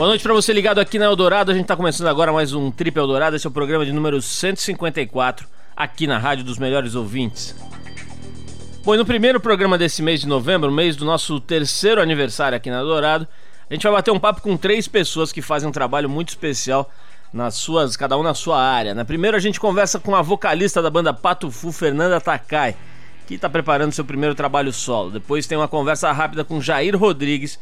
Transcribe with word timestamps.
Boa 0.00 0.08
noite 0.08 0.22
para 0.22 0.32
você 0.32 0.50
ligado 0.54 0.78
aqui 0.78 0.98
na 0.98 1.04
Eldorado. 1.04 1.50
A 1.50 1.54
gente 1.54 1.64
está 1.64 1.76
começando 1.76 2.06
agora 2.06 2.32
mais 2.32 2.54
um 2.54 2.70
Trip 2.70 2.98
Eldorado. 2.98 3.36
Esse 3.36 3.46
é 3.46 3.50
o 3.50 3.52
programa 3.52 3.84
de 3.84 3.92
número 3.92 4.22
154, 4.22 5.46
aqui 5.76 6.06
na 6.06 6.16
Rádio 6.16 6.42
dos 6.42 6.56
Melhores 6.56 6.94
Ouvintes. 6.94 7.54
Bom, 8.82 8.94
e 8.94 8.96
no 8.96 9.04
primeiro 9.04 9.38
programa 9.38 9.76
desse 9.76 10.02
mês 10.02 10.22
de 10.22 10.26
novembro, 10.26 10.72
mês 10.72 10.96
do 10.96 11.04
nosso 11.04 11.38
terceiro 11.38 12.00
aniversário 12.00 12.56
aqui 12.56 12.70
na 12.70 12.78
Eldorado, 12.78 13.28
a 13.68 13.74
gente 13.74 13.82
vai 13.82 13.92
bater 13.92 14.10
um 14.10 14.18
papo 14.18 14.40
com 14.40 14.56
três 14.56 14.88
pessoas 14.88 15.32
que 15.32 15.42
fazem 15.42 15.68
um 15.68 15.72
trabalho 15.72 16.08
muito 16.08 16.30
especial 16.30 16.90
nas 17.30 17.56
suas, 17.56 17.94
cada 17.94 18.16
um 18.16 18.22
na 18.22 18.32
sua 18.32 18.58
área. 18.58 18.94
Na 18.94 19.02
né? 19.02 19.04
primeira 19.04 19.36
a 19.36 19.40
gente 19.40 19.60
conversa 19.60 20.00
com 20.00 20.16
a 20.16 20.22
vocalista 20.22 20.80
da 20.80 20.88
banda 20.88 21.12
Pato 21.12 21.50
Fu, 21.50 21.70
Fernanda 21.72 22.18
Takai, 22.22 22.74
que 23.26 23.34
está 23.34 23.50
preparando 23.50 23.92
seu 23.92 24.06
primeiro 24.06 24.34
trabalho 24.34 24.72
solo. 24.72 25.10
Depois 25.10 25.46
tem 25.46 25.58
uma 25.58 25.68
conversa 25.68 26.10
rápida 26.10 26.42
com 26.42 26.58
Jair 26.58 26.96
Rodrigues, 26.96 27.58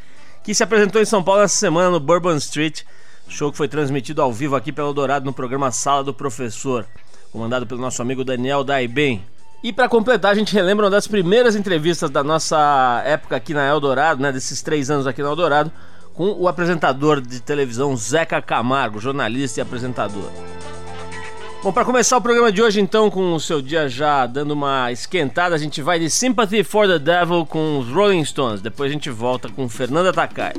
que 0.48 0.54
se 0.54 0.62
apresentou 0.62 1.02
em 1.02 1.04
São 1.04 1.22
Paulo 1.22 1.42
essa 1.42 1.58
semana 1.58 1.90
no 1.90 2.00
Bourbon 2.00 2.34
Street, 2.36 2.80
show 3.28 3.50
que 3.52 3.58
foi 3.58 3.68
transmitido 3.68 4.22
ao 4.22 4.32
vivo 4.32 4.56
aqui 4.56 4.72
pelo 4.72 4.94
Dourado 4.94 5.26
no 5.26 5.32
programa 5.34 5.70
Sala 5.70 6.02
do 6.02 6.14
Professor, 6.14 6.86
comandado 7.30 7.66
pelo 7.66 7.82
nosso 7.82 8.00
amigo 8.00 8.24
Daniel 8.24 8.64
Daiben. 8.64 9.22
E 9.62 9.74
para 9.74 9.90
completar, 9.90 10.32
a 10.32 10.34
gente 10.34 10.54
relembra 10.54 10.86
uma 10.86 10.90
das 10.90 11.06
primeiras 11.06 11.54
entrevistas 11.54 12.08
da 12.08 12.24
nossa 12.24 13.02
época 13.04 13.36
aqui 13.36 13.52
na 13.52 13.68
Eldorado, 13.68 14.22
né, 14.22 14.32
desses 14.32 14.62
três 14.62 14.90
anos 14.90 15.06
aqui 15.06 15.22
na 15.22 15.28
Eldorado, 15.28 15.70
com 16.14 16.30
o 16.30 16.48
apresentador 16.48 17.20
de 17.20 17.40
televisão 17.40 17.94
Zeca 17.94 18.40
Camargo, 18.40 18.98
jornalista 18.98 19.60
e 19.60 19.62
apresentador. 19.62 20.30
Bom, 21.60 21.72
para 21.72 21.84
começar 21.84 22.16
o 22.16 22.20
programa 22.20 22.52
de 22.52 22.62
hoje, 22.62 22.80
então, 22.80 23.10
com 23.10 23.34
o 23.34 23.40
seu 23.40 23.60
dia 23.60 23.88
já 23.88 24.26
dando 24.26 24.52
uma 24.52 24.92
esquentada, 24.92 25.56
a 25.56 25.58
gente 25.58 25.82
vai 25.82 25.98
de 25.98 26.08
Sympathy 26.08 26.62
for 26.62 26.86
the 26.86 27.00
Devil 27.00 27.44
com 27.44 27.80
os 27.80 27.88
Rolling 27.88 28.24
Stones. 28.24 28.60
Depois 28.60 28.90
a 28.90 28.92
gente 28.92 29.10
volta 29.10 29.48
com 29.48 29.68
Fernanda 29.68 30.12
Takai. 30.12 30.54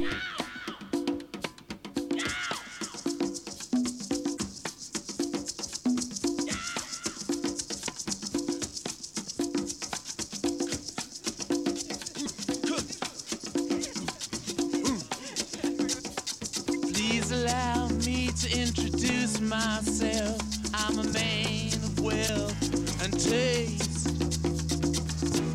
I'm 20.90 20.98
a 20.98 21.14
man 21.14 21.68
of 21.68 22.00
wealth 22.00 23.04
and 23.04 23.14
taste. 23.14 24.08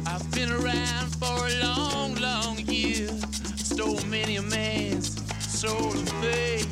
I've 0.07 0.31
been 0.31 0.53
around 0.53 1.09
for 1.17 1.49
a 1.49 1.61
long, 1.61 2.15
long 2.15 2.59
year. 2.59 3.09
Stole 3.57 4.01
many 4.05 4.37
a 4.37 4.43
man's 4.43 5.21
soul 5.43 5.91
and 5.91 6.09
faith. 6.23 6.71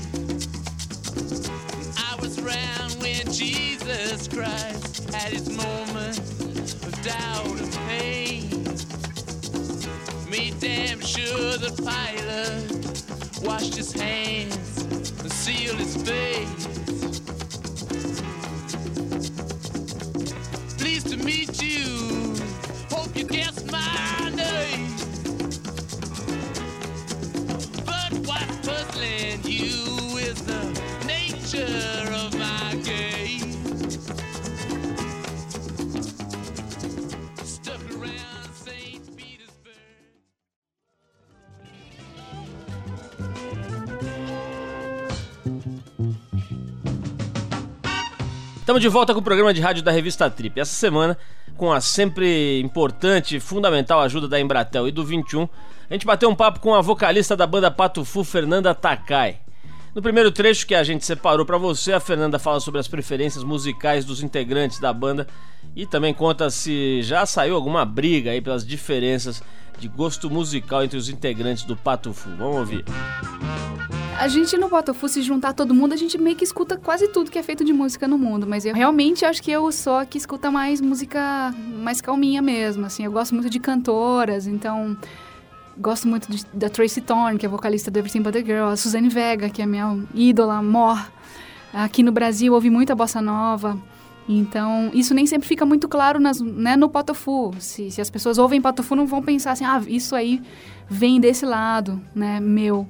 I 1.98 2.14
was 2.22 2.38
around 2.38 2.92
when 3.02 3.32
Jesus 3.32 4.28
Christ 4.28 5.10
had 5.12 5.32
his 5.32 5.48
moment 5.50 6.20
of 6.86 7.02
doubt 7.02 7.58
and 7.58 7.72
pain. 7.88 8.48
Made 10.30 10.60
damn 10.60 11.00
sure 11.00 11.58
the 11.58 11.72
pilot 11.82 13.42
washed 13.44 13.74
his 13.74 13.92
hands 13.92 14.82
and 15.20 15.32
sealed 15.32 15.80
his 15.80 15.96
face. 15.96 16.61
Estamos 48.72 48.80
de 48.80 48.88
volta 48.88 49.12
com 49.12 49.20
o 49.20 49.22
programa 49.22 49.52
de 49.52 49.60
rádio 49.60 49.82
da 49.82 49.92
revista 49.92 50.30
Trip. 50.30 50.58
Essa 50.58 50.72
semana, 50.72 51.18
com 51.58 51.70
a 51.70 51.78
sempre 51.78 52.58
importante 52.58 53.36
e 53.36 53.40
fundamental 53.40 54.00
ajuda 54.00 54.26
da 54.26 54.40
Embratel 54.40 54.88
e 54.88 54.90
do 54.90 55.04
21, 55.04 55.42
a 55.42 55.92
gente 55.92 56.06
bateu 56.06 56.30
um 56.30 56.34
papo 56.34 56.58
com 56.58 56.74
a 56.74 56.80
vocalista 56.80 57.36
da 57.36 57.46
banda 57.46 57.70
Pato 57.70 58.02
Fu, 58.02 58.24
Fernanda 58.24 58.74
Takai. 58.74 59.40
No 59.94 60.00
primeiro 60.00 60.32
trecho 60.32 60.66
que 60.66 60.74
a 60.74 60.82
gente 60.82 61.04
separou 61.04 61.44
para 61.44 61.58
você, 61.58 61.92
a 61.92 62.00
Fernanda 62.00 62.38
fala 62.38 62.60
sobre 62.60 62.80
as 62.80 62.88
preferências 62.88 63.44
musicais 63.44 64.06
dos 64.06 64.22
integrantes 64.22 64.80
da 64.80 64.90
banda 64.90 65.26
e 65.76 65.84
também 65.84 66.14
conta 66.14 66.48
se 66.48 67.02
já 67.02 67.26
saiu 67.26 67.54
alguma 67.54 67.84
briga 67.84 68.30
aí 68.30 68.40
pelas 68.40 68.66
diferenças 68.66 69.42
de 69.78 69.86
gosto 69.86 70.30
musical 70.30 70.82
entre 70.82 70.96
os 70.96 71.10
integrantes 71.10 71.64
do 71.64 71.76
Pato 71.76 72.14
Fu. 72.14 72.30
Vamos 72.38 72.56
ouvir. 72.56 72.86
A 74.18 74.28
gente 74.28 74.56
no 74.56 74.68
Botafogo, 74.68 75.08
se 75.08 75.22
juntar 75.22 75.52
todo 75.52 75.74
mundo, 75.74 75.94
a 75.94 75.96
gente 75.96 76.16
meio 76.16 76.36
que 76.36 76.44
escuta 76.44 76.76
quase 76.76 77.08
tudo 77.08 77.30
que 77.30 77.38
é 77.38 77.42
feito 77.42 77.64
de 77.64 77.72
música 77.72 78.06
no 78.06 78.16
mundo. 78.16 78.46
Mas 78.46 78.64
eu 78.64 78.74
realmente 78.74 79.24
acho 79.24 79.42
que 79.42 79.50
eu 79.50 79.70
sou 79.72 79.96
a 79.96 80.06
que 80.06 80.16
escuta 80.16 80.50
mais 80.50 80.80
música 80.80 81.52
mais 81.82 82.00
calminha 82.00 82.40
mesmo. 82.40 82.86
Assim, 82.86 83.04
eu 83.04 83.10
gosto 83.10 83.34
muito 83.34 83.50
de 83.50 83.58
cantoras, 83.58 84.46
então 84.46 84.96
gosto 85.76 86.06
muito 86.06 86.30
de, 86.30 86.44
da 86.52 86.68
Tracy 86.68 87.00
Thorn, 87.00 87.38
que 87.38 87.46
é 87.46 87.48
vocalista 87.48 87.90
do 87.90 87.98
Everything 87.98 88.22
But 88.22 88.34
The 88.34 88.44
Girl, 88.44 88.68
a 88.68 88.76
Suzanne 88.76 89.08
Vega, 89.08 89.48
que 89.48 89.62
é 89.62 89.66
minha 89.66 89.98
ídola, 90.14 90.62
mor. 90.62 91.10
Aqui 91.72 92.02
no 92.02 92.12
Brasil 92.12 92.52
ouvi 92.52 92.70
muita 92.70 92.94
bossa 92.94 93.20
nova. 93.20 93.78
Então, 94.28 94.90
isso 94.94 95.14
nem 95.14 95.26
sempre 95.26 95.48
fica 95.48 95.66
muito 95.66 95.88
claro 95.88 96.20
nas, 96.20 96.40
né, 96.40 96.76
no 96.76 96.88
Potofu. 96.88 97.52
Se, 97.58 97.90
se 97.90 98.00
as 98.00 98.08
pessoas 98.08 98.38
ouvem 98.38 98.60
Potofu, 98.60 98.94
não 98.94 99.06
vão 99.06 99.22
pensar 99.22 99.52
assim, 99.52 99.64
ah, 99.64 99.82
isso 99.86 100.14
aí 100.14 100.40
vem 100.88 101.18
desse 101.20 101.44
lado, 101.44 102.00
né, 102.14 102.38
meu. 102.38 102.86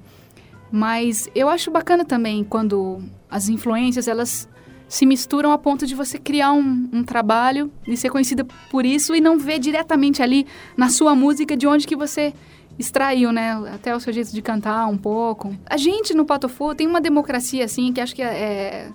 Mas 0.72 1.28
eu 1.34 1.50
acho 1.50 1.70
bacana 1.70 2.02
também 2.02 2.42
quando 2.42 3.02
as 3.30 3.50
influências, 3.50 4.08
elas 4.08 4.48
se 4.88 5.06
misturam 5.06 5.52
a 5.52 5.58
ponto 5.58 5.86
de 5.86 5.94
você 5.94 6.18
criar 6.18 6.52
um, 6.52 6.88
um, 6.92 7.04
trabalho 7.04 7.70
e 7.86 7.96
ser 7.96 8.10
conhecida 8.10 8.46
por 8.70 8.84
isso 8.84 9.14
e 9.14 9.20
não 9.20 9.38
ver 9.38 9.58
diretamente 9.58 10.22
ali 10.22 10.46
na 10.76 10.88
sua 10.88 11.14
música 11.14 11.56
de 11.56 11.66
onde 11.66 11.86
que 11.86 11.96
você 11.96 12.34
extraiu, 12.78 13.32
né? 13.32 13.52
Até 13.74 13.94
o 13.94 14.00
seu 14.00 14.12
jeito 14.12 14.32
de 14.32 14.42
cantar 14.42 14.86
um 14.86 14.96
pouco. 14.96 15.56
A 15.66 15.76
gente 15.76 16.14
no 16.14 16.24
Potofu 16.24 16.74
tem 16.74 16.86
uma 16.86 17.00
democracia, 17.00 17.64
assim, 17.64 17.92
que 17.92 18.00
acho 18.00 18.14
que 18.14 18.22
é, 18.22 18.26
é 18.26 18.90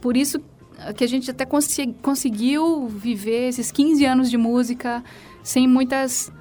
por 0.00 0.16
isso 0.16 0.42
que 0.96 1.04
a 1.04 1.08
gente 1.08 1.30
até 1.30 1.44
cons 1.44 1.68
conseguiu 2.02 2.86
viver 2.88 3.48
esses 3.48 3.70
15 3.70 4.04
anos 4.04 4.30
de 4.30 4.36
música 4.36 5.02
sem 5.42 5.68
muitas 5.68 6.32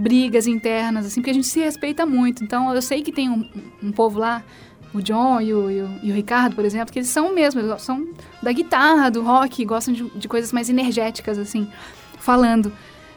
brigas 0.00 0.46
internas, 0.46 1.06
assim, 1.06 1.20
porque 1.20 1.30
a 1.30 1.34
gente 1.34 1.46
se 1.46 1.60
respeita 1.60 2.06
muito. 2.06 2.42
Então, 2.42 2.74
eu 2.74 2.82
sei 2.82 3.02
que 3.02 3.12
tem 3.12 3.28
um, 3.28 3.48
um 3.82 3.92
povo 3.92 4.18
lá, 4.18 4.42
o 4.92 5.00
John 5.00 5.40
e 5.40 5.54
o, 5.54 5.70
e, 5.70 5.82
o, 5.82 5.90
e 6.02 6.10
o, 6.10 6.14
Ricardo, 6.14 6.56
por 6.56 6.64
exemplo, 6.64 6.92
que 6.92 6.98
eles 6.98 7.08
são 7.08 7.32
mesmo, 7.32 7.60
eles 7.60 7.82
são 7.82 8.08
da 8.42 8.50
guitarra, 8.50 9.10
do 9.10 9.22
rock, 9.22 9.64
gostam 9.64 9.94
de, 9.94 10.08
de 10.10 10.28
coisas 10.28 10.52
mais 10.52 10.68
energéticas, 10.68 11.38
assim, 11.38 11.68
falando. 12.18 12.72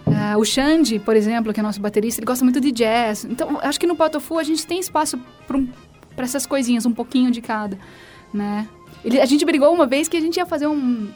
Uh, 0.06 0.38
o 0.38 0.44
Xande, 0.44 1.00
por 1.00 1.16
exemplo, 1.16 1.54
que 1.54 1.60
é 1.60 1.64
nosso 1.64 1.80
baterista, 1.80 2.20
ele 2.20 2.26
gosta 2.26 2.44
muito 2.44 2.60
de 2.60 2.72
jazz. 2.72 3.26
Então, 3.26 3.58
acho 3.62 3.80
que 3.80 3.88
no 3.88 3.96
Potofu 3.96 4.38
a 4.38 4.44
gente 4.44 4.68
tem 4.68 4.80
espaço 4.80 5.18
para 5.48 5.58
um, 5.58 5.68
essas 6.18 6.46
coisinhas, 6.46 6.86
um 6.86 6.92
pouquinho 6.92 7.32
de 7.32 7.42
cada, 7.42 7.80
né? 8.34 8.68
Ele, 9.04 9.20
a 9.20 9.26
gente 9.26 9.46
brigou 9.46 9.74
uma 9.74 9.86
vez 9.86 10.08
que 10.08 10.18
a 10.18 10.22
gente 10.22 10.38
ia 10.38 10.46
fazer 10.46 10.68
um, 10.68 11.10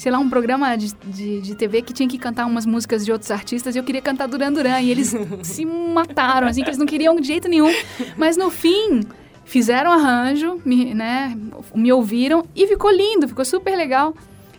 sei 0.00 0.10
lá, 0.10 0.18
um 0.18 0.30
programa 0.30 0.74
de, 0.76 0.94
de, 0.94 1.42
de, 1.42 1.54
TV 1.54 1.82
que 1.82 1.92
tinha 1.92 2.08
que 2.08 2.16
cantar 2.16 2.46
umas 2.46 2.64
músicas 2.64 3.04
de 3.04 3.12
outros 3.12 3.30
artistas 3.30 3.76
e 3.76 3.78
eu 3.78 3.84
queria 3.84 4.00
cantar 4.00 4.26
Duran 4.26 4.50
Duran. 4.50 4.80
E 4.80 4.90
eles 4.90 5.14
se 5.44 5.66
mataram, 5.66 6.48
assim, 6.48 6.62
que 6.62 6.70
eles 6.70 6.78
não 6.78 6.86
queriam 6.86 7.20
de 7.20 7.26
jeito 7.26 7.46
nenhum. 7.50 7.70
Mas 8.16 8.34
no 8.34 8.50
fim, 8.50 9.02
fizeram 9.44 9.92
arranjo, 9.92 10.58
me, 10.64 10.94
né, 10.94 11.36
me 11.74 11.92
ouviram 11.92 12.46
e 12.56 12.66
ficou 12.66 12.90
lindo, 12.90 13.28
ficou 13.28 13.44
super 13.44 13.76
legal. 13.76 14.14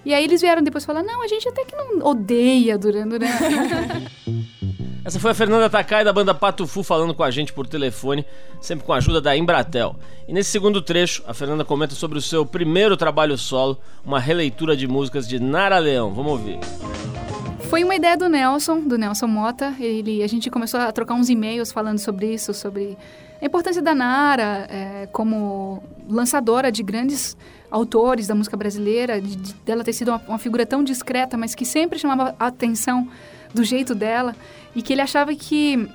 E 0.05 0.13
aí 0.13 0.23
eles 0.23 0.41
vieram 0.41 0.61
depois 0.61 0.85
falar, 0.85 1.01
não, 1.01 1.23
a 1.23 1.27
gente 1.27 1.49
até 1.49 1.65
que 1.65 1.75
não 1.75 2.05
odeia 2.05 2.77
Duran 2.77 3.07
Duran. 3.07 3.25
Essa 5.03 5.19
foi 5.19 5.31
a 5.31 5.33
Fernanda 5.33 5.67
Takai 5.67 6.03
da 6.03 6.13
banda 6.13 6.31
Pato 6.31 6.67
Fu 6.67 6.83
falando 6.83 7.15
com 7.15 7.23
a 7.23 7.31
gente 7.31 7.51
por 7.51 7.65
telefone, 7.65 8.23
sempre 8.61 8.85
com 8.85 8.93
a 8.93 8.97
ajuda 8.97 9.19
da 9.19 9.35
Embratel. 9.35 9.95
E 10.27 10.33
nesse 10.33 10.51
segundo 10.51 10.79
trecho, 10.79 11.23
a 11.25 11.33
Fernanda 11.33 11.65
comenta 11.65 11.95
sobre 11.95 12.19
o 12.19 12.21
seu 12.21 12.45
primeiro 12.45 12.95
trabalho 12.95 13.35
solo, 13.35 13.79
uma 14.05 14.19
releitura 14.19 14.77
de 14.77 14.87
músicas 14.87 15.27
de 15.27 15.39
Nara 15.39 15.79
Leão. 15.79 16.13
Vamos 16.13 16.33
ouvir. 16.33 16.59
Foi 17.61 17.83
uma 17.83 17.95
ideia 17.95 18.15
do 18.15 18.29
Nelson, 18.29 18.81
do 18.81 18.95
Nelson 18.95 19.25
Mota. 19.25 19.73
Ele, 19.79 20.21
a 20.21 20.27
gente 20.27 20.51
começou 20.51 20.79
a 20.79 20.91
trocar 20.91 21.15
uns 21.15 21.29
e-mails 21.29 21.71
falando 21.71 21.97
sobre 21.97 22.31
isso, 22.31 22.53
sobre 22.53 22.95
a 23.41 23.45
importância 23.45 23.81
da 23.81 23.95
Nara 23.95 24.67
é, 24.69 25.09
como 25.11 25.81
lançadora 26.07 26.71
de 26.71 26.83
grandes 26.83 27.35
autores 27.71 28.27
da 28.27 28.35
música 28.35 28.55
brasileira, 28.55 29.19
de, 29.19 29.35
de, 29.35 29.53
dela 29.65 29.83
ter 29.83 29.93
sido 29.93 30.09
uma, 30.09 30.21
uma 30.27 30.37
figura 30.37 30.63
tão 30.63 30.83
discreta, 30.83 31.37
mas 31.37 31.55
que 31.55 31.65
sempre 31.65 31.97
chamava 31.97 32.35
a 32.37 32.47
atenção 32.47 33.07
do 33.53 33.63
jeito 33.63 33.93
dela 33.93 34.35
e 34.75 34.81
que 34.81 34.93
ele 34.93 35.01
achava 35.01 35.33
que 35.35 35.89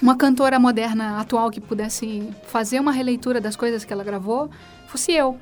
uma 0.00 0.16
cantora 0.16 0.58
moderna 0.58 1.20
atual 1.20 1.50
que 1.50 1.60
pudesse 1.60 2.28
fazer 2.46 2.80
uma 2.80 2.92
releitura 2.92 3.40
das 3.40 3.56
coisas 3.56 3.84
que 3.84 3.92
ela 3.92 4.04
gravou, 4.04 4.50
fosse 4.86 5.12
eu. 5.12 5.38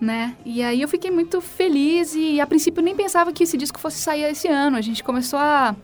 Né? 0.00 0.36
E 0.44 0.62
aí 0.62 0.82
eu 0.82 0.88
fiquei 0.88 1.10
muito 1.10 1.40
feliz 1.40 2.14
e 2.14 2.40
a 2.40 2.46
princípio 2.46 2.82
nem 2.82 2.94
pensava 2.94 3.32
que 3.32 3.44
esse 3.44 3.56
disco 3.56 3.78
fosse 3.78 3.98
sair 3.98 4.24
esse 4.24 4.46
ano. 4.48 4.76
A 4.76 4.80
gente 4.80 5.02
começou 5.02 5.38
a, 5.38 5.74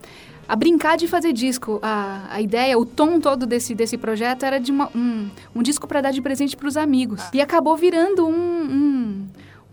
a 0.47 0.55
brincar 0.55 0.97
de 0.97 1.07
fazer 1.07 1.33
disco. 1.33 1.79
A, 1.81 2.27
a 2.29 2.41
ideia, 2.41 2.77
o 2.77 2.85
tom 2.85 3.19
todo 3.19 3.47
desse, 3.47 3.73
desse 3.73 3.97
projeto 3.97 4.43
era 4.43 4.59
de 4.59 4.71
uma, 4.71 4.89
um, 4.95 5.29
um 5.55 5.63
disco 5.63 5.87
para 5.87 6.01
dar 6.01 6.11
de 6.11 6.21
presente 6.21 6.55
para 6.55 6.67
os 6.67 6.77
amigos. 6.77 7.23
E 7.33 7.41
acabou 7.41 7.75
virando 7.75 8.27
um, 8.27 8.33
um, 8.35 9.22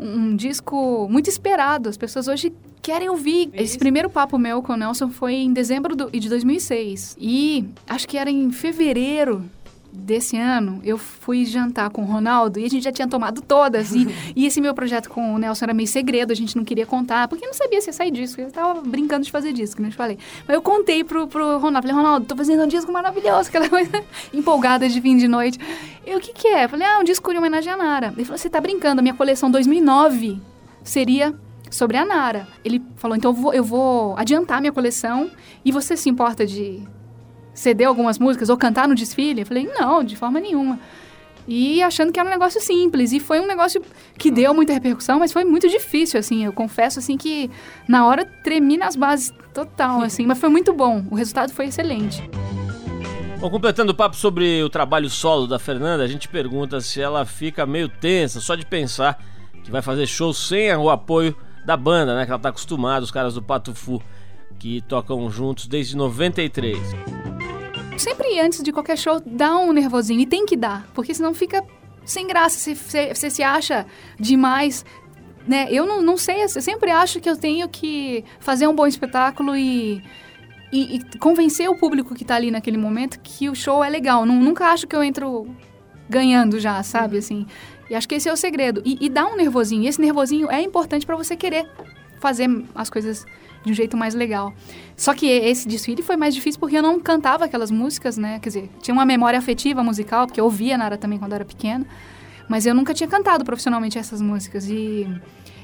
um 0.01 0.35
disco 0.35 1.07
muito 1.11 1.29
esperado. 1.29 1.89
As 1.89 1.97
pessoas 1.97 2.27
hoje 2.27 2.53
querem 2.81 3.09
ouvir. 3.09 3.51
Esse 3.53 3.79
primeiro 3.79 4.09
papo 4.09 4.39
meu 4.39 4.63
com 4.63 4.73
o 4.73 4.77
Nelson 4.77 5.11
foi 5.11 5.35
em 5.35 5.53
dezembro 5.53 5.95
do, 5.95 6.11
de 6.11 6.29
2006. 6.29 7.17
E 7.21 7.67
acho 7.89 8.09
que 8.09 8.17
era 8.17 8.31
em 8.31 8.51
fevereiro 8.51 9.45
desse 9.93 10.37
ano, 10.37 10.81
eu 10.85 10.97
fui 10.97 11.45
jantar 11.45 11.91
com 11.91 12.03
o 12.03 12.05
Ronaldo 12.05 12.59
e 12.59 12.65
a 12.65 12.69
gente 12.69 12.83
já 12.83 12.93
tinha 12.93 13.09
tomado 13.09 13.41
todas. 13.43 13.93
E, 13.93 14.07
e 14.37 14.47
esse 14.47 14.61
meu 14.61 14.75
projeto 14.75 15.09
com 15.09 15.35
o 15.35 15.39
Nelson 15.39 15.65
era 15.67 15.75
meio 15.75 15.89
segredo, 15.89 16.33
a 16.33 16.37
gente 16.37 16.57
não 16.57 16.65
queria 16.65 16.87
contar, 16.87 17.29
porque 17.29 17.47
não 17.47 17.55
sabia 17.55 17.81
se 17.81 17.89
ia 17.89 17.93
sair 17.93 18.11
disco. 18.11 18.41
Eu 18.41 18.51
tava 18.51 18.81
brincando 18.81 19.25
de 19.25 19.31
fazer 19.31 19.53
disco, 19.53 19.77
como 19.77 19.89
eu 19.89 19.91
te 19.93 19.97
falei. 19.97 20.19
Mas 20.47 20.55
eu 20.55 20.63
contei 20.63 21.03
pro, 21.05 21.27
pro 21.27 21.59
Ronaldo, 21.59 21.89
falei, 21.89 22.03
Ronaldo, 22.03 22.27
tô 22.27 22.37
fazendo 22.37 22.63
um 22.63 22.69
disco 22.69 22.93
maravilhoso, 22.93 23.49
aquela 23.51 23.69
coisa 23.69 24.05
empolgada 24.33 24.89
de 24.89 25.01
fim 25.01 25.17
de 25.17 25.29
noite. 25.29 25.59
E 26.07 26.15
o 26.15 26.21
que 26.21 26.33
que 26.33 26.49
é? 26.49 26.65
Eu 26.65 26.69
falei, 26.69 26.87
ah, 26.87 26.99
um 27.01 27.05
disco 27.05 27.31
de 27.31 27.39
homenagem 27.39 27.73
a 27.73 27.77
Nara. 27.77 28.13
Ele 28.17 28.25
falou, 28.25 28.39
você 28.39 28.49
tá 28.49 28.61
brincando, 28.61 29.01
a 29.01 29.03
minha 29.03 29.15
coleção 29.15 29.51
2009 29.51 30.41
seria 30.83 31.35
sobre 31.71 31.97
a 31.97 32.05
Nara. 32.05 32.49
Ele 32.65 32.83
falou, 32.97 33.17
então 33.17 33.31
eu 33.31 33.35
vou, 33.35 33.55
eu 33.55 33.65
vou 33.65 34.17
adiantar 34.17 34.61
minha 34.61 34.73
coleção 34.73 35.31
e 35.65 35.71
você 35.71 35.97
se 35.97 36.09
importa 36.09 36.47
de 36.47 36.83
ceder 37.61 37.87
algumas 37.87 38.19
músicas 38.19 38.49
ou 38.49 38.57
cantar 38.57 38.89
no 38.89 38.95
desfile? 38.95 39.43
Eu 39.43 39.47
falei, 39.47 39.69
não, 39.79 40.03
de 40.03 40.17
forma 40.17 40.41
nenhuma. 40.41 40.79
E 41.47 41.83
achando 41.83 42.13
que 42.13 42.19
era 42.19 42.29
um 42.29 42.33
negócio 42.33 42.61
simples. 42.61 43.13
E 43.13 43.21
foi 43.21 43.41
um 43.41 43.47
negócio 43.47 43.83
que 44.17 44.31
deu 44.31 44.55
muita 44.55 44.73
repercussão, 44.73 45.19
mas 45.19 45.33
foi 45.33 45.45
muito 45.45 45.69
difícil, 45.69 46.19
assim. 46.19 46.45
Eu 46.45 46.53
confesso, 46.53 46.99
assim, 46.99 47.17
que 47.17 47.51
na 47.89 48.07
hora 48.07 48.25
tremi 48.25 48.77
nas 48.77 48.97
bases 48.97 49.33
total, 49.53 50.03
assim. 50.03 50.27
Mas 50.27 50.39
foi 50.39 50.49
muito 50.49 50.73
bom. 50.73 51.05
O 51.11 51.15
resultado 51.15 51.53
foi 51.53 51.67
excelente. 51.67 52.23
Bom, 53.39 53.51
completando 53.51 53.93
o 53.93 53.95
papo 53.95 54.17
sobre 54.17 54.63
o 54.63 54.69
trabalho 54.69 55.11
solo 55.11 55.47
da 55.47 55.59
Fernanda, 55.59 56.03
a 56.03 56.07
gente 56.07 56.29
pergunta 56.29 56.81
se 56.81 57.01
ela 57.01 57.25
fica 57.25 57.67
meio 57.67 57.89
tensa 57.89 58.41
só 58.41 58.55
de 58.55 58.67
pensar 58.67 59.23
que 59.65 59.71
vai 59.71 59.83
fazer 59.83 60.07
show 60.07 60.33
sem 60.33 60.75
o 60.77 60.91
apoio 60.91 61.35
da 61.65 61.77
banda, 61.77 62.15
né? 62.15 62.25
Que 62.25 62.31
ela 62.31 62.41
tá 62.41 62.51
acostumada, 62.51 63.05
os 63.05 63.11
caras 63.11 63.35
do 63.35 63.43
Pato 63.43 63.75
Fu, 63.75 64.03
que 64.59 64.83
tocam 64.83 65.31
juntos 65.31 65.67
desde 65.67 65.97
93 65.97 67.20
sempre 68.01 68.41
antes 68.41 68.63
de 68.63 68.73
qualquer 68.73 68.97
show 68.97 69.21
dá 69.25 69.57
um 69.59 69.73
nervosinho. 69.73 70.21
E 70.21 70.27
tem 70.27 70.47
que 70.47 70.57
dar, 70.57 70.89
porque 70.95 71.15
senão 71.15 71.35
fica 71.35 71.65
sem 72.05 72.27
graça. 72.27 72.59
Se 72.59 72.75
você 72.75 73.31
se 73.31 73.43
acha 73.43 73.87
demais. 74.19 74.85
Né? 75.47 75.69
Eu 75.71 75.87
não, 75.87 76.03
não 76.03 76.17
sei, 76.17 76.43
eu 76.43 76.49
sempre 76.49 76.91
acho 76.91 77.21
que 77.21 77.29
eu 77.29 77.37
tenho 77.37 77.69
que 77.69 78.25
fazer 78.41 78.67
um 78.67 78.75
bom 78.75 78.87
espetáculo 78.87 79.57
e, 79.57 80.03
e, 80.71 80.97
e 80.97 81.19
convencer 81.19 81.69
o 81.69 81.75
público 81.75 82.15
que 82.15 82.23
está 82.23 82.37
ali 82.37 82.51
naquele 82.51 82.77
momento 82.77 83.19
que 83.21 83.49
o 83.49 83.55
show 83.55 83.83
é 83.83 83.89
legal. 83.89 84.27
nunca 84.27 84.67
acho 84.67 84.87
que 84.87 84.95
eu 84.95 85.03
entro 85.03 85.49
ganhando 86.09 86.61
já, 86.61 86.83
sabe? 86.83 87.19
Assim. 87.19 87.47
E 87.89 87.95
acho 87.95 88.09
que 88.09 88.15
esse 88.15 88.29
é 88.29 88.33
o 88.33 88.37
segredo. 88.37 88.83
E, 88.85 88.99
e 89.01 89.09
dá 89.09 89.27
um 89.27 89.37
nervosinho. 89.37 89.83
E 89.85 89.89
esse 89.89 90.01
nervosinho 90.01 90.51
é 90.51 90.61
importante 90.61 91.07
para 91.07 91.17
você 91.17 91.37
querer 91.37 91.69
fazer 92.21 92.49
as 92.75 92.89
coisas 92.91 93.27
de 93.65 93.73
um 93.73 93.75
jeito 93.75 93.97
mais 93.97 94.15
legal. 94.15 94.53
Só 94.97 95.15
que 95.15 95.27
esse 95.27 95.67
desfile 95.67 96.03
foi 96.03 96.17
mais 96.17 96.35
difícil 96.35 96.61
porque 96.61 96.77
eu 96.77 96.83
não 96.83 97.01
cantava 97.01 97.45
aquelas 97.45 97.71
músicas, 97.71 98.17
né? 98.17 98.39
Quer 98.41 98.49
dizer, 98.49 98.71
tinha 98.81 98.95
uma 98.95 99.05
memória 99.05 99.39
afetiva 99.39 99.83
musical, 99.83 100.27
porque 100.27 100.41
eu 100.41 100.45
ouvia 100.45 100.79
Nara 100.79 100.97
também 100.97 101.19
quando 101.19 101.33
era 101.33 101.45
pequena, 101.45 101.87
mas 102.49 102.67
eu 102.67 102.75
nunca 102.75 102.95
tinha 102.95 103.09
cantado 103.09 103.45
profissionalmente 103.45 103.99
essas 103.99 104.21
músicas. 104.21 104.69
E, 104.69 105.09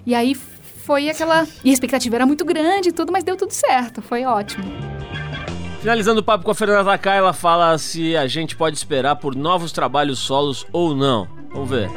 e 0.05 0.15
aí 0.15 0.35
foi 0.35 1.09
aquela. 1.09 1.47
E 1.65 1.71
a 1.71 1.73
expectativa 1.73 2.17
era 2.17 2.27
muito 2.27 2.45
grande 2.45 2.91
e 2.91 2.93
tudo, 2.93 3.13
mas 3.13 3.25
deu 3.25 3.37
tudo 3.37 3.53
certo, 3.53 4.03
foi 4.03 4.25
ótimo. 4.25 4.65
Finalizando 5.81 6.21
o 6.21 6.25
papo 6.25 6.45
com 6.45 6.51
a 6.51 6.55
Fernanda 6.55 6.85
Takai, 6.85 7.19
ela 7.19 7.33
fala 7.33 7.77
se 7.79 8.17
a 8.17 8.27
gente 8.27 8.57
pode 8.57 8.77
esperar 8.77 9.17
por 9.17 9.37
novos 9.37 9.71
trabalhos 9.71 10.19
solos 10.19 10.67
ou 10.73 10.97
não. 10.97 11.29
Vamos 11.53 11.71
ver 11.71 11.89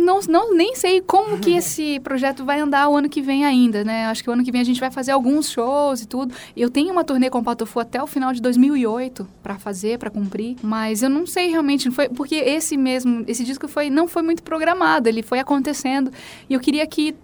não, 0.00 0.20
não 0.28 0.54
nem 0.54 0.74
sei 0.74 1.00
como 1.00 1.38
que 1.38 1.52
esse 1.56 2.00
projeto 2.00 2.44
vai 2.44 2.60
andar 2.60 2.88
o 2.88 2.96
ano 2.96 3.08
que 3.08 3.22
vem 3.22 3.44
ainda, 3.44 3.84
né? 3.84 4.06
Acho 4.06 4.22
que 4.22 4.30
o 4.30 4.32
ano 4.32 4.44
que 4.44 4.50
vem 4.50 4.60
a 4.60 4.64
gente 4.64 4.80
vai 4.80 4.90
fazer 4.90 5.12
alguns 5.12 5.50
shows 5.50 6.02
e 6.02 6.06
tudo. 6.06 6.34
Eu 6.56 6.70
tenho 6.70 6.92
uma 6.92 7.04
turnê 7.04 7.30
com 7.30 7.38
o 7.38 7.44
Patofu 7.44 7.80
até 7.80 8.02
o 8.02 8.06
final 8.06 8.32
de 8.32 8.40
2008 8.40 9.26
para 9.42 9.58
fazer, 9.58 9.98
para 9.98 10.10
cumprir, 10.10 10.56
mas 10.62 11.02
eu 11.02 11.10
não 11.10 11.26
sei 11.26 11.50
realmente, 11.50 11.90
foi 11.90 12.08
porque 12.08 12.34
esse 12.34 12.76
mesmo, 12.76 13.24
esse 13.26 13.44
disco 13.44 13.68
foi 13.68 13.90
não 13.90 14.08
foi 14.08 14.22
muito 14.22 14.42
programado, 14.42 15.08
ele 15.08 15.22
foi 15.22 15.38
acontecendo 15.38 16.10
e 16.48 16.54
eu 16.54 16.60
queria 16.60 16.86
que 16.86 17.14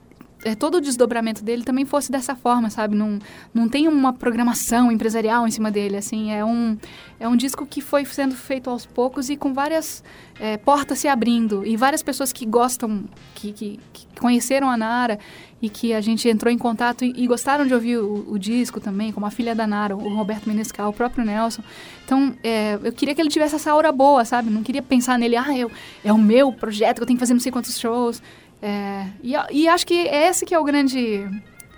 todo 0.54 0.76
o 0.76 0.80
desdobramento 0.80 1.42
dele 1.42 1.64
também 1.64 1.84
fosse 1.84 2.10
dessa 2.10 2.36
forma, 2.36 2.70
sabe? 2.70 2.94
Não, 2.94 3.18
não 3.52 3.68
tem 3.68 3.88
uma 3.88 4.12
programação 4.12 4.92
empresarial 4.92 5.46
em 5.46 5.50
cima 5.50 5.70
dele, 5.70 5.96
assim. 5.96 6.32
É 6.32 6.44
um, 6.44 6.76
é 7.18 7.26
um 7.26 7.36
disco 7.36 7.66
que 7.66 7.80
foi 7.80 8.04
sendo 8.04 8.34
feito 8.34 8.70
aos 8.70 8.86
poucos 8.86 9.30
e 9.30 9.36
com 9.36 9.52
várias 9.52 10.04
é, 10.38 10.56
portas 10.56 10.98
se 10.98 11.08
abrindo. 11.08 11.66
E 11.66 11.76
várias 11.76 12.02
pessoas 12.02 12.32
que 12.32 12.44
gostam, 12.44 13.04
que, 13.34 13.52
que, 13.52 13.80
que, 13.92 14.06
conheceram 14.20 14.70
a 14.70 14.76
Nara 14.76 15.18
e 15.60 15.68
que 15.68 15.92
a 15.92 16.00
gente 16.00 16.28
entrou 16.28 16.52
em 16.52 16.58
contato 16.58 17.04
e, 17.04 17.12
e 17.16 17.26
gostaram 17.26 17.66
de 17.66 17.74
ouvir 17.74 17.98
o, 17.98 18.30
o, 18.30 18.38
disco 18.38 18.80
também, 18.80 19.12
como 19.12 19.26
a 19.26 19.30
filha 19.30 19.54
da 19.54 19.66
Nara, 19.66 19.96
o 19.96 20.14
Roberto 20.14 20.46
Menescal, 20.46 20.90
o 20.90 20.92
próprio 20.92 21.24
Nelson. 21.24 21.62
Então, 22.04 22.34
é, 22.42 22.78
eu 22.82 22.92
queria 22.92 23.14
que 23.14 23.20
ele 23.20 23.28
tivesse 23.28 23.56
essa 23.56 23.70
aura 23.72 23.90
boa, 23.90 24.24
sabe? 24.24 24.50
Não 24.50 24.62
queria 24.62 24.82
pensar 24.82 25.18
nele, 25.18 25.36
ah, 25.36 25.56
eu, 25.56 25.70
é 26.04 26.12
o 26.12 26.18
meu 26.18 26.52
projeto 26.52 27.00
eu 27.00 27.06
tenho 27.06 27.16
que 27.16 27.20
fazer 27.20 27.34
não 27.34 27.40
sei 27.40 27.50
quantos 27.50 27.78
shows. 27.78 28.22
É, 28.62 29.06
e, 29.22 29.34
e 29.52 29.68
acho 29.68 29.86
que 29.86 29.94
esse 29.94 30.46
que 30.46 30.54
é 30.54 30.58
o 30.58 30.64
grande 30.64 31.28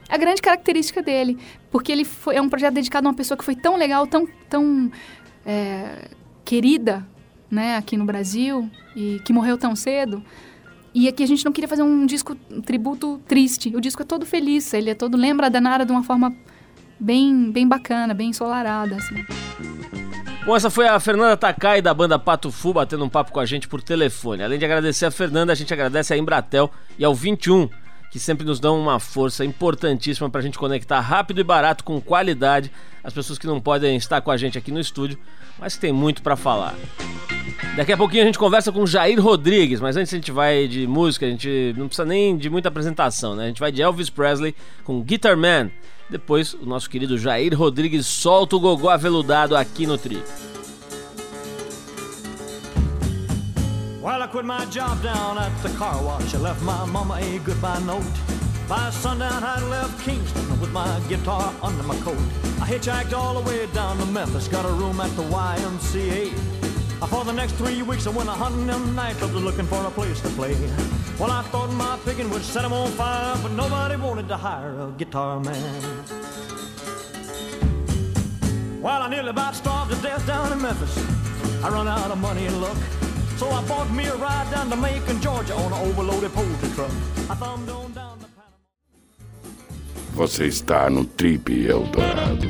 a 0.09 0.17
grande 0.17 0.41
característica 0.41 1.03
dele, 1.03 1.39
porque 1.71 1.93
ele 1.93 2.05
foi, 2.05 2.37
é 2.37 2.41
um 2.41 2.49
projeto 2.49 2.75
dedicado 2.75 3.07
a 3.07 3.11
uma 3.11 3.17
pessoa 3.17 3.37
que 3.37 3.45
foi 3.45 3.55
tão 3.55 3.77
legal, 3.77 4.07
tão, 4.07 4.27
tão 4.49 4.91
é, 5.45 6.09
querida, 6.45 7.07
né, 7.51 7.77
aqui 7.77 7.97
no 7.97 8.05
Brasil 8.05 8.71
e 8.97 9.21
que 9.25 9.33
morreu 9.33 9.59
tão 9.59 9.77
cedo. 9.77 10.25
E 10.95 11.07
aqui 11.07 11.23
a 11.23 11.27
gente 11.27 11.45
não 11.45 11.53
queria 11.53 11.69
fazer 11.69 11.83
um 11.83 12.07
disco 12.07 12.37
um 12.51 12.63
tributo 12.63 13.21
triste. 13.29 13.75
O 13.77 13.81
disco 13.81 14.03
é 14.03 14.05
todo 14.05 14.25
feliz, 14.25 14.73
ele 14.73 14.91
é 14.91 14.95
todo 14.95 15.17
lembra 15.17 15.51
da 15.51 15.61
Nara 15.61 15.85
de 15.85 15.93
uma 15.93 16.03
forma 16.03 16.35
bem, 16.99 17.51
bem 17.53 17.69
bacana, 17.69 18.15
bem 18.15 18.31
ensolarada, 18.31 18.97
assim. 18.97 20.08
Bom, 20.45 20.57
essa 20.57 20.71
foi 20.71 20.87
a 20.87 20.99
Fernanda 20.99 21.37
Takai 21.37 21.83
da 21.83 21.93
banda 21.93 22.19
Pato 22.19 22.51
Fu 22.51 22.73
batendo 22.73 23.05
um 23.05 23.09
papo 23.09 23.33
com 23.33 23.41
a 23.41 23.45
gente 23.45 23.69
por 23.69 23.83
telefone. 23.83 24.43
Além 24.43 24.59
de 24.59 24.65
agradecer 24.65 25.05
a 25.05 25.11
Fernanda, 25.11 25.53
a 25.53 25.55
gente 25.55 25.73
agradece 25.75 26.15
a 26.15 26.17
Embratel 26.17 26.71
e 26.99 27.05
ao 27.05 27.15
21, 27.15 27.69
que 28.11 28.19
sempre 28.19 28.47
nos 28.47 28.59
dão 28.59 28.81
uma 28.81 28.99
força 28.99 29.45
importantíssima 29.45 30.31
para 30.31 30.41
a 30.41 30.43
gente 30.43 30.59
conectar 30.59 31.01
rápido 31.01 31.41
e 31.41 31.45
barato 31.45 31.85
com 31.85 32.01
qualidade 32.01 32.73
as 33.05 33.13
pessoas 33.13 33.39
que 33.39 33.47
não 33.47 33.61
podem 33.61 33.97
estar 33.97 34.21
com 34.21 34.31
a 34.31 34.37
gente 34.37 34.59
aqui 34.59 34.71
no 34.71 34.81
estúdio, 34.81 35.19
mas 35.59 35.75
que 35.75 35.81
tem 35.81 35.93
muito 35.93 36.23
para 36.23 36.37
falar. 36.37 36.75
Daqui 37.77 37.93
a 37.93 37.97
pouquinho 37.97 38.23
a 38.23 38.27
gente 38.27 38.39
conversa 38.39 38.73
com 38.73 38.87
Jair 38.87 39.21
Rodrigues, 39.21 39.81
mas 39.81 39.97
antes 39.97 40.13
a 40.13 40.17
gente 40.17 40.33
vai 40.33 40.67
de 40.67 40.87
música, 40.87 41.25
a 41.25 41.31
gente 41.31 41.75
não 41.77 41.87
precisa 41.87 42.07
nem 42.07 42.37
de 42.37 42.51
muita 42.51 42.69
apresentação, 42.69 43.35
né? 43.35 43.45
A 43.45 43.47
gente 43.49 43.61
vai 43.61 43.73
de 43.73 43.81
Elvis 43.81 44.11
Presley 44.11 44.55
com 44.85 45.01
Guitar 45.01 45.37
Man. 45.37 45.71
Depois, 46.11 46.55
o 46.55 46.65
nosso 46.65 46.89
querido 46.89 47.19
Jair 47.19 47.55
Rodrigues 47.55 48.07
solta 48.07 48.57
o 48.57 48.61
gogó 48.61 48.89
aveludado 48.89 49.55
aqui 49.55 49.87
no 49.87 49.99
Tri. 49.99 50.23
Well, 54.01 54.23
I 54.23 54.29
quit 54.29 54.47
my 54.47 54.65
job 54.71 55.03
down 55.03 55.37
at 55.37 55.53
the 55.63 55.69
car 55.77 56.03
wash. 56.03 56.35
I 56.35 56.39
left 56.39 56.63
my 56.63 56.87
mama 56.87 57.17
a 57.21 57.39
goodbye 57.41 57.81
note. 57.81 58.07
By 58.67 58.91
sundown, 58.91 59.45
I 59.45 59.61
left 59.69 60.03
Kingston 60.03 60.61
with 60.61 60.73
my 60.73 61.01
guitar 61.09 61.53
under 61.63 61.83
my 61.83 61.97
coat. 62.01 62.17
I 62.61 62.67
hitchhiked 62.67 63.13
all 63.13 63.41
the 63.41 63.49
way 63.49 63.67
down 63.75 63.99
to 63.99 64.07
Memphis, 64.07 64.49
got 64.49 64.65
a 64.65 64.73
room 64.73 65.01
at 65.01 65.11
the 65.17 65.23
YMCA. 65.25 66.58
For 67.07 67.25
the 67.25 67.33
next 67.33 67.53
three 67.53 67.83
weeks, 67.83 68.07
I 68.07 68.11
went 68.11 68.29
a 68.29 68.33
hunting 68.33 68.67
them 68.67 68.95
nightclubs 68.95 69.43
looking 69.43 69.67
for 69.67 69.83
a 69.85 69.91
place 69.91 70.21
to 70.21 70.29
play. 70.31 70.55
Well, 71.19 71.31
I 71.31 71.43
thought 71.43 71.71
my 71.73 71.99
picking 72.05 72.29
would 72.31 72.43
set 72.43 72.63
them 72.63 72.73
on 72.73 72.91
fire, 72.93 73.37
but 73.43 73.53
nobody 73.53 73.97
wanted 73.97 74.29
to 74.29 74.37
hire 74.37 74.79
a 74.81 74.91
guitar 74.99 75.41
man. 75.41 75.83
Well, 78.83 79.03
I 79.03 79.09
nearly 79.09 79.31
about 79.31 79.55
starved 79.55 79.91
to 79.95 80.03
death 80.03 80.27
down 80.27 80.53
in 80.53 80.61
Memphis. 80.61 80.97
I 81.65 81.71
run 81.71 81.89
out 81.89 82.11
of 82.11 82.19
money 82.19 82.47
and 82.47 82.61
luck. 82.61 82.77
So 83.37 83.49
I 83.51 83.65
bought 83.67 83.91
me 83.91 84.05
a 84.07 84.17
ride 84.17 84.51
down 84.51 84.69
to 84.71 84.77
Macon, 84.77 85.21
Georgia 85.21 85.55
on 85.55 85.73
an 85.73 85.89
overloaded 85.89 86.33
poultry 86.33 86.69
truck. 86.71 86.91
I 87.31 87.35
thumbed 87.35 87.69
on 87.71 87.93
down 87.93 88.19
to 88.19 88.27
Panama. 88.27 88.57
Você 90.15 90.47
está 90.47 90.91
no 90.91 91.05
Trip 91.05 91.49
Eldorado. 91.69 92.49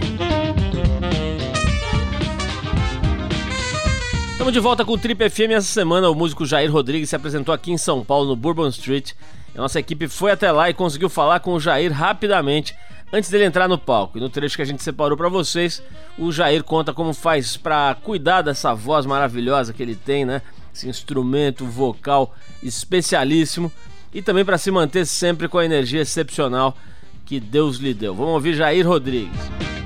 Estamos 4.38 4.52
de 4.52 4.61
volta 4.61 4.85
com 4.85 4.92
o 4.92 4.97
Trip 4.97 5.28
FM 5.28 5.50
essa 5.50 5.66
semana. 5.66 6.09
O 6.09 6.14
músico 6.14 6.47
Jair 6.47 6.71
Rodrigues 6.71 7.11
se 7.11 7.16
apresentou 7.16 7.52
aqui 7.52 7.73
em 7.73 7.76
São 7.76 8.04
Paulo, 8.04 8.28
no 8.28 8.37
Bourbon 8.37 8.68
Street. 8.68 9.11
A 9.52 9.59
nossa 9.59 9.80
equipe 9.80 10.07
foi 10.07 10.30
até 10.30 10.52
lá 10.52 10.71
e 10.71 10.75
conseguiu 10.75 11.09
falar 11.09 11.40
com 11.40 11.54
o 11.54 11.59
Jair 11.59 11.92
rapidamente 11.92 12.73
antes 13.12 13.30
dele 13.30 13.47
entrar 13.47 13.66
no 13.66 13.76
palco. 13.76 14.16
E 14.16 14.21
no 14.21 14.30
trecho 14.30 14.54
que 14.54 14.62
a 14.62 14.64
gente 14.64 14.80
separou 14.80 15.18
para 15.18 15.28
vocês, 15.28 15.83
o 16.16 16.30
Jair 16.30 16.62
conta 16.62 16.95
como 16.95 17.12
faz 17.12 17.57
para 17.57 17.97
cuidar 17.97 18.42
dessa 18.42 18.73
voz 18.73 19.04
maravilhosa 19.04 19.73
que 19.73 19.83
ele 19.83 19.97
tem, 19.97 20.25
né? 20.25 20.40
Esse 20.73 20.88
instrumento 20.88 21.66
vocal 21.66 22.33
especialíssimo 22.62 23.73
e 24.14 24.23
também 24.23 24.45
para 24.45 24.57
se 24.57 24.71
manter 24.71 25.04
sempre 25.04 25.49
com 25.49 25.59
a 25.59 25.64
energia 25.64 26.02
excepcional 26.02 26.76
que 27.26 27.40
Deus 27.40 27.78
lhe 27.78 27.92
deu. 27.92 28.14
Vamos 28.14 28.35
ouvir 28.35 28.54
Jair 28.54 28.87
Rodrigues. 28.87 29.77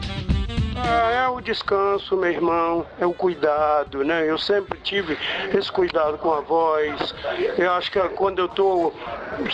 O 1.32 1.40
descanso, 1.40 2.14
meu 2.14 2.30
irmão, 2.30 2.86
é 3.00 3.06
o 3.06 3.14
cuidado, 3.14 4.04
né? 4.04 4.28
Eu 4.28 4.36
sempre 4.36 4.78
tive 4.80 5.16
esse 5.54 5.72
cuidado 5.72 6.18
com 6.18 6.30
a 6.30 6.42
voz. 6.42 7.14
Eu 7.56 7.72
acho 7.72 7.90
que 7.90 7.98
quando 8.10 8.38
eu 8.40 8.48
tô 8.48 8.92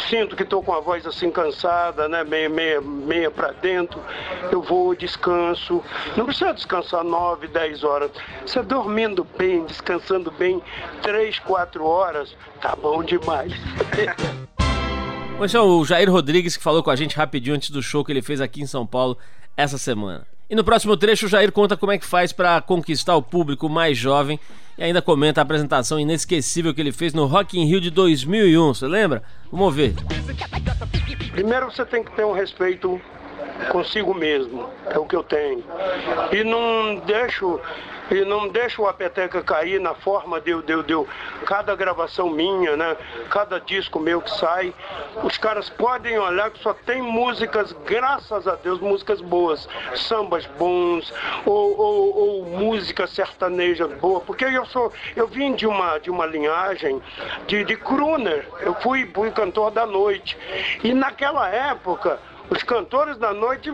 sinto 0.08 0.35
que 0.35 0.42
estou 0.42 0.61
com 0.61 0.73
a 0.73 0.80
voz 0.80 1.06
assim 1.06 1.30
cansada, 1.30 2.08
né? 2.08 2.25
Meia, 2.25 2.49
meia, 2.49 2.80
meia 2.80 3.30
para 3.30 3.52
dentro, 3.52 4.00
eu 4.50 4.61
vou 4.61 4.92
descanso. 4.92 5.80
Não 6.16 6.25
precisa 6.25 6.52
descansar 6.52 7.04
9, 7.04 7.47
10 7.47 7.85
horas. 7.85 8.11
Você 8.44 8.61
dormindo 8.61 9.25
bem, 9.38 9.64
descansando 9.64 10.32
bem, 10.32 10.61
3, 11.02 11.38
4 11.38 11.85
horas, 11.85 12.37
tá 12.61 12.75
bom 12.75 13.04
demais. 13.04 13.52
Esse 15.40 15.56
é 15.56 15.61
o 15.61 15.85
Jair 15.85 16.11
Rodrigues 16.11 16.56
que 16.56 16.62
falou 16.62 16.82
com 16.82 16.90
a 16.90 16.97
gente 16.97 17.16
rapidinho 17.16 17.54
antes 17.54 17.70
do 17.70 17.80
show 17.80 18.04
que 18.04 18.11
ele 18.11 18.23
fez 18.23 18.40
aqui 18.40 18.61
em 18.61 18.66
São 18.66 18.85
Paulo 18.85 19.16
essa 19.56 19.78
semana. 19.78 20.38
E 20.50 20.55
no 20.55 20.64
próximo 20.64 20.97
trecho, 20.97 21.26
o 21.26 21.28
Jair 21.28 21.52
conta 21.52 21.76
como 21.76 21.93
é 21.93 21.99
que 21.99 22.07
faz 22.07 22.33
para 22.33 22.59
conquistar 22.62 23.14
o 23.17 23.23
público 23.23 23.69
mais 23.69 23.99
jovem 23.99 24.40
e 24.78 24.83
ainda 24.83 25.02
comenta 25.02 25.40
a 25.40 25.43
apresentação 25.43 26.00
inesquecível 26.00 26.73
que 26.73 26.81
ele 26.81 26.90
fez 26.90 27.12
no 27.12 27.26
Rock 27.26 27.59
in 27.59 27.67
Rio 27.67 27.83
de 27.83 27.90
2001. 27.90 28.73
Você 28.73 28.87
lembra? 28.87 29.23
Vamos 29.52 29.75
ver. 29.75 29.95
Primeiro 31.33 31.71
você 31.71 31.85
tem 31.85 32.02
que 32.02 32.11
ter 32.17 32.25
um 32.25 32.33
respeito 32.33 32.99
consigo 33.71 34.15
mesmo, 34.15 34.69
é 34.87 34.99
o 34.99 35.07
que 35.07 35.17
eu 35.17 35.23
tenho. 35.23 35.65
E 36.33 36.45
não 36.45 36.97
deixo 36.97 37.61
e 38.11 38.25
não 38.25 38.49
deixo 38.49 38.87
a 38.87 38.93
peteca 38.93 39.43
cair 39.43 39.79
na 39.81 39.95
forma 39.95 40.41
de, 40.41 40.55
de, 40.62 40.83
de, 40.83 41.07
cada 41.45 41.77
gravação 41.77 42.31
minha, 42.31 42.77
né? 42.77 42.97
Cada 43.29 43.61
disco 43.61 44.00
meu 44.00 44.23
que 44.23 44.31
sai, 44.31 44.73
os 45.23 45.37
caras 45.37 45.69
podem 45.69 46.19
olhar 46.19 46.50
que 46.50 46.59
só 46.61 46.73
tem 46.73 47.03
músicas, 47.03 47.73
graças 47.85 48.49
a 48.49 48.55
Deus, 48.55 48.81
músicas 48.81 49.21
boas, 49.21 49.69
sambas 49.95 50.47
bons 50.59 51.12
ou, 51.45 51.79
ou, 51.79 52.17
ou 52.17 52.45
música 52.47 53.07
sertaneja 53.07 53.87
boa, 53.87 54.21
porque 54.21 54.45
eu 54.45 54.65
sou, 54.67 54.93
eu 55.15 55.27
vim 55.27 55.55
de 55.55 55.67
uma 55.67 55.99
de 55.99 56.11
uma 56.11 56.25
linhagem 56.25 57.03
de, 57.47 57.65
de 57.65 57.77
crooner, 57.77 58.49
eu 58.61 58.75
fui, 58.77 59.11
fui 59.12 59.31
cantor 59.31 59.71
da 59.71 59.85
noite 59.85 60.38
e 60.83 60.95
naquela 60.95 61.49
época 61.49 62.19
os 62.50 62.62
cantores 62.62 63.19
da 63.19 63.33
noite 63.33 63.73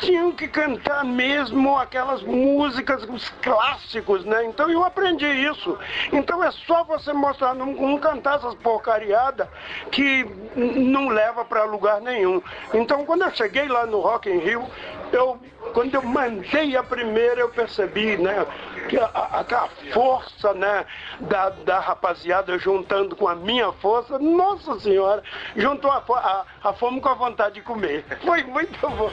tinham 0.00 0.32
que 0.32 0.48
cantar 0.48 1.04
mesmo 1.04 1.76
aquelas 1.76 2.22
músicas, 2.22 3.04
os 3.04 3.28
clássicos, 3.42 4.24
né? 4.24 4.44
Então 4.46 4.70
eu 4.70 4.82
aprendi 4.84 5.26
isso. 5.26 5.78
Então 6.12 6.42
é 6.42 6.50
só 6.50 6.84
você 6.84 7.12
mostrar, 7.12 7.54
não, 7.54 7.66
não 7.66 7.98
cantar 7.98 8.36
essas 8.36 8.54
porcariadas 8.54 9.46
que 9.90 10.24
não 10.56 11.08
leva 11.08 11.44
para 11.44 11.64
lugar 11.64 12.00
nenhum. 12.00 12.42
Então 12.72 13.04
quando 13.04 13.22
eu 13.22 13.30
cheguei 13.30 13.68
lá 13.68 13.86
no 13.86 14.00
Rock 14.00 14.30
in 14.30 14.38
Rio, 14.38 14.64
eu, 15.12 15.38
quando 15.72 15.94
eu 15.94 16.02
mandei 16.02 16.76
a 16.76 16.82
primeira, 16.82 17.40
eu 17.40 17.48
percebi, 17.48 18.16
né? 18.16 18.46
Que 18.88 18.98
a, 18.98 19.06
a, 19.06 19.40
a 19.40 19.68
força, 19.92 20.52
né? 20.54 20.84
Da, 21.20 21.50
da 21.50 21.80
rapaziada 21.80 22.58
juntando 22.58 23.16
com 23.16 23.28
a 23.28 23.34
minha 23.34 23.72
força, 23.72 24.18
nossa 24.18 24.78
senhora, 24.80 25.22
juntou 25.56 25.90
a, 25.90 26.02
a, 26.08 26.68
a 26.68 26.72
fome 26.72 27.00
com 27.00 27.08
a 27.08 27.14
vontade 27.14 27.56
de 27.56 27.62
comer. 27.62 28.04
Foi 28.24 28.42
muito 28.44 28.78
bom. 28.80 29.10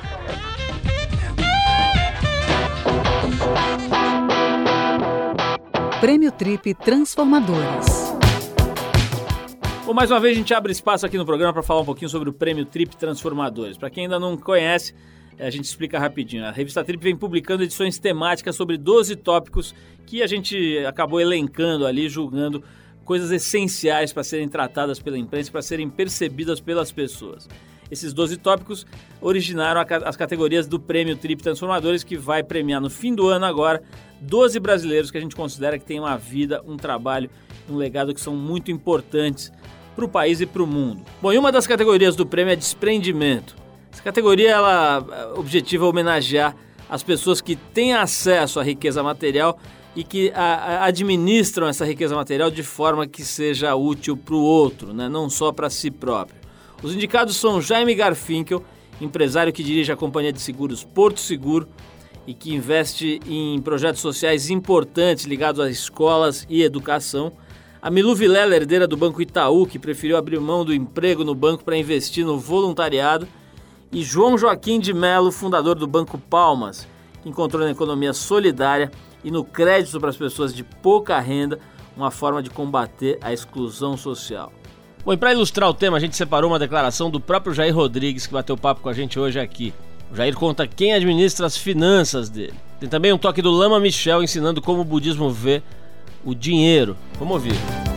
Prêmio 6.00 6.32
Trip 6.32 6.74
Transformadores. 6.74 8.12
Bom, 9.86 9.94
mais 9.94 10.10
uma 10.10 10.20
vez 10.20 10.36
a 10.36 10.40
gente 10.40 10.54
abre 10.54 10.72
espaço 10.72 11.06
aqui 11.06 11.18
no 11.18 11.26
programa 11.26 11.54
para 11.54 11.62
falar 11.62 11.82
um 11.82 11.86
pouquinho 11.86 12.10
sobre 12.10 12.30
o 12.30 12.34
Prêmio 12.34 12.66
Trip 12.66 12.96
Transformadores. 12.98 13.78
Para 13.78 13.90
quem 13.90 14.06
ainda 14.06 14.20
não 14.20 14.36
conhece, 14.36 14.96
a 15.40 15.50
gente 15.50 15.66
explica 15.66 16.00
rapidinho. 16.00 16.46
A 16.46 16.52
revista 16.52 16.84
Trip 16.84 17.04
vem 17.04 17.16
publicando 17.16 17.64
edições 17.64 17.98
temáticas 17.98 18.56
sobre 18.56 18.78
12 18.78 19.16
tópicos 19.18 19.74
que 20.06 20.22
a 20.22 20.28
gente 20.28 20.78
acabou 20.86 21.20
elencando 21.20 21.86
ali, 21.86 22.10
julgando 22.10 22.64
coisas 23.04 23.32
essenciais 23.32 24.14
para 24.14 24.24
serem 24.24 24.48
tratadas 24.48 25.00
pela 25.00 25.18
imprensa, 25.18 25.52
para 25.52 25.62
serem 25.62 25.90
percebidas 25.90 26.60
pelas 26.60 26.92
pessoas. 26.92 27.48
Esses 27.90 28.14
12 28.14 28.38
tópicos 28.38 28.86
originaram 29.20 29.84
as 30.06 30.16
categorias 30.16 30.66
do 30.66 30.80
Prêmio 30.80 31.18
Trip 31.18 31.44
Transformadores, 31.44 32.04
que 32.06 32.16
vai 32.16 32.42
premiar 32.42 32.80
no 32.80 32.90
fim 32.90 33.14
do 33.14 33.28
ano 33.28 33.46
agora 33.46 33.84
12 34.22 34.60
brasileiros 34.62 35.12
que 35.12 35.18
a 35.18 35.22
gente 35.22 35.36
considera 35.36 35.78
que 35.78 35.84
têm 35.84 36.00
uma 36.00 36.18
vida, 36.18 36.64
um 36.66 36.78
trabalho, 36.78 37.30
um 37.70 37.76
legado 37.76 38.14
que 38.14 38.22
são 38.22 38.34
muito 38.34 38.72
importantes 38.72 39.52
para 39.94 40.06
o 40.06 40.10
país 40.10 40.40
e 40.40 40.46
para 40.46 40.64
o 40.64 40.68
mundo. 40.68 41.02
Bom, 41.22 41.34
e 41.34 41.38
uma 41.38 41.52
das 41.52 41.68
categorias 41.68 42.16
do 42.16 42.26
prêmio 42.26 42.54
é 42.54 42.56
desprendimento. 42.56 43.61
Essa 43.92 44.04
categoria 44.04 44.52
ela 44.52 45.06
eh, 45.12 45.40
objetiva 45.40 45.86
homenagear 45.86 46.56
as 46.90 47.04
pessoas 47.04 47.42
que 47.42 47.56
têm 47.56 47.94
acesso 47.94 48.60
à 48.60 48.64
riqueza 48.64 49.02
material 49.02 49.58
e 49.96 50.04
que 50.04 50.32
a, 50.34 50.44
a, 50.44 50.86
administram 50.86 51.68
essa 51.68 51.86
riqueza 51.86 52.16
material 52.16 52.50
de 52.50 52.64
forma 52.64 53.06
que 53.08 53.24
seja 53.24 53.76
útil 53.76 54.16
para 54.16 54.36
o 54.36 54.42
outro, 54.42 54.94
né? 54.94 55.10
não 55.10 55.30
só 55.30 55.52
para 55.52 55.70
si 55.70 55.92
próprio. 55.92 56.40
Os 56.82 56.94
indicados 56.94 57.36
são 57.36 57.62
Jaime 57.62 57.94
Garfinkel, 57.94 58.64
empresário 59.00 59.52
que 59.52 59.64
dirige 59.64 59.92
a 59.92 59.96
companhia 59.96 60.32
de 60.32 60.42
seguros 60.42 60.84
Porto 60.84 61.20
Seguro 61.20 61.68
e 62.26 62.34
que 62.34 62.54
investe 62.54 63.20
em 63.26 63.60
projetos 63.62 64.02
sociais 64.02 64.50
importantes 64.50 65.26
ligados 65.26 65.60
a 65.60 65.70
escolas 65.70 66.46
e 66.50 66.64
educação. 66.64 67.34
A 67.82 67.90
Milu 67.90 68.16
Vilela, 68.16 68.56
herdeira 68.56 68.88
do 68.88 68.96
Banco 68.96 69.22
Itaú, 69.22 69.66
que 69.66 69.80
preferiu 69.80 70.18
abrir 70.18 70.40
mão 70.40 70.64
do 70.64 70.74
emprego 70.74 71.24
no 71.24 71.34
banco 71.34 71.64
para 71.64 71.78
investir 71.78 72.24
no 72.26 72.38
voluntariado. 72.38 73.28
E 73.92 74.04
João 74.04 74.38
Joaquim 74.38 74.80
de 74.80 74.94
Mello, 74.94 75.32
fundador 75.32 75.76
do 75.76 75.86
Banco 75.86 76.18
Palmas, 76.18 76.88
que 77.22 77.28
encontrou 77.28 77.64
na 77.66 77.72
economia 77.72 78.14
solidária 78.14 78.90
e 79.24 79.30
no 79.30 79.44
crédito 79.44 80.00
para 80.00 80.10
as 80.10 80.16
pessoas 80.16 80.54
de 80.54 80.64
pouca 80.64 81.20
renda 81.20 81.60
uma 81.96 82.10
forma 82.10 82.42
de 82.42 82.50
combater 82.50 83.18
a 83.22 83.34
exclusão 83.34 83.98
social. 83.98 84.52
Bom, 85.04 85.12
e 85.12 85.18
para 85.18 85.34
ilustrar 85.34 85.70
o 85.70 85.74
tema, 85.74 85.98
a 85.98 86.00
gente 86.00 86.16
separou 86.16 86.50
uma 86.50 86.60
declaração 86.60 87.10
do 87.10 87.20
próprio 87.20 87.54
Jair 87.54 87.76
Rodrigues, 87.76 88.26
que 88.26 88.34
bateu 88.34 88.56
papo 88.56 88.82
com 88.82 88.90
a 88.90 88.94
gente 88.94 89.20
hoje 89.20 89.40
aqui. 89.40 89.74
O 90.12 90.16
Jair 90.16 90.36
conta 90.36 90.68
quem 90.68 90.94
administra 90.94 91.46
as 91.46 91.58
finanças 91.58 92.30
dele. 92.30 92.54
Tem 92.80 92.88
também 92.88 93.12
um 93.12 93.18
toque 93.18 93.42
do 93.42 93.52
Lama 93.52 93.80
Michel 93.80 94.24
ensinando 94.24 94.62
como 94.62 94.82
o 94.82 94.86
budismo 94.86 95.30
vê 95.30 95.62
o 96.24 96.34
dinheiro. 96.34 96.96
Vamos 97.20 97.34
ouvir. 97.34 97.91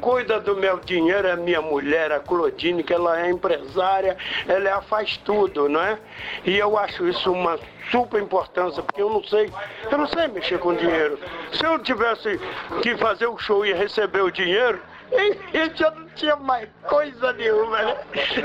Cuida 0.00 0.38
do 0.40 0.56
meu 0.56 0.78
dinheiro 0.78 1.26
é 1.26 1.36
minha 1.36 1.60
mulher, 1.60 2.12
a 2.12 2.20
Claudine, 2.20 2.82
que 2.82 2.92
ela 2.92 3.20
é 3.20 3.30
empresária, 3.30 4.16
ela 4.46 4.80
faz 4.82 5.16
tudo, 5.18 5.68
não 5.68 5.80
é? 5.80 5.98
E 6.44 6.56
eu 6.56 6.78
acho 6.78 7.06
isso 7.08 7.32
uma 7.32 7.58
super 7.90 8.22
importância, 8.22 8.82
porque 8.82 9.02
eu 9.02 9.10
não 9.10 9.22
sei, 9.24 9.50
eu 9.90 9.98
não 9.98 10.06
sei 10.06 10.28
mexer 10.28 10.58
com 10.58 10.74
dinheiro. 10.74 11.18
Se 11.52 11.64
eu 11.64 11.78
tivesse 11.80 12.38
que 12.82 12.96
fazer 12.96 13.26
o 13.26 13.38
show 13.38 13.66
e 13.66 13.72
receber 13.72 14.22
o 14.22 14.30
dinheiro, 14.30 14.80
eu 15.52 15.74
já 15.74 15.90
não 15.90 16.06
tinha 16.14 16.36
mais 16.36 16.68
coisa 16.88 17.32
nenhuma, 17.32 17.82
né? 17.82 17.96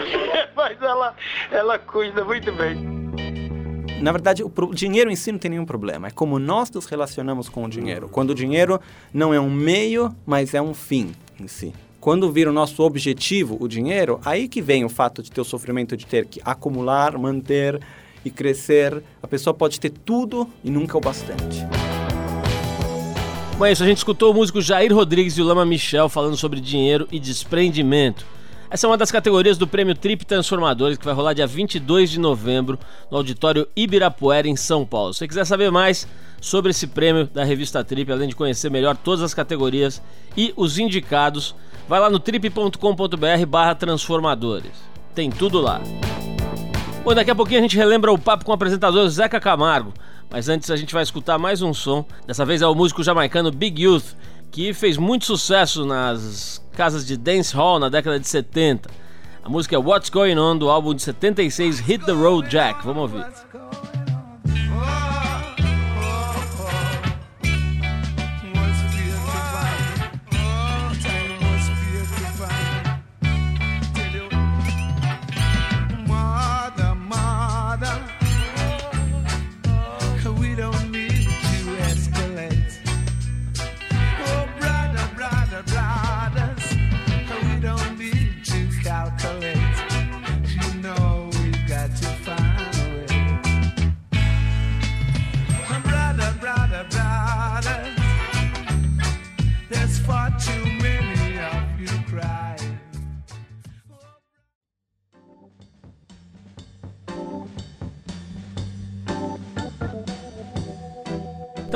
Mas 0.56 0.82
ela, 0.82 1.16
ela 1.52 1.80
cuida 1.80 2.24
muito 2.24 2.52
bem. 2.52 2.94
Na 4.02 4.12
verdade, 4.12 4.44
o 4.44 4.50
dinheiro 4.74 5.10
em 5.10 5.16
si 5.16 5.32
não 5.32 5.40
tem 5.40 5.52
nenhum 5.52 5.66
problema. 5.66 6.08
É 6.08 6.12
como 6.12 6.38
nós 6.38 6.70
nos 6.70 6.86
relacionamos 6.86 7.48
com 7.48 7.64
o 7.64 7.70
dinheiro. 7.70 8.10
Quando 8.10 8.32
o 8.32 8.36
dinheiro 8.36 8.82
não 9.14 9.34
é 9.34 9.40
um 9.40 9.50
meio, 9.50 10.14
mas 10.26 10.54
é 10.54 10.62
um 10.62 10.74
fim 10.74 11.14
em 11.44 11.48
si. 11.48 11.74
Quando 12.00 12.32
vira 12.32 12.50
o 12.50 12.54
nosso 12.54 12.84
objetivo, 12.84 13.58
o 13.60 13.68
dinheiro, 13.68 14.20
aí 14.26 14.48
que 14.48 14.62
vem 14.62 14.84
o 14.84 14.90
fato 14.90 15.24
de 15.24 15.32
ter 15.32 15.40
o 15.40 15.46
sofrimento 15.46 15.96
de 15.96 16.06
ter 16.06 16.26
que 16.26 16.42
acumular, 16.44 17.18
manter 17.18 17.80
e 18.26 18.30
crescer. 18.30 19.02
A 19.22 19.28
pessoa 19.28 19.54
pode 19.54 19.80
ter 19.80 19.90
tudo 19.90 20.50
e 20.64 20.70
nunca 20.70 20.98
o 20.98 21.02
bastante. 21.02 21.66
Com 23.58 23.68
isso, 23.68 23.84
a 23.84 23.88
gente 23.88 23.98
escutou 23.98 24.32
o 24.32 24.34
músico 24.34 24.62
Jair 24.62 24.94
Rodrigues 24.94 25.38
e 25.38 25.42
o 25.42 25.46
Lama 25.46 25.66
Michel 25.66 26.10
falando 26.10 26.36
sobre 26.36 26.60
dinheiro 26.60 27.08
e 27.12 27.20
desprendimento. 27.20 28.26
Essa 28.74 28.88
é 28.88 28.90
uma 28.90 28.98
das 28.98 29.12
categorias 29.12 29.56
do 29.56 29.68
Prêmio 29.68 29.94
Trip 29.94 30.26
Transformadores 30.26 30.98
que 30.98 31.06
vai 31.06 31.14
rolar 31.14 31.34
dia 31.34 31.46
22 31.46 32.10
de 32.10 32.20
novembro 32.20 32.80
no 33.12 33.18
Auditório 33.18 33.68
Ibirapuera, 33.76 34.48
em 34.48 34.56
São 34.56 34.84
Paulo. 34.84 35.14
Se 35.14 35.20
você 35.20 35.28
quiser 35.28 35.46
saber 35.46 35.70
mais 35.70 36.08
sobre 36.42 36.72
esse 36.72 36.88
prêmio 36.88 37.28
da 37.28 37.44
revista 37.44 37.84
Trip, 37.84 38.12
além 38.12 38.30
de 38.30 38.36
conhecer 38.36 38.72
melhor 38.72 38.98
todas 38.98 39.22
as 39.22 39.32
categorias 39.32 40.02
e 40.36 40.52
os 40.58 40.80
indicados, 40.80 41.54
vai 41.88 42.00
lá 42.00 42.10
no 42.10 42.18
trip.com.br 42.18 43.46
barra 43.48 43.76
transformadores. 43.76 44.72
Tem 45.14 45.30
tudo 45.30 45.62
lá. 45.62 45.80
Bom, 47.04 47.14
daqui 47.14 47.30
a 47.30 47.36
pouquinho 47.36 47.60
a 47.60 47.62
gente 47.62 47.78
relembra 47.78 48.12
o 48.12 48.18
papo 48.18 48.44
com 48.44 48.50
o 48.50 48.56
apresentador 48.56 49.08
Zeca 49.08 49.40
Camargo. 49.40 49.94
Mas 50.32 50.50
antes 50.50 50.72
a 50.72 50.76
gente 50.76 50.96
vai 50.96 51.04
escutar 51.04 51.38
mais 51.38 51.62
um 51.62 51.76
som. 51.76 52.04
Dessa 52.26 52.44
vez 52.44 52.64
é 52.64 52.66
o 52.66 52.74
músico 52.74 53.04
jamaicano 53.04 53.52
Big 53.52 53.84
Youth, 53.84 54.16
que 54.50 54.74
fez 54.74 54.98
muito 54.98 55.26
sucesso 55.26 55.86
nas 55.86 56.63
casas 56.74 57.06
de 57.06 57.16
dance 57.16 57.56
hall 57.56 57.80
na 57.80 57.90
década 57.90 58.20
de 58.20 58.28
70. 58.28 58.90
A 59.44 59.50
música 59.50 59.76
é 59.76 59.80
What's 59.80 60.10
Going 60.10 60.38
On 60.38 60.58
do 60.58 60.70
álbum 60.70 60.94
de 60.94 61.02
76 61.02 61.80
Hit 61.80 62.06
the 62.06 62.14
Road 62.14 62.50
Jack. 62.50 62.86
Vamos 62.86 63.12
ouvir. 63.12 63.93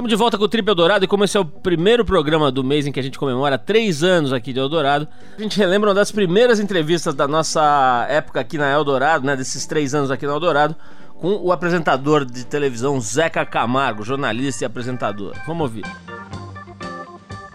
Estamos 0.08 0.20
de 0.20 0.24
volta 0.24 0.38
com 0.38 0.46
o 0.46 0.48
Trip 0.48 0.66
Eldorado 0.66 1.04
e 1.04 1.08
como 1.08 1.26
esse 1.26 1.36
é 1.36 1.40
o 1.40 1.44
primeiro 1.44 2.06
programa 2.06 2.50
do 2.50 2.64
mês 2.64 2.88
em 2.88 2.94
que 2.94 3.00
a 3.00 3.04
gente 3.04 3.20
comemora 3.20 3.58
três 3.58 4.04
anos 4.04 4.32
aqui 4.32 4.54
de 4.54 4.60
Eldorado, 4.60 5.06
a 5.38 5.42
gente 5.42 5.58
relembra 5.58 5.90
uma 5.90 5.94
das 5.94 6.14
primeiras 6.14 6.62
entrevistas 6.62 7.14
da 7.14 7.28
nossa 7.28 8.08
época 8.10 8.40
aqui 8.40 8.58
na 8.58 8.72
Eldorado, 8.72 9.26
né, 9.26 9.36
desses 9.36 9.66
três 9.66 9.94
anos 9.94 10.10
aqui 10.10 10.26
na 10.26 10.32
Eldorado, 10.32 10.78
com 11.18 11.34
o 11.34 11.52
apresentador 11.52 12.24
de 12.24 12.46
televisão 12.46 13.02
Zeca 13.02 13.46
Camargo, 13.46 14.02
jornalista 14.02 14.64
e 14.64 14.66
apresentador. 14.66 15.36
Vamos 15.46 15.64
ouvir. 15.64 15.84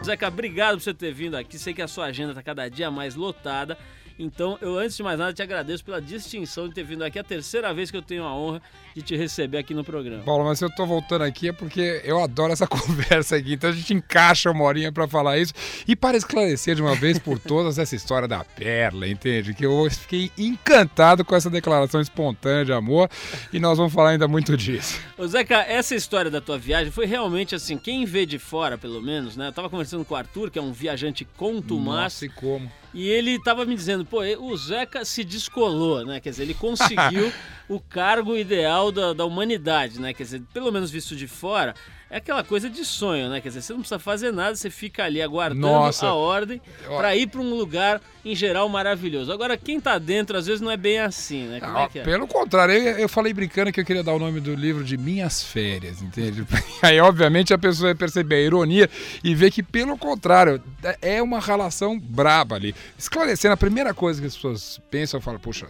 Zeca, 0.05 0.29
obrigado 0.29 0.75
por 0.75 0.83
você 0.83 0.93
ter 0.93 1.15
vindo 1.15 1.37
aqui. 1.39 1.59
Sei 1.59 1.73
que 1.73 1.81
a 1.81 1.89
sua 1.89 2.05
agenda 2.05 2.33
está 2.33 2.43
cada 2.43 2.69
dia 2.69 2.91
mais 2.91 3.15
lotada. 3.15 3.79
Então, 4.19 4.59
eu 4.61 4.79
antes 4.79 4.97
de 4.97 5.03
mais 5.03 5.19
nada 5.19 5.33
te 5.33 5.43
agradeço 5.43 5.85
pela 5.85 6.01
distinção 6.01 6.69
de 6.69 6.75
ter 6.75 6.85
vindo 6.85 7.03
aqui. 7.05 7.19
É 7.19 7.21
a 7.21 7.25
terceira 7.25 7.73
vez 7.73 7.91
que 7.91 7.97
eu 7.97 8.03
tenho 8.03 8.25
a 8.25 8.35
honra 8.35 8.63
de 8.95 9.03
te 9.03 9.17
receber 9.17 9.59
aqui 9.59 9.75
no 9.75 9.85
programa. 9.85 10.23
Paulo, 10.23 10.45
mas 10.45 10.59
se 10.59 10.65
eu 10.65 10.71
tô 10.71 10.87
voltando 10.87 11.23
aqui 11.23 11.49
é 11.49 11.53
porque 11.53 12.01
eu 12.05 12.23
adoro 12.23 12.53
essa 12.53 12.67
conversa 12.69 13.37
aqui. 13.37 13.55
Então 13.55 13.71
a 13.71 13.73
gente 13.73 13.95
encaixa 13.95 14.51
uma 14.51 14.65
horinha 14.65 14.93
pra 14.93 15.09
falar 15.09 15.39
isso. 15.39 15.53
E 15.87 15.97
para 15.97 16.17
esclarecer 16.17 16.75
de 16.75 16.83
uma 16.83 16.95
vez 16.95 17.19
por 17.19 17.39
todas 17.39 17.79
essa 17.79 17.95
história 17.95 18.29
da 18.29 18.45
perla, 18.45 19.09
entende? 19.09 19.55
Que 19.55 19.67
eu 19.67 19.89
fiquei 19.91 20.31
encantado 20.37 21.25
com 21.25 21.35
essa 21.35 21.51
declaração 21.51 22.01
espontânea 22.01 22.65
de 22.65 22.73
amor. 22.73 23.09
E 23.53 23.59
nós 23.59 23.79
vamos 23.79 23.93
falar 23.93 24.11
ainda 24.11 24.29
muito 24.29 24.57
disso. 24.57 25.01
Ô 25.17 25.27
Zeca, 25.27 25.57
essa 25.63 25.95
história 25.95 26.31
da 26.31 26.41
tua 26.41 26.59
viagem 26.59 26.91
foi 26.91 27.07
realmente 27.07 27.55
assim, 27.55 27.79
quem 27.79 28.05
vê 28.05 28.27
de 28.27 28.39
fora, 28.39 28.77
pelo 28.77 29.01
menos, 29.01 29.37
né? 29.37 29.49
Eu 29.49 29.53
tava 29.53 29.71
conversando 29.71 30.05
com 30.05 30.15
o 30.15 30.17
Arthur, 30.17 30.51
que 30.51 30.59
é 30.59 30.63
um 30.63 30.73
viajante 30.73 31.25
contumaz, 31.37 32.15
Nossa, 32.15 32.27
e 32.27 32.29
como? 32.29 32.71
E 32.95 33.09
ele 33.09 33.39
tava 33.39 33.65
me 33.65 33.75
dizendo, 33.75 34.05
pô, 34.05 34.21
o 34.21 34.57
Zeca 34.57 35.05
se 35.05 35.25
descolou, 35.25 36.05
né? 36.05 36.21
Quer 36.21 36.31
dizer, 36.31 36.43
ele 36.43 36.55
conseguiu 36.55 37.33
o 37.69 37.81
cargo 37.81 38.37
ideal 38.37 38.93
da, 38.93 39.13
da 39.13 39.25
humanidade, 39.25 40.01
né? 40.01 40.13
Quer 40.13 40.25
dizer, 40.25 40.43
pelo 40.53 40.71
menos 40.71 40.91
visto 40.91 41.17
de 41.17 41.27
fora, 41.27 41.75
é 42.13 42.19
aquela 42.19 42.45
coisa 42.45 42.69
de 42.69 42.85
sonho, 42.85 43.31
né? 43.31 43.41
Quer 43.41 43.49
dizer, 43.49 43.63
você 43.63 43.73
não 43.73 43.81
precisa 43.81 43.99
fazer 43.99 44.31
nada, 44.31 44.55
você 44.55 44.69
fica 44.69 45.03
ali 45.03 45.23
aguardando 45.23 45.61
Nossa. 45.67 46.09
a 46.09 46.15
ordem 46.15 46.61
para 46.87 47.17
ir 47.17 47.27
para 47.27 47.41
um 47.41 47.55
lugar, 47.55 48.03
em 48.23 48.35
geral, 48.35 48.69
maravilhoso. 48.69 49.33
Agora, 49.33 49.57
quem 49.57 49.81
tá 49.81 49.97
dentro, 49.97 50.37
às 50.37 50.45
vezes, 50.45 50.61
não 50.61 50.71
é 50.71 50.77
bem 50.77 50.99
assim, 50.99 51.45
né? 51.45 51.59
Como 51.59 51.79
é 51.79 51.85
Ah, 51.85 51.89
que 51.89 51.99
é? 52.01 52.03
Pelo 52.03 52.29
contrário, 52.29 52.75
eu, 52.75 52.99
eu 52.99 53.09
falei 53.09 53.33
brincando 53.33 53.73
que 53.73 53.81
eu 53.81 53.85
queria 53.85 54.05
dar 54.05 54.13
o 54.13 54.19
nome 54.19 54.41
do 54.41 54.55
livro 54.55 54.85
de 54.85 54.99
Minhas 54.99 55.43
Férias, 55.43 56.03
entende? 56.03 56.47
Aí, 56.83 57.01
obviamente, 57.01 57.55
a 57.55 57.59
pessoa 57.59 57.89
vai 57.89 57.95
perceber 57.95 58.35
a 58.35 58.41
ironia 58.41 58.91
e 59.25 59.35
ver 59.35 59.51
que, 59.51 59.63
pelo 59.63 59.97
contrário, 59.97 60.63
é 61.01 61.23
uma 61.23 61.41
relação 61.41 61.99
braba 61.99 62.57
ali. 62.57 62.75
Esclarecendo, 62.99 63.55
a 63.55 63.57
primeira 63.57 63.95
coisa 63.95 64.21
que 64.21 64.27
as 64.27 64.35
pessoas 64.35 64.79
pensam, 64.91 65.19
falam, 65.19 65.41
puxa, 65.41 65.67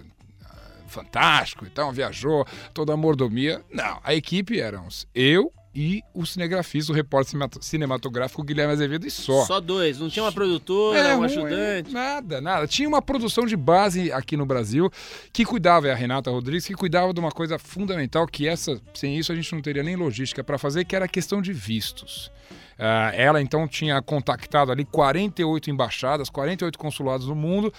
fantástico, 0.89 1.65
então 1.65 1.93
viajou, 1.93 2.45
toda 2.75 2.93
a 2.93 2.97
mordomia. 2.97 3.63
Não, 3.73 4.01
a 4.03 4.13
equipe 4.13 4.61
éramos 4.61 5.07
eu 5.15 5.53
e 5.75 6.03
o 6.13 6.27
cinegrafista, 6.27 6.93
o 6.93 6.95
repórter 6.95 7.31
cinema- 7.31 7.51
cinematográfico 7.61 8.43
Guilherme 8.43 8.73
Azevedo 8.75 9.07
e 9.07 9.11
só. 9.11 9.45
Só 9.47 9.61
dois, 9.61 9.99
não 9.99 10.11
tinha 10.11 10.23
uma 10.23 10.33
produtora, 10.33 11.15
um 11.15 11.19
ruim, 11.19 11.25
ajudante. 11.27 11.93
Nada, 11.93 12.41
nada. 12.41 12.67
Tinha 12.67 12.89
uma 12.89 13.01
produção 13.01 13.47
de 13.47 13.57
base 13.57 14.13
aqui 14.13 14.37
no 14.37 14.45
Brasil 14.45 14.91
que 15.33 15.45
cuidava, 15.45 15.89
é 15.89 15.93
a 15.93 15.95
Renata 15.95 16.31
Rodrigues, 16.31 16.67
que 16.67 16.75
cuidava 16.75 17.13
de 17.15 17.21
uma 17.21 17.31
coisa 17.31 17.59
fundamental 17.59 18.27
que 18.27 18.47
essa, 18.47 18.81
sem 18.95 19.17
isso 19.19 19.33
a 19.33 19.35
gente 19.35 19.53
não 19.55 19.63
teria 19.63 19.83
nem 19.83 19.97
logística 19.97 20.45
para 20.45 20.59
fazer, 20.59 20.85
que 20.85 20.95
era 20.95 21.07
a 21.07 21.09
questão 21.09 21.41
de 21.41 21.53
vistos. 21.53 22.31
Ah, 22.79 23.13
ela 23.15 23.41
então 23.41 23.69
tinha 23.69 24.01
contactado 24.03 24.73
ali 24.73 24.85
48 24.85 25.71
embaixadas, 25.71 26.29
48 26.29 26.79
consulados 26.79 27.29
no 27.29 27.35
mundo 27.35 27.73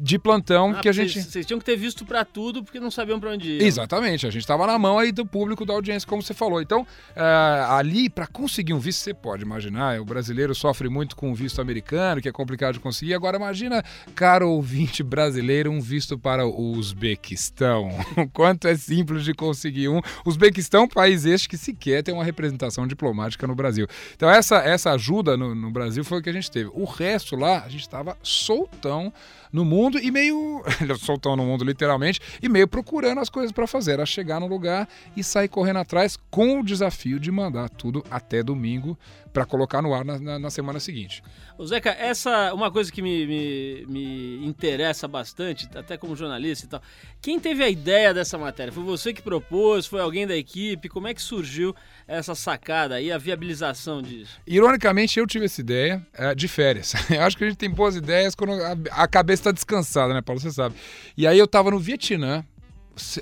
de 0.00 0.18
plantão 0.18 0.70
Ah, 0.70 0.80
que 0.80 0.88
a 0.88 0.92
gente 0.92 1.22
Vocês 1.22 1.44
tinham 1.44 1.58
que 1.58 1.64
ter 1.64 1.76
visto 1.76 2.06
pra 2.06 2.24
tudo 2.24 2.64
porque 2.64 2.80
não 2.80 2.90
sabiam 2.90 3.20
pra 3.20 3.30
onde 3.30 3.50
ir. 3.50 3.62
Exatamente, 3.62 4.26
a 4.26 4.30
gente 4.30 4.42
estava 4.42 4.66
na 4.66 4.78
mão 4.78 4.98
aí 4.98 5.12
do 5.12 5.26
público 5.26 5.66
da 5.66 5.74
audiência, 5.74 6.08
como 6.08 6.22
você 6.22 6.32
falou. 6.32 6.62
Então, 6.62 6.86
eh, 7.14 7.66
ali, 7.68 8.08
para 8.08 8.26
conseguir 8.26 8.72
um 8.72 8.78
visto, 8.78 9.00
você 9.00 9.12
pode 9.12 9.42
imaginar, 9.42 10.00
o 10.00 10.04
brasileiro 10.04 10.54
sofre 10.54 10.88
muito 10.88 11.14
com 11.14 11.30
o 11.30 11.34
visto 11.34 11.60
americano, 11.60 12.20
que 12.20 12.28
é 12.28 12.32
complicado 12.32 12.74
de 12.74 12.80
conseguir. 12.80 13.12
Agora, 13.12 13.36
imagina, 13.36 13.84
caro 14.14 14.48
ouvinte 14.48 15.02
brasileiro, 15.02 15.70
um 15.70 15.80
visto 15.80 16.18
para 16.18 16.46
o 16.46 16.72
Uzbequistão. 16.72 17.90
O 18.16 18.28
quanto 18.32 18.68
é 18.68 18.76
simples 18.76 19.22
de 19.22 19.34
conseguir 19.34 19.88
um. 19.88 20.00
Uzbequistão, 20.24 20.88
país 20.88 21.26
este 21.26 21.48
que 21.48 21.58
sequer 21.58 22.02
tem 22.02 22.14
uma 22.14 22.24
representação 22.24 22.86
diplomática 22.86 23.46
no 23.46 23.54
Brasil. 23.54 23.86
Então, 24.16 24.30
essa, 24.30 24.56
essa 24.58 24.92
ajuda 24.92 25.36
no, 25.36 25.54
no 25.54 25.70
Brasil 25.70 26.02
foi 26.04 26.20
o 26.20 26.22
que 26.22 26.30
a 26.30 26.32
gente 26.32 26.50
teve. 26.50 26.70
O 26.72 26.84
resto 26.84 27.36
lá, 27.36 27.62
a 27.64 27.68
gente 27.68 27.82
estava 27.82 28.16
soltão 28.22 29.12
no 29.52 29.64
mundo 29.64 29.89
e 29.98 30.10
meio 30.10 30.62
soltão 30.98 31.36
no 31.36 31.44
mundo 31.44 31.64
literalmente 31.64 32.20
e 32.42 32.48
meio 32.48 32.68
procurando 32.68 33.20
as 33.20 33.28
coisas 33.28 33.52
para 33.52 33.66
fazer, 33.66 33.92
era 33.92 34.06
chegar 34.06 34.40
no 34.40 34.46
lugar 34.46 34.88
e 35.16 35.22
sair 35.24 35.48
correndo 35.48 35.78
atrás 35.78 36.18
com 36.30 36.60
o 36.60 36.64
desafio 36.64 37.18
de 37.18 37.30
mandar 37.30 37.68
tudo 37.68 38.04
até 38.10 38.42
domingo 38.42 38.98
para 39.32 39.44
colocar 39.44 39.80
no 39.80 39.94
ar 39.94 40.04
na, 40.04 40.18
na- 40.18 40.38
na 40.38 40.50
semana 40.50 40.80
seguinte. 40.80 41.22
Ô 41.56 41.66
Zeca, 41.66 41.90
essa 41.90 42.52
uma 42.52 42.70
coisa 42.70 42.90
que 42.90 43.00
me, 43.00 43.26
me, 43.26 43.86
me 43.86 44.46
interessa 44.46 45.06
bastante, 45.06 45.68
até 45.74 45.96
como 45.96 46.16
jornalista 46.16 46.66
e 46.66 46.68
tal. 46.68 46.82
Quem 47.22 47.38
teve 47.38 47.62
a 47.62 47.68
ideia 47.68 48.12
dessa 48.12 48.36
matéria? 48.38 48.72
Foi 48.72 48.82
você 48.82 49.12
que 49.12 49.22
propôs? 49.22 49.86
Foi 49.86 50.00
alguém 50.00 50.26
da 50.26 50.36
equipe? 50.36 50.88
Como 50.88 51.06
é 51.06 51.14
que 51.14 51.22
surgiu 51.22 51.74
essa 52.08 52.34
sacada 52.34 52.96
aí, 52.96 53.12
a 53.12 53.18
viabilização 53.18 54.02
disso? 54.02 54.40
Ironicamente, 54.46 55.18
eu 55.18 55.26
tive 55.26 55.44
essa 55.44 55.60
ideia 55.60 56.04
é, 56.14 56.34
de 56.34 56.48
férias. 56.48 56.94
Eu 57.10 57.22
acho 57.22 57.36
que 57.36 57.44
a 57.44 57.48
gente 57.48 57.58
tem 57.58 57.70
boas 57.70 57.94
ideias 57.96 58.34
quando 58.34 58.52
a, 58.54 59.02
a 59.02 59.06
cabeça 59.08 59.40
está 59.42 59.52
descansada, 59.52 60.12
né, 60.14 60.20
Paulo? 60.22 60.40
Você 60.40 60.50
sabe. 60.50 60.74
E 61.16 61.26
aí 61.26 61.38
eu 61.38 61.44
estava 61.44 61.70
no 61.70 61.78
Vietnã, 61.78 62.44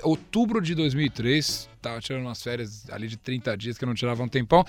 outubro 0.03 0.61
de 0.61 0.73
2003, 0.75 1.69
tava 1.81 1.99
tirando 2.01 2.23
umas 2.23 2.41
férias 2.41 2.89
ali 2.89 3.07
de 3.07 3.17
30 3.17 3.55
dias 3.57 3.77
que 3.77 3.83
eu 3.83 3.87
não 3.87 3.93
tirava 3.95 4.23
um 4.23 4.27
tempão. 4.27 4.65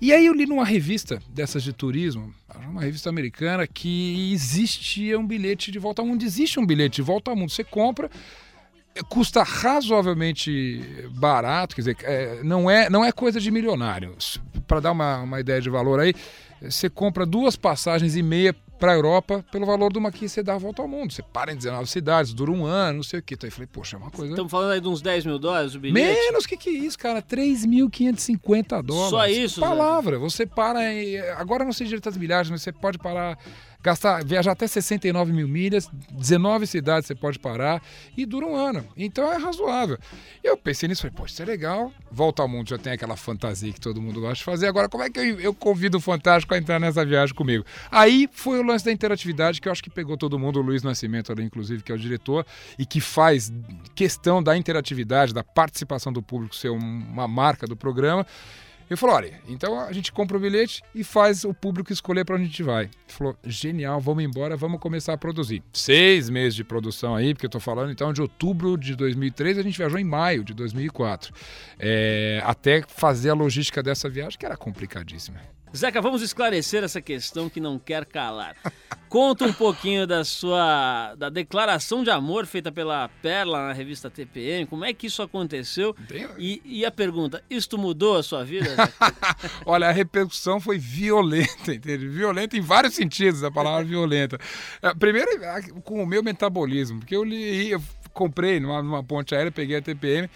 E 0.00 0.12
aí 0.12 0.26
eu 0.26 0.34
li 0.34 0.46
numa 0.46 0.64
revista 0.64 1.20
dessas 1.28 1.62
de 1.62 1.72
turismo, 1.72 2.34
uma 2.68 2.82
revista 2.82 3.08
americana, 3.08 3.66
que 3.66 4.32
existia 4.32 5.18
um 5.18 5.26
bilhete 5.26 5.70
de 5.70 5.78
volta 5.78 6.02
ao 6.02 6.06
mundo. 6.06 6.22
Existe 6.22 6.60
um 6.60 6.66
bilhete 6.66 6.96
de 6.96 7.02
volta 7.02 7.30
ao 7.30 7.36
mundo. 7.36 7.50
Você 7.50 7.64
compra, 7.64 8.10
custa 9.08 9.42
razoavelmente 9.42 11.08
barato, 11.12 11.74
quer 11.74 11.80
dizer, 11.82 11.96
é, 12.02 12.42
não, 12.42 12.70
é, 12.70 12.90
não 12.90 13.04
é 13.04 13.10
coisa 13.10 13.40
de 13.40 13.50
milionário. 13.50 14.14
Para 14.66 14.80
dar 14.80 14.92
uma, 14.92 15.22
uma 15.22 15.40
ideia 15.40 15.60
de 15.60 15.70
valor 15.70 16.00
aí, 16.00 16.14
você 16.60 16.90
compra 16.90 17.24
duas 17.24 17.56
passagens 17.56 18.16
e 18.16 18.22
meia 18.22 18.54
para 18.78 18.92
a 18.92 18.94
Europa 18.94 19.44
pelo 19.50 19.66
valor 19.66 19.92
de 19.92 19.98
uma 19.98 20.12
que 20.12 20.28
você 20.28 20.42
dá 20.42 20.54
a 20.54 20.58
volta 20.58 20.82
ao 20.82 20.88
mundo. 20.88 21.12
Você 21.12 21.22
para 21.22 21.52
em 21.52 21.56
19 21.56 21.88
cidades, 21.88 22.32
dura 22.34 22.50
um 22.50 22.64
ano, 22.64 22.96
não 22.96 23.02
sei 23.02 23.20
o 23.20 23.22
que. 23.22 23.34
Então 23.34 23.48
eu 23.48 23.52
falei, 23.52 23.66
poxa, 23.66 23.96
é 23.96 23.98
uma 23.98 24.10
coisa... 24.10 24.32
Estamos 24.32 24.50
falando 24.50 24.72
aí 24.72 24.80
de 24.80 24.88
uns 24.88 25.00
10 25.00 25.26
mil 25.26 25.38
dólares 25.38 25.74
o 25.74 25.80
bilhete? 25.80 26.14
Menos, 26.14 26.46
que 26.46 26.56
que 26.56 26.70
é 26.70 26.72
isso, 26.72 26.98
cara? 26.98 27.22
3.550 27.22 28.82
dólares. 28.82 29.10
Só 29.10 29.26
isso, 29.26 29.60
Zé? 29.60 29.66
Palavra. 29.66 30.18
Você 30.18 30.46
para 30.46 30.92
em... 30.92 31.18
Agora 31.36 31.62
eu 31.62 31.66
não 31.66 31.72
sei 31.72 31.86
direito 31.86 32.08
as 32.08 32.16
milhagens, 32.16 32.50
mas 32.50 32.62
você 32.62 32.72
pode 32.72 32.98
parar... 32.98 33.38
Gastar, 33.86 34.24
viajar 34.24 34.50
até 34.50 34.66
69 34.66 35.32
mil 35.32 35.46
milhas, 35.46 35.88
19 36.10 36.66
cidades 36.66 37.06
você 37.06 37.14
pode 37.14 37.38
parar 37.38 37.80
e 38.16 38.26
dura 38.26 38.44
um 38.44 38.56
ano. 38.56 38.84
Então 38.96 39.32
é 39.32 39.36
razoável. 39.36 39.96
Eu 40.42 40.56
pensei 40.56 40.88
nisso, 40.88 41.02
falei, 41.02 41.14
pô, 41.16 41.24
isso 41.24 41.40
é 41.40 41.44
legal. 41.44 41.92
Volta 42.10 42.42
ao 42.42 42.48
mundo 42.48 42.68
já 42.68 42.78
tem 42.78 42.92
aquela 42.94 43.14
fantasia 43.16 43.72
que 43.72 43.80
todo 43.80 44.02
mundo 44.02 44.20
gosta 44.20 44.34
de 44.38 44.42
fazer. 44.42 44.66
Agora, 44.66 44.88
como 44.88 45.04
é 45.04 45.08
que 45.08 45.20
eu, 45.20 45.38
eu 45.38 45.54
convido 45.54 45.98
o 45.98 46.00
Fantástico 46.00 46.52
a 46.52 46.58
entrar 46.58 46.80
nessa 46.80 47.06
viagem 47.06 47.32
comigo? 47.32 47.64
Aí 47.88 48.28
foi 48.32 48.58
o 48.58 48.62
lance 48.64 48.84
da 48.84 48.90
interatividade 48.90 49.60
que 49.60 49.68
eu 49.68 49.72
acho 49.72 49.84
que 49.84 49.90
pegou 49.90 50.16
todo 50.16 50.36
mundo, 50.36 50.58
o 50.58 50.62
Luiz 50.62 50.82
Nascimento 50.82 51.30
ali, 51.30 51.44
inclusive, 51.44 51.84
que 51.84 51.92
é 51.92 51.94
o 51.94 51.98
diretor, 51.98 52.44
e 52.76 52.84
que 52.84 53.00
faz 53.00 53.52
questão 53.94 54.42
da 54.42 54.56
interatividade, 54.56 55.32
da 55.32 55.44
participação 55.44 56.12
do 56.12 56.20
público 56.20 56.56
ser 56.56 56.70
um- 56.70 56.76
uma 56.76 57.28
marca 57.28 57.68
do 57.68 57.76
programa. 57.76 58.26
Eu 58.88 58.96
falei, 58.96 59.16
olha, 59.16 59.40
então 59.48 59.80
a 59.80 59.92
gente 59.92 60.12
compra 60.12 60.36
o 60.36 60.40
bilhete 60.40 60.82
e 60.94 61.02
faz 61.02 61.44
o 61.44 61.52
público 61.52 61.92
escolher 61.92 62.24
para 62.24 62.36
onde 62.36 62.44
a 62.44 62.46
gente 62.46 62.62
vai. 62.62 62.84
Ele 62.84 62.90
falou, 63.08 63.36
genial, 63.44 64.00
vamos 64.00 64.22
embora, 64.22 64.56
vamos 64.56 64.80
começar 64.80 65.12
a 65.12 65.18
produzir. 65.18 65.62
Seis 65.72 66.30
meses 66.30 66.54
de 66.54 66.62
produção 66.62 67.14
aí, 67.14 67.34
porque 67.34 67.46
eu 67.46 67.50
tô 67.50 67.58
falando 67.58 67.90
então 67.90 68.12
de 68.12 68.22
outubro 68.22 68.76
de 68.76 68.94
2003, 68.94 69.58
a 69.58 69.62
gente 69.62 69.76
viajou 69.76 69.98
em 69.98 70.04
maio 70.04 70.44
de 70.44 70.54
2004. 70.54 71.34
É, 71.78 72.40
até 72.44 72.82
fazer 72.86 73.30
a 73.30 73.34
logística 73.34 73.82
dessa 73.82 74.08
viagem, 74.08 74.38
que 74.38 74.46
era 74.46 74.56
complicadíssima. 74.56 75.40
Zeca, 75.74 76.00
vamos 76.00 76.22
esclarecer 76.22 76.82
essa 76.84 77.00
questão 77.02 77.48
que 77.50 77.60
não 77.60 77.78
quer 77.78 78.04
calar. 78.06 78.56
Conta 79.08 79.44
um 79.44 79.52
pouquinho 79.52 80.06
da 80.06 80.24
sua 80.24 81.14
da 81.16 81.28
declaração 81.28 82.02
de 82.02 82.10
amor 82.10 82.46
feita 82.46 82.72
pela 82.72 83.08
Perla 83.22 83.68
na 83.68 83.72
revista 83.72 84.10
TPM. 84.10 84.66
Como 84.66 84.84
é 84.84 84.92
que 84.94 85.06
isso 85.06 85.22
aconteceu? 85.22 85.94
Bem- 86.08 86.28
E, 86.38 86.62
e 86.64 86.84
a 86.84 86.90
pergunta: 86.90 87.42
isto 87.50 87.76
mudou 87.76 88.16
a 88.16 88.22
sua 88.22 88.44
vida? 88.44 88.68
Olha, 89.66 89.88
a 89.88 89.92
repercussão 89.92 90.60
foi 90.60 90.78
violenta, 90.78 91.74
entende? 91.74 92.08
Violenta 92.08 92.56
em 92.56 92.60
vários 92.60 92.94
sentidos, 92.94 93.44
a 93.44 93.50
palavra 93.50 93.84
violenta. 93.84 94.38
É, 94.82 94.94
Primeiro, 94.94 95.28
a- 95.44 95.62
com 95.82 96.02
o 96.02 96.06
meu 96.06 96.22
metabolismo, 96.22 97.00
porque 97.00 97.14
eu 97.16 97.22
li, 97.24 97.70
eu 97.70 97.82
comprei 98.12 98.58
numa, 98.60 98.82
numa 98.82 99.04
ponte 99.04 99.34
aérea, 99.34 99.52
peguei 99.52 99.76
a 99.76 99.82
TPM, 99.82 100.28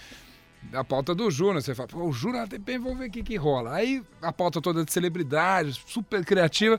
a 0.72 0.84
pauta 0.84 1.14
do 1.14 1.30
Júnior, 1.30 1.62
você 1.62 1.74
fala, 1.74 1.88
pô, 1.88 2.04
o 2.04 2.12
Júnior 2.12 2.48
TPM, 2.48 2.84
vamos 2.84 2.98
ver 2.98 3.08
o 3.08 3.10
que, 3.10 3.22
que 3.22 3.36
rola. 3.36 3.74
Aí 3.74 4.02
a 4.22 4.32
pauta 4.32 4.60
toda 4.60 4.84
de 4.84 4.92
celebridades, 4.92 5.80
super 5.86 6.24
criativa. 6.24 6.78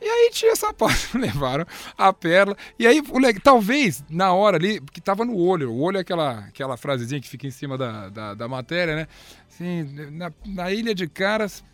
E 0.00 0.04
aí 0.04 0.30
tinha 0.32 0.52
essa 0.52 0.72
pauta, 0.74 0.96
levaram 1.14 1.66
a 1.96 2.12
perla. 2.12 2.56
E 2.78 2.86
aí, 2.86 3.02
o 3.10 3.18
legal, 3.18 3.40
talvez, 3.42 4.04
na 4.08 4.32
hora 4.32 4.56
ali, 4.56 4.80
porque 4.80 5.00
tava 5.00 5.24
no 5.24 5.36
olho, 5.36 5.72
o 5.72 5.80
olho 5.80 5.98
é 5.98 6.00
aquela, 6.00 6.38
aquela 6.40 6.76
frasezinha 6.76 7.20
que 7.20 7.28
fica 7.28 7.46
em 7.46 7.50
cima 7.50 7.76
da, 7.76 8.08
da, 8.08 8.34
da 8.34 8.48
matéria, 8.48 8.94
né? 8.94 9.08
Assim, 9.48 9.82
na, 10.12 10.32
na 10.46 10.72
Ilha 10.72 10.94
de 10.94 11.08
Caras, 11.08 11.64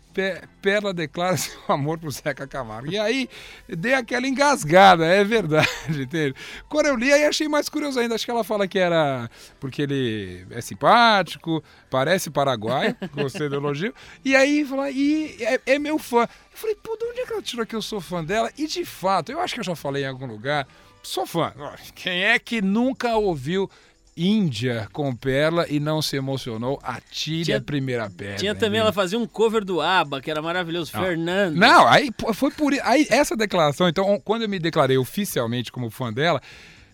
Perla 0.61 0.93
declara 0.93 1.35
seu 1.37 1.59
amor 1.67 1.99
pro 1.99 2.09
Zeca 2.09 2.47
Camargo. 2.47 2.91
E 2.91 2.97
aí, 2.97 3.29
dei 3.67 3.93
aquela 3.93 4.27
engasgada, 4.27 5.05
é 5.05 5.23
verdade, 5.23 5.69
entende? 5.89 6.33
Quando 6.69 6.87
eu 6.87 6.95
li, 6.95 7.11
aí 7.11 7.25
achei 7.25 7.47
mais 7.47 7.67
curioso 7.67 7.99
ainda. 7.99 8.15
Acho 8.15 8.25
que 8.25 8.31
ela 8.31 8.43
fala 8.43 8.67
que 8.67 8.79
era 8.79 9.29
porque 9.59 9.81
ele 9.81 10.45
é 10.49 10.61
simpático, 10.61 11.63
parece 11.89 12.29
paraguaio, 12.29 12.95
gostei 13.13 13.49
do 13.49 13.55
elogio. 13.55 13.93
E 14.23 14.35
aí, 14.35 14.63
fala, 14.63 14.89
e 14.89 15.35
é, 15.41 15.61
é 15.73 15.79
meu 15.79 15.99
fã. 15.99 16.21
Eu 16.21 16.57
falei, 16.57 16.75
pô, 16.75 16.95
de 16.95 17.05
onde 17.05 17.19
é 17.19 17.25
que 17.25 17.33
ela 17.33 17.41
tirou 17.41 17.65
que 17.65 17.75
eu 17.75 17.81
sou 17.81 17.99
fã 17.99 18.23
dela? 18.23 18.49
E 18.57 18.65
de 18.67 18.85
fato, 18.85 19.31
eu 19.31 19.39
acho 19.41 19.53
que 19.53 19.59
eu 19.59 19.65
já 19.65 19.75
falei 19.75 20.03
em 20.03 20.07
algum 20.07 20.25
lugar, 20.25 20.65
sou 21.03 21.25
fã. 21.25 21.53
Quem 21.93 22.23
é 22.23 22.39
que 22.39 22.61
nunca 22.61 23.15
ouviu 23.17 23.69
Índia 24.17 24.87
com 24.93 25.13
Perla 25.15 25.65
e 25.69 25.79
não 25.79 26.01
se 26.01 26.15
emocionou? 26.15 26.79
Atire 26.81 27.43
Tinha- 27.45 27.57
a 27.57 27.61
primeira 27.61 28.09
pedra. 28.09 28.35
Tinha 28.37 28.55
também, 28.55 28.77
hein? 28.79 28.83
ela 28.83 28.93
fazia 28.93 29.19
um 29.19 29.27
cover 29.27 29.63
do 29.65 29.81
ABBA, 29.81 30.21
que 30.21 30.31
era 30.31 30.41
maravilhoso. 30.41 30.91
Fernando. 30.91 31.55
Não, 31.55 31.85
aí 31.87 32.09
foi 32.33 32.49
por 32.51 32.73
aí 32.83 33.05
essa 33.09 33.35
declaração. 33.35 33.89
Então, 33.89 34.19
quando 34.23 34.43
eu 34.43 34.49
me 34.49 34.57
declarei 34.59 34.97
oficialmente 34.97 35.71
como 35.71 35.89
fã 35.89 36.13
dela, 36.13 36.41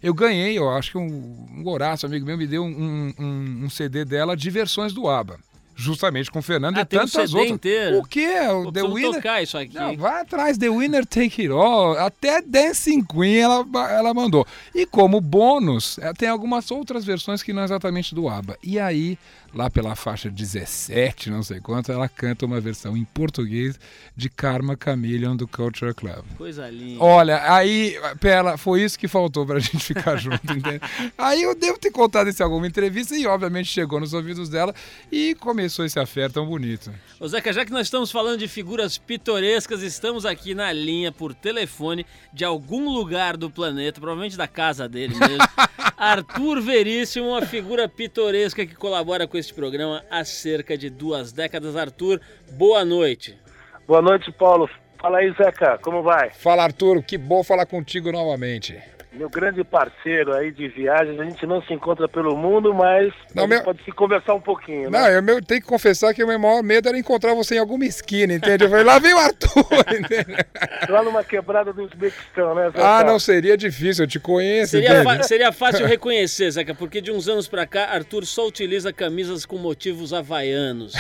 eu 0.02 0.14
ganhei, 0.16 0.58
eu 0.58 0.68
acho 0.72 0.92
que 0.92 0.98
um, 0.98 1.48
um 1.58 1.70
Horácio, 1.70 2.08
amigo 2.08 2.26
meu, 2.26 2.38
me 2.38 2.48
deu 2.48 2.64
um, 2.64 3.14
um- 3.20 3.62
um 3.66 3.70
CD 3.70 4.04
dela 4.04 4.36
de 4.36 4.50
versões 4.50 4.92
do 4.94 5.08
ABBA. 5.08 5.40
Justamente 5.76 6.30
com 6.30 6.40
o 6.40 6.42
Fernando 6.42 6.78
Ah, 6.78 6.82
e 6.82 6.84
um 6.84 6.86
tantas 6.86 7.12
CD 7.12 7.34
outras. 7.38 7.50
inteiro. 7.52 7.98
O 8.00 8.04
quê? 8.04 8.28
O 8.66 8.72
The 8.72 8.84
Winner. 8.84 9.14
tocar 9.16 9.42
isso 9.42 9.58
aqui. 9.58 9.74
Não, 9.74 9.96
vai 9.98 10.22
atrás, 10.22 10.58
The 10.58 10.70
Winner 10.70 11.06
Take 11.06 11.44
It 11.44 11.52
All, 11.52 11.98
até 11.98 12.42
Dancing 12.42 13.04
Queen 13.04 13.38
ela, 13.38 13.66
ela 13.90 14.14
mandou. 14.14 14.46
E 14.76 14.86
como 14.86 15.20
bônus, 15.20 15.98
eh, 16.00 16.14
tem 16.14 16.30
algumas 16.30 16.70
outras 16.72 17.04
versões 17.06 17.42
que 17.42 17.52
não 17.54 17.62
é 17.62 17.66
exatamente 17.66 18.14
do 18.14 18.28
ABBA. 18.30 18.58
E 18.62 18.80
aí, 18.80 19.18
lá 19.54 19.70
pela 19.70 19.96
faixa 19.96 20.30
17, 20.30 21.30
não 21.30 21.44
sei 21.44 21.60
quanto, 21.60 21.92
ela 21.92 22.08
canta 22.08 22.46
uma 22.46 22.60
versão 22.62 22.96
em 22.96 23.04
português 23.04 23.80
de 24.16 24.30
Karma 24.30 24.78
Chameleon 24.82 25.36
do 25.36 25.48
Culture 25.48 25.94
Club. 25.94 26.24
Coisa 26.38 26.70
linda. 26.70 27.04
Olha, 27.04 27.52
aí, 27.52 27.96
Pela, 28.20 28.58
foi 28.58 28.84
isso 28.84 28.98
que 28.98 29.08
faltou 29.08 29.46
pra 29.46 29.60
gente 29.60 29.80
ficar 29.80 30.18
junto, 30.18 30.42
entende? 30.52 30.82
Aí 31.18 31.44
eu 31.44 31.54
devo 31.56 31.78
ter 31.78 31.92
contado 31.92 32.30
isso 32.30 32.42
em 32.42 32.46
alguma 32.46 32.68
entrevista 32.68 33.16
e, 33.16 33.28
obviamente, 33.28 33.68
chegou 33.68 34.00
nos 34.00 34.14
ouvidos 34.14 34.50
dela 34.50 34.74
e 35.12 35.36
começou 35.36 35.86
esse 35.86 36.00
affair 36.00 36.32
tão 36.32 36.46
bonito. 36.46 36.92
Ô 37.20 37.28
Zeca, 37.28 37.52
já 37.52 37.66
que 37.66 37.72
nós 37.72 37.88
estamos 37.88 38.12
falando 38.12 38.40
de 38.40 38.48
figuras 38.48 38.98
pitorescas, 38.98 39.82
estamos 39.82 40.26
aqui 40.26 40.56
na 40.56 40.72
linha 40.72 41.12
por 41.12 41.34
telefone 41.34 42.06
de 42.34 42.46
algum 42.46 42.90
lugar 42.90 43.36
do 43.36 43.50
planeta, 43.50 44.00
provavelmente 44.00 44.38
da 44.38 44.48
casa 44.48 44.88
dele 44.88 45.16
mesmo. 45.16 45.38
Arthur 46.02 46.60
Veríssimo, 46.62 47.28
uma 47.28 47.44
figura 47.44 47.88
pitoresca 47.88 48.66
que 48.66 48.74
colabora 48.74 49.28
com 49.28 49.38
este 49.38 49.54
programa 49.54 50.04
há 50.10 50.26
cerca 50.26 50.76
de 50.76 50.90
duas 50.90 51.32
décadas. 51.32 51.76
Arthur, 51.76 52.20
boa 52.54 52.84
noite. 52.84 53.38
Boa 53.88 54.02
noite, 54.02 54.32
Paulo. 54.32 54.68
Fala 55.00 55.20
aí, 55.20 55.32
Zeca, 55.34 55.78
como 55.78 56.02
vai? 56.02 56.32
Fala, 56.32 56.64
Arthur, 56.64 57.04
que 57.04 57.20
bom 57.20 57.44
falar 57.44 57.68
contigo 57.68 58.12
novamente. 58.12 58.82
Meu 59.14 59.30
grande 59.30 59.62
parceiro 59.62 60.34
aí 60.34 60.52
de 60.52 60.70
viagens, 60.70 61.20
a 61.20 61.26
gente 61.26 61.46
não 61.46 61.62
se 61.62 61.74
encontra 61.74 62.08
pelo 62.08 62.34
mundo, 62.38 62.74
mas 62.74 63.14
Não, 63.36 63.46
meu- 63.46 63.62
pode 63.62 63.84
se 63.84 63.92
conversar 63.92 64.34
um 64.34 64.40
pouquinho, 64.40 64.90
Não, 64.90 65.02
né? 65.02 65.18
eu 65.18 65.22
meu, 65.22 65.44
tenho 65.44 65.60
que 65.60 65.68
confessar 65.68 66.14
que 66.14 66.24
o 66.24 66.28
meu 66.28 66.40
maior 66.40 66.64
medo 66.64 66.88
era 66.88 66.98
encontrar 66.98 67.34
você 67.34 67.56
em 67.56 67.60
alguma 67.60 67.84
esquina, 67.84 68.34
entende? 68.34 68.64
Eu 68.64 68.70
falei, 68.70 68.86
lá 68.86 69.00
vem 69.00 69.14
o 69.14 69.18
Arthur, 69.18 69.66
entende? 70.00 70.34
Lá 70.90 71.04
numa 71.04 71.26
quebrada 71.26 71.74
do 71.74 71.84
Uzbequistão, 71.84 72.56
né, 72.56 72.68
Zeca? 72.70 72.84
Ah, 72.86 73.04
não 73.04 73.20
seria 73.20 73.58
difícil, 73.58 74.06
eu 74.06 74.08
te 74.08 74.18
conheço, 74.20 74.72
Seria, 74.72 75.04
fa- 75.04 75.24
seria 75.24 75.52
fácil 75.52 75.86
reconhecer, 75.86 76.50
Zeca, 76.50 76.74
porque 76.74 77.02
de 77.02 77.12
uns 77.12 77.28
anos 77.28 77.50
pra 77.50 77.68
cá, 77.68 77.88
Arthur 77.92 78.26
só 78.26 78.48
utiliza 78.48 78.94
camisas 78.94 79.46
com 79.46 79.58
motivos 79.58 80.14
havaianos. 80.14 80.94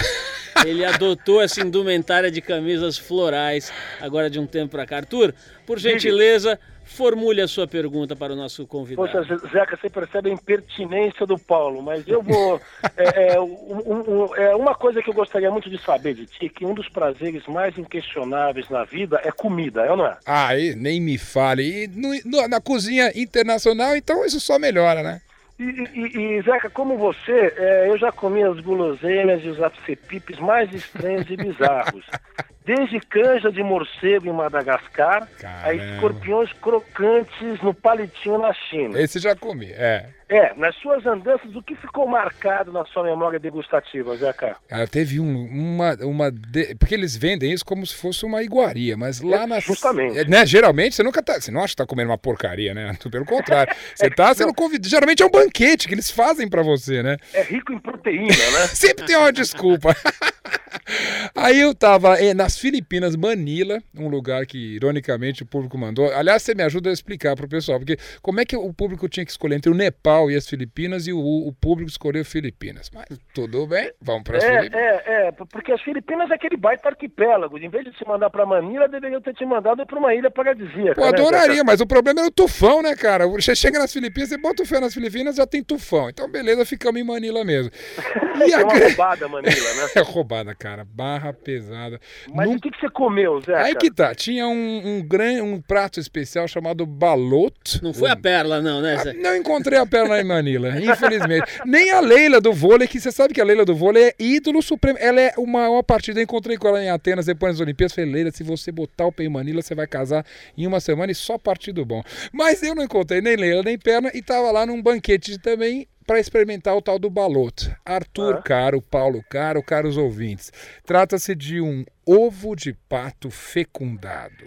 Ele 0.65 0.85
adotou 0.85 1.41
essa 1.41 1.61
indumentária 1.61 2.29
de 2.31 2.41
camisas 2.41 2.97
florais 2.97 3.71
agora 3.99 4.29
de 4.29 4.39
um 4.39 4.45
tempo 4.45 4.71
pra 4.71 4.85
cá. 4.85 4.97
Arthur, 4.97 5.33
por 5.65 5.79
gentileza, 5.79 6.59
formule 6.85 7.41
a 7.41 7.47
sua 7.47 7.65
pergunta 7.67 8.15
para 8.15 8.33
o 8.33 8.35
nosso 8.35 8.67
convidado. 8.67 9.07
Poxa, 9.07 9.23
Zeca, 9.51 9.77
você 9.81 9.89
percebe 9.89 10.29
a 10.29 10.33
impertinência 10.33 11.25
do 11.25 11.37
Paulo, 11.39 11.81
mas 11.81 12.05
eu 12.07 12.21
vou. 12.21 12.59
é, 12.97 13.33
é, 13.35 13.39
um- 13.41 14.25
um- 14.25 14.35
é, 14.35 14.55
uma 14.55 14.75
coisa 14.75 15.01
que 15.01 15.09
eu 15.09 15.13
gostaria 15.13 15.49
muito 15.49 15.69
de 15.69 15.81
saber 15.81 16.13
de 16.13 16.25
ti, 16.25 16.49
que 16.49 16.65
um 16.65 16.73
dos 16.73 16.89
prazeres 16.89 17.45
mais 17.47 17.77
inquestionáveis 17.77 18.69
na 18.69 18.83
vida 18.83 19.19
é 19.23 19.31
comida, 19.31 19.81
é 19.85 19.91
ou 19.91 19.97
não 19.97 20.05
é? 20.05 20.17
Aí, 20.25 20.75
nem 20.75 20.99
me 20.99 21.17
fale. 21.17 21.83
E 21.83 21.87
no- 21.87 22.19
no- 22.25 22.47
na 22.47 22.59
cozinha 22.59 23.11
internacional, 23.15 23.95
então 23.95 24.25
isso 24.25 24.39
só 24.39 24.59
melhora, 24.59 25.01
né? 25.01 25.21
E, 25.61 25.89
e- 25.93 26.37
e, 26.37 26.41
Zeca, 26.41 26.69
como 26.71 26.97
você, 26.97 27.53
é, 27.55 27.87
eu 27.87 27.97
já 27.97 28.11
comi 28.11 28.41
as 28.41 28.59
guloseimas 28.61 29.43
e 29.43 29.47
os 29.49 29.61
apsepipes 29.61 30.39
mais 30.39 30.73
estranhos 30.73 31.29
e 31.29 31.37
bizarros. 31.37 32.03
Desde 32.65 32.99
canja 32.99 33.51
de 33.51 33.61
morcego 33.63 34.27
em 34.27 34.33
Madagascar, 34.33 35.23
a 35.23 35.41
Caramba. 35.41 35.73
escorpiões 35.73 36.53
crocantes 36.53 37.59
no 37.61 37.73
palitinho 37.73 38.37
na 38.37 38.53
China. 38.53 38.99
Esse 38.99 39.19
já 39.19 39.35
comi, 39.35 39.65
é. 39.71 40.05
É, 40.31 40.53
nas 40.55 40.73
suas 40.77 41.05
andanças, 41.05 41.53
o 41.53 41.61
que 41.61 41.75
ficou 41.75 42.07
marcado 42.07 42.71
na 42.71 42.85
sua 42.85 43.03
memória 43.03 43.37
degustativa, 43.37 44.15
Zeca? 44.15 44.55
Cara, 44.69 44.87
teve 44.87 45.19
um- 45.19 45.45
uma. 45.45 45.93
uma 46.05 46.31
de- 46.31 46.73
Porque 46.75 46.93
eles 46.95 47.17
vendem 47.17 47.51
isso 47.51 47.65
como 47.65 47.85
se 47.85 47.93
fosse 47.93 48.25
uma 48.25 48.41
iguaria, 48.41 48.95
mas 48.95 49.19
lá 49.19 49.43
É, 49.43 49.47
na. 49.47 49.59
justamente. 49.59 50.17
É, 50.19 50.23
Né, 50.25 50.45
geralmente 50.45 50.95
você 50.95 51.03
nunca 51.03 51.21
tá. 51.21 51.33
Você 51.39 51.51
não 51.51 51.61
acha 51.61 51.73
que 51.73 51.77
tá 51.77 51.85
comendo 51.85 52.09
uma 52.11 52.17
porcaria, 52.17 52.73
né? 52.73 52.97
Pelo 53.11 53.25
contrário. 53.25 53.75
Você 53.93 54.09
tá 54.09 54.33
sendo 54.33 54.53
convidado. 54.53 54.87
Geralmente 54.87 55.21
é 55.21 55.25
um 55.25 55.29
banquete 55.29 55.85
que 55.87 55.93
eles 55.93 56.09
fazem 56.09 56.47
pra 56.49 56.61
você, 56.63 57.03
né? 57.03 57.17
É 57.33 57.43
rico 57.43 57.73
em 57.73 57.79
proteína, 57.79 58.27
né? 58.27 58.67
Sempre 58.73 59.05
tem 59.05 59.17
uma 59.17 59.33
desculpa. 59.33 59.93
Aí 61.35 61.59
eu 61.61 61.73
tava 61.73 62.19
eh, 62.21 62.33
nas 62.33 62.57
Filipinas, 62.57 63.15
Manila, 63.15 63.81
um 63.97 64.07
lugar 64.07 64.45
que, 64.45 64.57
ironicamente, 64.75 65.43
o 65.43 65.45
público 65.45 65.77
mandou. 65.77 66.11
Aliás, 66.13 66.41
você 66.43 66.53
me 66.53 66.63
ajuda 66.63 66.89
a 66.89 66.93
explicar 66.93 67.35
pro 67.35 67.47
pessoal, 67.47 67.79
porque 67.79 67.97
como 68.21 68.39
é 68.39 68.45
que 68.45 68.55
o 68.55 68.73
público 68.73 69.07
tinha 69.07 69.25
que 69.25 69.31
escolher 69.31 69.55
entre 69.55 69.71
o 69.71 69.75
Nepal 69.75 70.20
e 70.29 70.35
as 70.35 70.47
Filipinas 70.47 71.07
e 71.07 71.13
o, 71.13 71.19
o 71.19 71.53
público 71.53 71.89
escolheu 71.89 72.23
Filipinas? 72.25 72.89
Mas 72.93 73.05
tudo 73.33 73.65
bem, 73.65 73.91
vamos 74.01 74.23
para 74.23 74.37
as 74.37 74.43
É, 74.43 74.57
Filipinas. 74.57 74.83
é, 74.83 75.27
é, 75.27 75.31
porque 75.31 75.71
as 75.71 75.81
Filipinas 75.81 76.29
é 76.29 76.35
aquele 76.35 76.57
baita 76.57 76.89
arquipélago. 76.89 77.57
Em 77.57 77.69
vez 77.69 77.85
de 77.85 77.91
te 77.91 78.05
mandar 78.07 78.29
pra 78.29 78.45
Manila, 78.45 78.87
deveriam 78.87 79.21
ter 79.21 79.33
te 79.33 79.45
mandado 79.45 79.85
pra 79.85 79.97
uma 79.97 80.13
ilha 80.13 80.29
paradisíaca. 80.29 80.95
Pô, 80.95 81.01
né, 81.01 81.07
adoraria, 81.07 81.63
mas 81.63 81.81
o 81.81 81.87
problema 81.87 82.19
era 82.21 82.27
o 82.27 82.31
tufão, 82.31 82.81
né, 82.81 82.95
cara? 82.95 83.25
Você 83.27 83.55
chega 83.55 83.79
nas 83.79 83.91
Filipinas, 83.93 84.29
você 84.29 84.37
bota 84.37 84.61
o 84.63 84.65
fé 84.65 84.79
nas 84.79 84.93
Filipinas, 84.93 85.35
já 85.37 85.47
tem 85.47 85.63
tufão. 85.63 86.09
Então, 86.09 86.29
beleza, 86.29 86.65
ficamos 86.65 86.99
em 86.99 87.03
Manila 87.03 87.43
mesmo. 87.45 87.71
E 88.41 88.45
Tem 88.45 88.53
a 88.55 88.63
uma 88.63 88.73
roubada, 88.73 89.27
Manila, 89.27 89.73
né? 89.75 89.87
É 89.95 89.99
roubada, 90.01 90.55
cara. 90.55 90.83
Barra 90.83 91.31
pesada. 91.31 91.99
Mas 92.33 92.47
Nunca- 92.47 92.57
o 92.57 92.61
que, 92.61 92.71
que 92.71 92.79
você 92.79 92.89
comeu, 92.89 93.39
Zeca? 93.39 93.59
Aí 93.65 93.75
que 93.75 93.91
tá, 93.93 94.15
tinha 94.15 94.47
um, 94.47 94.81
um, 94.97 95.01
gran, 95.07 95.43
um 95.43 95.61
prato 95.61 95.99
especial 95.99 96.47
chamado 96.47 96.83
balot. 96.85 97.79
Não 97.83 97.93
foi 97.93 98.09
a 98.09 98.15
pérola, 98.15 98.59
não, 98.59 98.81
né, 98.81 98.95
Ah, 98.95 99.03
Zeca? 99.03 99.19
Não 99.21 99.35
encontrei 99.35 99.77
a 99.77 99.85
perna 100.11 100.21
em 100.21 100.23
Manila, 100.23 100.69
infelizmente. 100.79 101.45
Nem 101.65 101.91
a 101.91 101.99
Leila 101.99 102.41
do 102.41 102.51
vôlei, 102.51 102.87
que 102.87 102.99
você 102.99 103.11
sabe 103.11 103.33
que 103.33 103.41
a 103.41 103.45
Leila 103.45 103.63
do 103.63 103.75
vôlei 103.75 104.09
é 104.09 104.15
ídolo 104.19 104.61
supremo. 104.61 104.97
Ela 104.99 105.21
é 105.21 105.33
uma 105.37 105.61
maior 105.61 105.83
partida. 105.83 106.19
Eu 106.19 106.23
encontrei 106.23 106.57
com 106.57 106.67
ela 106.67 106.83
em 106.83 106.89
Atenas 106.89 107.25
depois 107.25 107.53
das 107.53 107.61
Olimpíadas. 107.61 107.93
Falei, 107.93 108.11
Leila, 108.11 108.31
se 108.31 108.43
você 108.43 108.71
botar 108.71 109.05
o 109.05 109.11
pé 109.11 109.23
em 109.23 109.29
Manila, 109.29 109.61
você 109.61 109.73
vai 109.73 109.87
casar 109.87 110.25
em 110.57 110.67
uma 110.67 110.79
semana 110.79 111.11
e 111.11 111.15
só 111.15 111.37
partido 111.37 111.85
bom. 111.85 112.03
Mas 112.31 112.61
eu 112.63 112.75
não 112.75 112.83
encontrei 112.83 113.21
nem 113.21 113.35
Leila 113.35 113.63
nem 113.63 113.77
perna 113.77 114.11
e 114.13 114.21
tava 114.21 114.51
lá 114.51 114.65
num 114.65 114.81
banquete 114.81 115.37
também 115.39 115.87
para 116.05 116.19
experimentar 116.19 116.75
o 116.75 116.81
tal 116.81 116.99
do 116.99 117.09
baloto. 117.09 117.73
Arthur 117.85 118.35
Ah. 118.37 118.41
Caro, 118.41 118.81
Paulo 118.81 119.23
Caro, 119.29 119.63
caros 119.63 119.97
ouvintes. 119.97 120.51
Trata-se 120.85 121.35
de 121.35 121.61
um 121.61 121.85
ovo 122.05 122.55
de 122.55 122.73
pato 122.89 123.29
fecundado, 123.29 124.45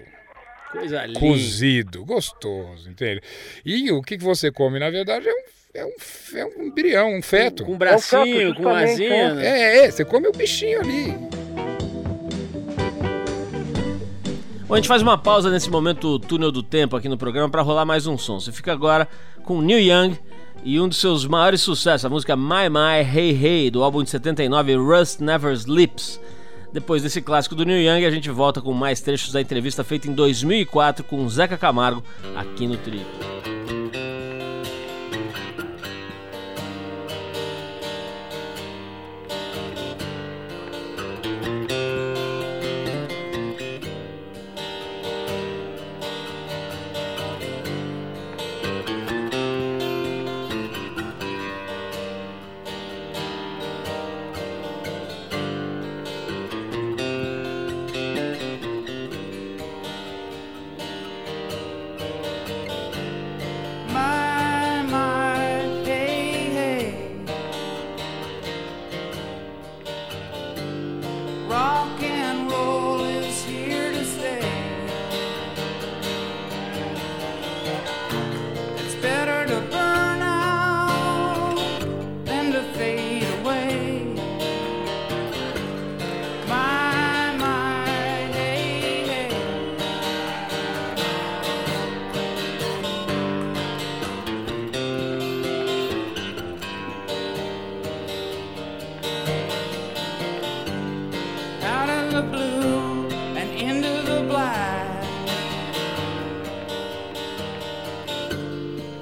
Coisa 0.78 1.06
linda. 1.06 1.20
cozido, 1.20 2.04
gostoso, 2.04 2.88
entende? 2.90 3.20
E 3.64 3.90
o 3.92 4.02
que, 4.02 4.18
que 4.18 4.24
você 4.24 4.50
come, 4.50 4.78
na 4.78 4.90
verdade, 4.90 5.28
é 5.28 5.32
um, 5.32 5.42
é 5.74 5.84
um, 5.86 6.38
é 6.38 6.44
um 6.46 6.62
embrião, 6.64 7.14
um 7.16 7.22
feto. 7.22 7.64
Com 7.64 7.72
um 7.74 7.78
bracinho, 7.78 8.40
É 8.42 8.48
um 8.50 8.54
com 8.54 8.62
justamente, 8.62 8.90
asinha. 8.92 9.34
né? 9.34 9.46
É, 9.46 9.84
é, 9.86 9.90
você 9.90 10.04
come 10.04 10.26
o 10.28 10.32
bichinho 10.32 10.80
ali. 10.80 11.14
Bom, 14.66 14.74
a 14.74 14.76
gente 14.78 14.88
faz 14.88 15.02
uma 15.02 15.18
pausa 15.18 15.50
nesse 15.50 15.68
momento 15.70 16.18
túnel 16.18 16.50
do 16.50 16.62
tempo 16.62 16.96
aqui 16.96 17.08
no 17.08 17.18
programa 17.18 17.50
para 17.50 17.62
rolar 17.62 17.84
mais 17.84 18.06
um 18.06 18.16
som. 18.16 18.40
Você 18.40 18.50
fica 18.50 18.72
agora 18.72 19.06
com 19.42 19.60
Neil 19.60 19.78
Young 19.80 20.18
e 20.64 20.80
um 20.80 20.88
dos 20.88 20.98
seus 20.98 21.26
maiores 21.26 21.60
sucessos, 21.60 22.04
a 22.06 22.08
música 22.08 22.34
My 22.34 22.70
My 22.70 23.02
Hey 23.16 23.30
Hey, 23.32 23.70
do 23.70 23.82
álbum 23.82 24.02
de 24.02 24.08
79 24.10 24.74
Rust 24.76 25.20
Never 25.20 25.52
Sleeps. 25.52 26.18
Depois 26.74 27.04
desse 27.04 27.22
clássico 27.22 27.54
do 27.54 27.64
Neil 27.64 27.88
Young, 27.88 28.04
a 28.04 28.10
gente 28.10 28.28
volta 28.30 28.60
com 28.60 28.72
mais 28.72 29.00
trechos 29.00 29.30
da 29.30 29.40
entrevista 29.40 29.84
feita 29.84 30.08
em 30.08 30.12
2004 30.12 31.04
com 31.04 31.28
Zeca 31.28 31.56
Camargo 31.56 32.02
aqui 32.34 32.66
no 32.66 32.76
Trio. 32.76 33.33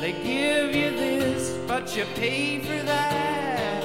They 0.03 0.11
give 0.11 0.75
you 0.75 0.91
this, 0.91 1.57
but 1.69 1.97
you 1.97 2.05
pay 2.17 2.59
for 2.59 2.83
that. 2.87 3.85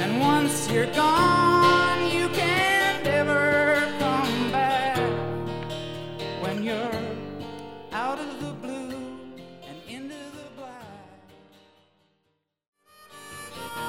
And 0.00 0.18
once 0.18 0.70
you're 0.70 0.90
gone, 0.94 2.10
you 2.10 2.30
can 2.30 3.04
never 3.04 3.92
come 3.98 4.50
back. 4.50 4.96
When 6.40 6.64
you're 6.64 7.02
out 7.92 8.18
of 8.18 8.40
the 8.40 8.52
blue 8.62 8.88
and 9.68 9.76
into 9.86 10.16
the 10.32 10.48
black. 10.56 10.86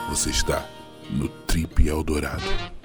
Você 0.10 0.32
está 0.32 0.66
no 1.10 1.30
Trip 1.48 1.88
Eldorado. 1.88 2.81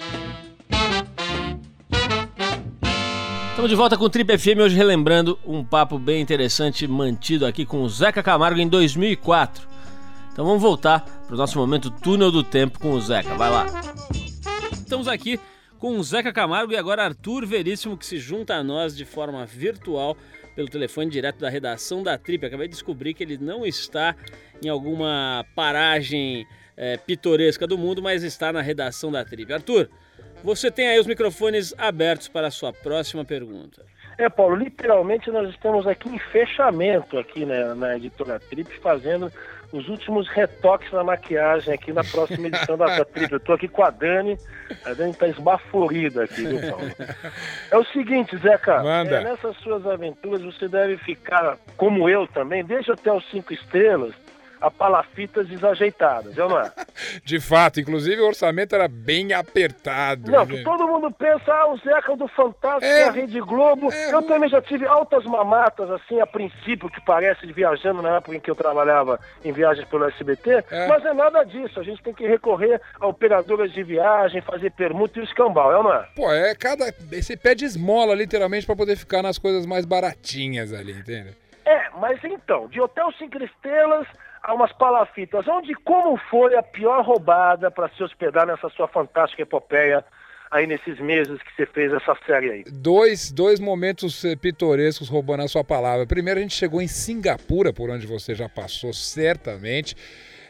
Estamos 3.67 3.79
de 3.79 3.83
volta 3.83 3.97
com 3.97 4.05
o 4.05 4.09
Trip 4.09 4.39
FM, 4.39 4.61
hoje 4.61 4.77
relembrando 4.77 5.37
um 5.45 5.65
papo 5.65 5.99
bem 5.99 6.21
interessante 6.21 6.87
mantido 6.87 7.45
aqui 7.45 7.67
com 7.67 7.83
o 7.83 7.89
Zeca 7.89 8.23
Camargo 8.23 8.61
em 8.61 8.69
2004. 8.69 9.67
Então 10.33 10.47
vamos 10.47 10.63
voltar 10.63 11.01
para 11.27 11.35
o 11.35 11.37
nosso 11.37 11.59
momento 11.59 11.91
túnel 11.91 12.31
do 12.31 12.45
tempo 12.45 12.79
com 12.79 12.93
o 12.93 13.01
Zeca, 13.01 13.35
vai 13.35 13.51
lá. 13.51 13.67
Estamos 14.71 15.09
aqui 15.09 15.41
com 15.81 15.99
o 15.99 16.03
Zeca 16.05 16.33
Camargo 16.33 16.73
e 16.73 16.77
agora 16.77 17.07
Arthur 17.07 17.45
Veríssimo 17.45 17.97
que 17.97 18.07
se 18.07 18.19
junta 18.19 18.55
a 18.55 18.63
nós 18.63 18.97
de 18.97 19.05
forma 19.05 19.45
virtual 19.45 20.17
pelo 20.55 20.69
telefone 20.69 21.11
direto 21.11 21.41
da 21.41 21.51
redação 21.51 22.05
da 22.05 22.17
Trip. 22.17 22.47
Acabei 22.47 22.69
de 22.69 22.75
descobrir 22.75 23.15
que 23.15 23.25
ele 23.25 23.37
não 23.37 23.67
está 23.67 24.15
em 24.63 24.69
alguma 24.69 25.45
paragem 25.57 26.47
eh, 26.77 26.99
pitoresca 26.99 27.67
do 27.67 27.77
mundo, 27.77 28.01
mas 28.01 28.23
está 28.23 28.53
na 28.53 28.61
redação 28.61 29.11
da 29.11 29.25
Trip. 29.25 29.53
Arthur, 29.53 29.91
você 30.43 30.71
tem 30.71 30.89
aí 30.89 30.99
os 30.99 31.07
microfones 31.07 31.75
abertos 31.77 32.29
para 32.29 32.49
a 32.49 32.51
sua 32.51 32.73
próxima 32.73 33.25
pergunta. 33.25 33.83
É, 34.19 34.29
Paulo, 34.29 34.57
literalmente 34.57 35.31
nós 35.31 35.49
estamos 35.51 35.87
aqui 35.87 36.09
em 36.09 36.19
fechamento 36.19 37.19
aqui 37.19 37.45
né, 37.45 37.75
na 37.75 37.97
editora 37.97 38.41
Trip, 38.41 38.79
fazendo 38.81 39.31
os 39.73 39.89
últimos 39.89 40.27
retoques 40.29 40.91
na 40.91 41.05
maquiagem 41.05 41.75
aqui 41.75 41.93
na 41.93 42.03
próxima 42.03 42.47
edição 42.47 42.79
da, 42.79 42.87
da 42.97 43.05
Trip. 43.07 43.31
Eu 43.31 43.41
tô 43.41 43.53
aqui 43.53 43.69
com 43.69 43.85
a 43.85 43.91
Dani, 43.91 44.39
a 44.85 44.95
Dani 44.95 45.13
tá 45.15 45.29
esbaforida 45.29 46.25
aqui, 46.25 46.47
viu, 46.47 46.61
Paulo? 46.71 46.91
É 47.71 47.77
o 47.77 47.85
seguinte, 47.87 48.39
Zeca, 48.39 48.83
Manda. 48.83 49.17
é, 49.17 49.25
nessas 49.25 49.55
suas 49.59 49.87
aventuras 49.87 50.41
você 50.41 50.67
deve 50.67 50.97
ficar, 50.99 51.59
como 51.77 52.09
eu 52.09 52.27
também, 52.27 52.65
desde 52.65 52.93
até 52.93 53.13
os 53.13 53.29
cinco 53.31 53.53
estrelas, 53.53 54.15
a 54.67 54.71
palafitas 54.71 55.47
desajeitadas, 55.49 56.37
é, 56.37 56.41
não 56.41 56.61
é? 56.61 56.71
De 57.25 57.41
fato, 57.41 57.81
inclusive 57.81 58.21
o 58.21 58.27
orçamento 58.27 58.75
era 58.75 58.89
bem 58.89 59.33
apertado. 59.33 60.31
Não, 60.31 60.45
né? 60.45 60.57
que 60.57 60.63
todo 60.65 60.87
mundo 60.87 61.11
pensa, 61.13 61.53
ah, 61.53 61.73
o 61.73 61.79
Zeca 61.79 62.17
do 62.17 62.29
Fantástico 62.29 62.85
É. 62.85 63.05
a 63.05 63.11
Rede 63.11 63.41
Globo. 63.41 63.93
É. 63.93 64.13
Eu 64.13 64.23
também 64.23 64.49
já 64.49 64.61
tive 64.61 64.87
altas 64.87 65.25
mamatas, 65.25 65.91
assim, 65.91 66.21
a 66.21 66.27
princípio, 66.27 66.89
que 66.91 67.01
parece 67.01 67.47
de 67.47 67.53
viajando 67.53 68.03
na 68.03 68.17
época 68.17 68.37
em 68.37 68.41
que 68.41 68.51
eu 68.51 68.55
trabalhava 68.55 69.19
em 69.45 69.53
viagens 69.53 69.87
pelo 69.89 70.05
SBT, 70.09 70.65
É. 70.71 70.87
mas 70.89 71.05
é 71.05 71.13
nada 71.13 71.45
disso. 71.45 71.79
A 71.81 71.83
gente 71.83 72.03
tem 72.03 72.13
que 72.15 72.27
recorrer 72.27 72.81
a 73.01 73.07
operadoras 73.07 73.73
de 73.73 73.83
viagem, 73.83 74.41
fazer 74.43 74.71
permuta 74.73 75.19
e 75.19 75.23
o 75.23 75.25
escambau, 75.25 75.73
é 75.73 75.77
ou 75.77 75.83
não 75.85 75.95
é? 75.95 76.07
Pô, 76.15 76.33
é 76.33 76.55
cada. 76.55 76.93
Você 77.13 77.37
pede 77.37 77.65
esmola, 77.65 78.15
literalmente, 78.15 78.67
pra 78.67 78.77
poder 78.77 78.97
ficar 78.97 79.23
nas 79.23 79.39
coisas 79.39 79.67
mais 79.67 79.85
baratinhas 79.85 80.73
ali, 80.73 80.93
entende? 80.93 81.37
É, 81.65 81.91
mas 81.99 82.23
então, 82.23 82.69
de 82.69 82.81
hotel 82.81 83.11
cinco 83.19 83.43
estrelas 83.43 84.07
a 84.47 84.55
umas 84.55 84.73
palafitas, 84.73 85.47
onde 85.49 85.75
como 85.75 86.17
foi 86.31 86.55
a 86.57 86.63
pior 86.63 87.05
roubada 87.05 87.69
para 87.69 87.89
se 87.89 88.03
hospedar 88.03 88.47
nessa 88.47 88.69
sua 88.71 88.87
fantástica 88.87 89.43
epopeia 89.43 90.05
aí 90.49 90.69
nesses 90.69 91.01
meses 91.01 91.43
que 91.43 91.57
você 91.57 91.67
fez 91.67 91.93
essa 91.93 92.17
série 92.25 92.51
aí? 92.51 92.65
Dois, 92.71 93.33
dois 93.33 93.59
momentos 93.59 94.25
eh, 94.25 94.37
pitorescos 94.37 95.09
roubando 95.09 95.43
a 95.43 95.49
sua 95.49 95.65
palavra. 95.65 96.07
Primeiro, 96.07 96.39
a 96.39 96.43
gente 96.45 96.55
chegou 96.55 96.81
em 96.81 96.87
Singapura, 96.87 97.73
por 97.73 97.91
onde 97.91 98.07
você 98.07 98.37
já 98.37 98.49
passou 98.49 98.93
certamente. 98.93 99.97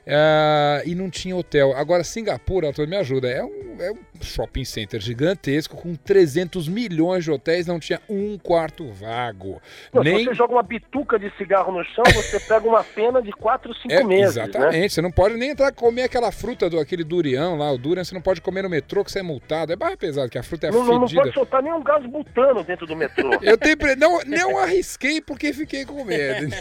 Ah, 0.08 0.82
e 0.84 0.94
não 0.94 1.10
tinha 1.10 1.34
hotel. 1.36 1.72
Agora, 1.76 2.04
Singapura, 2.04 2.68
Arthur, 2.68 2.86
me 2.86 2.96
ajuda. 2.96 3.28
É 3.28 3.42
um, 3.42 3.76
é 3.80 3.90
um 3.90 3.98
shopping 4.22 4.64
center 4.64 5.00
gigantesco 5.00 5.76
com 5.76 5.94
300 5.94 6.68
milhões 6.68 7.24
de 7.24 7.30
hotéis, 7.30 7.66
não 7.66 7.78
tinha 7.80 8.00
um 8.08 8.38
quarto 8.38 8.90
vago. 8.92 9.60
Não, 9.92 10.02
Nem 10.02 10.18
Se 10.20 10.24
você 10.26 10.34
joga 10.34 10.54
uma 10.54 10.62
bituca 10.62 11.18
de 11.18 11.30
cigarro 11.36 11.72
no 11.72 11.84
chão, 11.84 12.04
você 12.14 12.38
pega 12.40 12.66
uma 12.66 12.82
pena 12.84 13.20
de 13.20 13.32
4, 13.32 13.74
5 13.74 13.92
É, 13.92 14.04
meses. 14.04 14.36
Né? 14.36 14.44
exatamente, 14.44 14.92
você 14.94 15.02
não 15.02 15.10
pode 15.10 15.34
nem 15.36 15.50
entrar 15.50 15.72
comer 15.72 16.02
aquela 16.04 16.30
fruta 16.32 16.70
do 16.70 16.78
aquele 16.78 17.04
durian 17.04 17.54
lá, 17.56 17.70
o 17.72 17.78
durian 17.78 18.04
você 18.04 18.14
não 18.14 18.22
pode 18.22 18.40
comer 18.40 18.62
no 18.62 18.70
metrô 18.70 19.04
que 19.04 19.10
você 19.12 19.18
é 19.18 19.22
multado. 19.22 19.72
É 19.72 19.76
barra 19.76 19.96
pesado, 19.96 20.30
que 20.30 20.38
a 20.38 20.42
fruta 20.42 20.68
é 20.68 20.70
Não, 20.70 20.84
não, 20.84 20.94
não 21.00 21.00
fedida. 21.02 21.22
pode 21.22 21.34
soltar 21.34 21.62
nenhum 21.62 21.82
gás 21.82 22.06
butano 22.06 22.62
dentro 22.64 22.86
do 22.86 22.94
metrô. 22.96 23.30
Eu 23.42 23.58
tenho 23.58 23.76
pre- 23.76 23.96
não, 23.96 24.20
não 24.24 24.56
arrisquei 24.58 25.20
porque 25.20 25.52
fiquei 25.52 25.84
com 25.84 26.04
medo, 26.04 26.48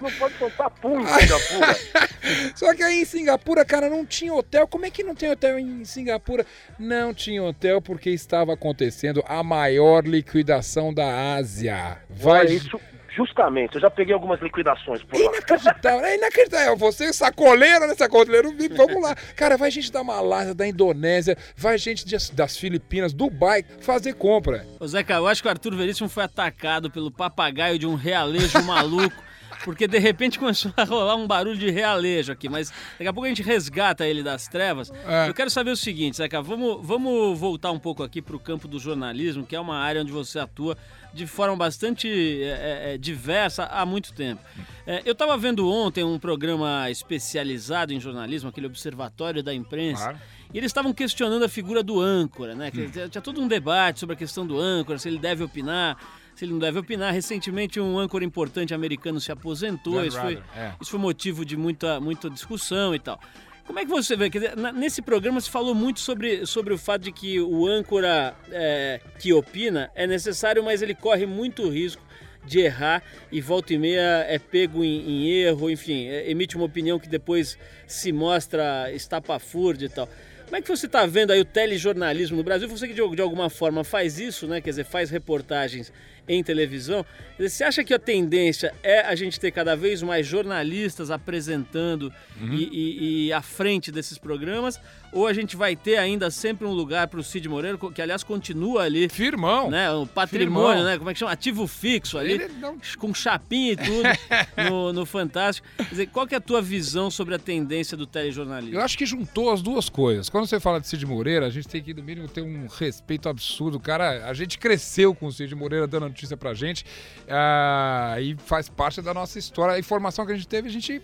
não 0.00 0.10
pode 0.12 0.34
soltar 0.38 0.70
pum 0.70 1.00
Singapura. 1.54 2.08
Só 2.54 2.74
que 2.74 2.82
aí 2.82 3.00
em 3.00 3.04
Singapura, 3.04 3.64
cara, 3.64 3.88
não 3.88 4.04
tinha 4.04 4.32
hotel. 4.34 4.66
Como 4.66 4.86
é 4.86 4.90
que 4.90 5.02
não 5.02 5.14
tem 5.14 5.30
hotel 5.30 5.58
em 5.58 5.84
Singapura? 5.84 6.46
Não 6.78 7.12
tinha 7.12 7.42
hotel 7.42 7.80
porque 7.80 8.10
estava 8.10 8.54
acontecendo 8.54 9.22
a 9.26 9.42
maior 9.42 10.04
liquidação 10.06 10.92
da 10.92 11.34
Ásia. 11.34 11.98
Vai 12.10 12.40
Olha, 12.40 12.50
isso 12.52 12.80
Justamente, 13.16 13.76
eu 13.76 13.80
já 13.80 13.88
peguei 13.88 14.12
algumas 14.12 14.40
liquidações 14.40 15.00
por 15.04 15.16
lá. 15.20 15.30
Inacreditável, 15.30 16.04
é 16.04 16.16
inacreditável. 16.16 16.76
Você, 16.76 17.12
sacoleiro, 17.12 17.86
né? 17.86 17.94
Sacoleiro 17.94 18.50
VIP, 18.56 18.74
vamos 18.74 19.00
lá. 19.00 19.14
Cara, 19.36 19.56
vai 19.56 19.70
gente 19.70 19.92
da 19.92 20.02
Malásia, 20.02 20.52
da 20.52 20.66
Indonésia, 20.66 21.38
vai 21.56 21.78
gente 21.78 22.04
de- 22.04 22.32
das 22.32 22.56
Filipinas, 22.56 23.12
Dubai, 23.12 23.64
fazer 23.80 24.14
compra. 24.14 24.66
Ô 24.80 24.86
Zeca, 24.88 25.14
eu 25.14 25.28
acho 25.28 25.40
que 25.42 25.46
o 25.46 25.50
Arthur 25.50 25.76
Veríssimo 25.76 26.08
foi 26.08 26.24
atacado 26.24 26.90
pelo 26.90 27.08
papagaio 27.08 27.78
de 27.78 27.86
um 27.86 27.94
realejo 27.94 28.60
maluco, 28.64 29.22
porque 29.64 29.86
de 29.86 29.98
repente 29.98 30.38
começou 30.40 30.72
a 30.76 30.84
rolar 30.84 31.16
um 31.16 31.26
barulho 31.26 31.58
de 31.58 31.70
realejo 31.70 32.32
aqui, 32.32 32.48
mas 32.48 32.72
daqui 32.98 33.06
a 33.06 33.12
pouco 33.12 33.26
a 33.26 33.28
gente 33.28 33.42
resgata 33.42 34.06
ele 34.06 34.22
das 34.22 34.48
trevas. 34.48 34.90
É. 35.06 35.28
Eu 35.28 35.34
quero 35.34 35.50
saber 35.50 35.70
o 35.70 35.76
seguinte, 35.76 36.16
Zeca, 36.16 36.40
vamos, 36.42 36.78
vamos 36.86 37.38
voltar 37.38 37.70
um 37.70 37.78
pouco 37.78 38.02
aqui 38.02 38.20
para 38.22 38.34
o 38.36 38.40
campo 38.40 38.66
do 38.66 38.78
jornalismo, 38.78 39.44
que 39.46 39.54
é 39.54 39.60
uma 39.60 39.76
área 39.76 40.00
onde 40.00 40.12
você 40.12 40.38
atua 40.38 40.76
de 41.12 41.26
forma 41.26 41.54
bastante 41.54 42.08
é, 42.08 42.90
é, 42.90 42.94
é, 42.94 42.98
diversa 42.98 43.64
há 43.64 43.86
muito 43.86 44.12
tempo. 44.12 44.42
É, 44.86 45.00
eu 45.04 45.12
estava 45.12 45.36
vendo 45.38 45.70
ontem 45.70 46.02
um 46.02 46.18
programa 46.18 46.90
especializado 46.90 47.92
em 47.92 48.00
jornalismo, 48.00 48.48
aquele 48.48 48.66
Observatório 48.66 49.42
da 49.42 49.54
Imprensa, 49.54 50.02
Claro. 50.02 50.18
e 50.52 50.58
eles 50.58 50.70
estavam 50.70 50.92
questionando 50.92 51.44
a 51.44 51.48
figura 51.48 51.82
do 51.84 52.00
âncora, 52.00 52.54
né? 52.56 52.70
Que 52.70 52.88
Tinha 53.08 53.22
todo 53.22 53.40
um 53.40 53.46
debate 53.46 54.00
sobre 54.00 54.14
a 54.14 54.16
questão 54.18 54.44
do 54.44 54.58
âncora, 54.58 54.98
se 54.98 55.08
ele 55.08 55.18
deve 55.18 55.44
opinar, 55.44 55.96
se 56.34 56.44
ele 56.44 56.52
não 56.52 56.58
deve 56.58 56.78
opinar. 56.78 57.12
Recentemente, 57.12 57.80
um 57.80 57.98
âncora 57.98 58.24
importante 58.24 58.74
americano 58.74 59.20
se 59.20 59.30
aposentou, 59.30 60.04
isso 60.04 60.20
foi, 60.20 60.42
é. 60.56 60.72
isso 60.80 60.90
foi 60.90 61.00
motivo 61.00 61.44
de 61.44 61.56
muita, 61.56 62.00
muita 62.00 62.28
discussão 62.30 62.94
e 62.94 62.98
tal. 62.98 63.20
Como 63.66 63.78
é 63.78 63.84
que 63.84 63.90
você 63.90 64.14
vê? 64.14 64.28
Dizer, 64.28 64.54
nesse 64.74 65.00
programa 65.00 65.40
se 65.40 65.48
falou 65.48 65.74
muito 65.74 65.98
sobre, 65.98 66.44
sobre 66.44 66.74
o 66.74 66.78
fato 66.78 67.02
de 67.02 67.12
que 67.12 67.40
o 67.40 67.66
âncora 67.66 68.36
é, 68.50 69.00
que 69.18 69.32
opina 69.32 69.90
é 69.94 70.06
necessário, 70.06 70.62
mas 70.62 70.82
ele 70.82 70.94
corre 70.94 71.24
muito 71.24 71.68
risco 71.70 72.02
de 72.44 72.60
errar 72.60 73.02
e 73.32 73.40
volta 73.40 73.72
e 73.72 73.78
meia 73.78 74.26
é 74.28 74.38
pego 74.38 74.84
em, 74.84 75.00
em 75.08 75.30
erro, 75.30 75.70
enfim, 75.70 76.06
é- 76.06 76.30
emite 76.30 76.56
uma 76.56 76.66
opinião 76.66 76.98
que 76.98 77.08
depois 77.08 77.58
se 77.86 78.12
mostra 78.12 78.92
estapafúrdia 78.92 79.86
e 79.86 79.88
tal. 79.88 80.08
Como 80.44 80.56
é 80.56 80.60
que 80.60 80.68
você 80.68 80.84
está 80.84 81.06
vendo 81.06 81.30
aí 81.30 81.40
o 81.40 81.44
telejornalismo 81.44 82.36
no 82.36 82.44
Brasil? 82.44 82.68
Você 82.68 82.86
que 82.86 82.92
de, 82.92 83.16
de 83.16 83.22
alguma 83.22 83.48
forma 83.48 83.82
faz 83.82 84.20
isso, 84.20 84.46
né? 84.46 84.60
Quer 84.60 84.70
dizer, 84.70 84.84
faz 84.84 85.08
reportagens 85.10 85.90
em 86.28 86.42
televisão. 86.42 87.04
Você 87.38 87.64
acha 87.64 87.82
que 87.82 87.92
a 87.92 87.98
tendência 87.98 88.72
é 88.82 89.00
a 89.00 89.14
gente 89.14 89.40
ter 89.40 89.50
cada 89.50 89.74
vez 89.74 90.02
mais 90.02 90.24
jornalistas 90.26 91.10
apresentando 91.10 92.12
e, 92.40 92.62
e- 92.72 93.26
e 93.26 93.32
à 93.32 93.42
frente 93.42 93.90
desses 93.90 94.16
programas? 94.18 94.80
Ou 95.12 95.26
a 95.28 95.32
gente 95.32 95.56
vai 95.56 95.76
ter 95.76 95.96
ainda 95.96 96.28
sempre 96.28 96.66
um 96.66 96.72
lugar 96.72 97.06
para 97.06 97.20
o 97.20 97.22
Cid 97.22 97.48
Moreira, 97.48 97.78
que 97.94 98.02
aliás 98.02 98.24
continua 98.24 98.82
ali, 98.82 99.08
Firmão. 99.08 99.70
né? 99.70 99.90
O 99.92 100.06
patrimônio, 100.06 100.70
Firmão. 100.78 100.84
né? 100.84 100.98
Como 100.98 101.08
é 101.10 101.12
que 101.12 101.18
chama? 101.20 101.30
Ativo 101.32 101.66
fixo 101.68 102.18
ali 102.18 102.48
não- 102.60 102.78
com 102.98 103.14
chapinha 103.14 103.72
e 103.72 103.76
tudo 103.76 104.02
no, 104.70 104.92
no 104.92 105.06
Fantástico. 105.06 105.66
Quer 105.76 105.88
dizer, 105.88 106.06
qual 106.08 106.26
que 106.26 106.34
é 106.34 106.38
a 106.38 106.40
tua 106.40 106.60
visão 106.60 107.10
sobre 107.12 107.34
a 107.34 107.38
tendência 107.38 107.96
do 107.96 108.06
telejornalismo? 108.06 108.74
Eu 108.76 108.80
acho 108.80 108.98
que 108.98 109.06
juntou 109.06 109.52
as 109.52 109.62
duas 109.62 109.88
coisas. 109.88 110.28
Quando 110.28 110.46
você 110.48 110.58
fala 110.58 110.80
de 110.80 110.88
Cid 110.88 111.06
Moreira, 111.06 111.46
a 111.46 111.50
gente 111.50 111.68
tem 111.68 111.80
que, 111.82 111.94
no 111.94 112.02
mínimo, 112.02 112.26
ter 112.26 112.42
um 112.42 112.66
respeito 112.66 113.28
absurdo. 113.28 113.78
Cara, 113.78 114.26
a 114.28 114.34
gente 114.34 114.58
cresceu 114.58 115.14
com 115.14 115.26
o 115.26 115.32
Cid 115.32 115.54
Moreira 115.54 115.86
dando 115.86 116.06
notícia 116.14 116.36
pra 116.36 116.54
gente 116.54 116.86
ah, 117.28 118.16
e 118.20 118.36
faz 118.36 118.68
parte 118.68 119.02
da 119.02 119.12
nossa 119.12 119.38
história. 119.38 119.74
A 119.74 119.78
informação 119.78 120.24
que 120.24 120.32
a 120.32 120.36
gente 120.36 120.48
teve, 120.48 120.68
a 120.68 120.72
gente 120.72 121.02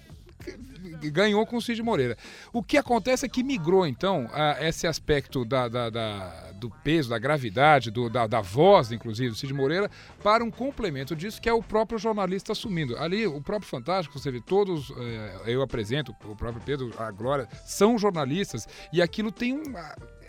ganhou 1.12 1.44
com 1.46 1.56
o 1.56 1.60
Cid 1.62 1.82
Moreira. 1.82 2.16
O 2.52 2.62
que 2.62 2.78
acontece 2.78 3.26
é 3.26 3.28
que 3.28 3.42
migrou, 3.42 3.86
então, 3.86 4.28
esse 4.60 4.86
aspecto 4.86 5.44
da, 5.44 5.68
da- 5.68 5.90
da- 5.90 6.50
do 6.54 6.70
peso, 6.70 7.08
da 7.10 7.18
gravidade, 7.18 7.90
do- 7.90 8.08
da, 8.10 8.26
da 8.26 8.40
voz, 8.40 8.92
inclusive, 8.92 9.30
do 9.30 9.34
Cid 9.36 9.52
Moreira, 9.52 9.90
para 10.22 10.42
um 10.44 10.50
complemento 10.50 11.14
disso, 11.16 11.40
que 11.40 11.48
é 11.48 11.52
o 11.52 11.62
próprio 11.62 11.98
jornalista 11.98 12.52
assumindo. 12.52 12.96
Ali, 12.98 13.26
o 13.26 13.40
próprio 13.42 13.68
Fantástico, 13.68 14.18
você 14.18 14.30
vê, 14.30 14.40
todos, 14.40 14.90
eh, 14.96 15.40
eu 15.46 15.60
apresento, 15.62 16.14
o 16.24 16.36
próprio 16.36 16.62
Pedro, 16.64 16.90
a 16.98 17.10
Glória, 17.10 17.46
são 17.66 17.98
jornalistas, 17.98 18.66
e 18.92 19.00
aquilo 19.02 19.30
tem 19.32 19.54
um... 19.54 19.62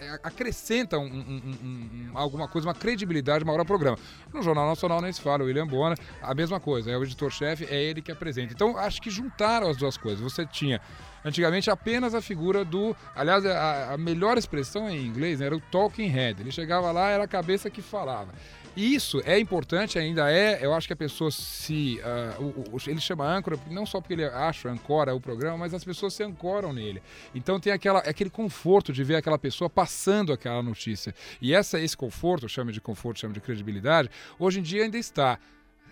é, 0.02 0.20
acrescenta 0.24 0.98
um- 0.98 1.04
um- 1.06 1.08
um- 1.10 2.10
um- 2.12 2.12
alguma 2.18 2.48
coisa, 2.48 2.68
uma 2.68 2.74
credibilidade 2.74 3.46
maior 3.46 3.60
ao 3.60 3.66
programa. 3.66 3.98
No 4.34 4.42
Jornal 4.42 4.68
Nacional 4.68 5.00
nem 5.00 5.14
se 5.14 5.22
fala, 5.22 5.44
o 5.44 5.46
William 5.46 5.68
Bonner, 5.68 5.96
a 6.22 6.34
mesma 6.34 6.60
coisa, 6.60 6.90
é 6.90 6.98
o 6.98 7.04
editor-chefe, 7.04 7.66
é 7.66 7.82
ele 7.82 8.02
que 8.02 8.12
apresenta. 8.12 8.52
Então, 8.52 8.76
acho 8.78 9.00
que 9.00 9.12
juntaram 9.12 9.70
as 9.70 9.78
duas 9.78 9.98
coisas. 9.98 10.20
Você 10.20 10.44
tinha, 10.44 10.82
antigamente, 11.24 11.70
apenas 11.70 12.16
a 12.16 12.22
figura 12.22 12.66
do... 12.66 12.96
Aliás, 13.16 13.46
a, 13.46 13.94
a 13.94 13.98
melhor 13.98 14.40
expressão 14.40 14.90
em 14.90 15.06
inglês 15.06 15.40
né, 15.40 15.46
era 15.46 15.56
o 15.56 15.62
talking 15.62 16.08
head. 16.08 16.42
Ele 16.42 16.52
chegava 16.52 16.92
lá, 16.92 17.10
era 17.10 17.24
a 17.26 17.28
cabeça 17.28 17.70
que 17.70 17.82
falava. 17.84 18.34
Isso 18.76 19.22
é 19.26 19.38
importante, 19.38 20.00
ainda 20.00 20.32
é. 20.32 20.64
Eu 20.66 20.74
acho 20.74 20.88
que 20.88 20.94
a 20.94 20.96
pessoa 20.96 21.30
se. 21.30 22.00
ah, 22.04 22.36
o- 22.40 22.76
o- 22.76 22.78
ele 22.88 23.02
chama 23.02 23.26
âncora, 23.26 23.60
não 23.70 23.86
só 23.86 24.00
porque 24.00 24.14
ele 24.14 24.24
acha 24.24 24.70
ancora 24.70 25.14
o 25.14 25.20
programa, 25.20 25.58
mas 25.58 25.74
as 25.74 25.84
pessoas 25.84 26.14
se 26.14 26.24
ancoram 26.24 26.72
nele. 26.72 27.02
Então 27.36 27.60
tem 27.60 27.74
aquela, 27.74 28.00
aquele 28.00 28.30
conforto 28.30 28.94
de 28.94 29.04
ver 29.04 29.16
aquela 29.18 29.38
pessoa 29.38 29.70
passando 29.70 30.32
aquela 30.32 30.64
notícia. 30.64 31.14
E 31.42 31.54
essa, 31.54 31.80
esse 31.82 31.98
conforto, 31.98 32.48
chame 32.48 32.72
de 32.72 32.80
conforto, 32.80 33.20
chame 33.20 33.34
de 33.34 33.42
credibilidade, 33.42 34.10
hoje 34.40 34.60
em 34.60 34.64
dia 34.64 34.84
ainda 34.84 34.98
está. 34.98 35.38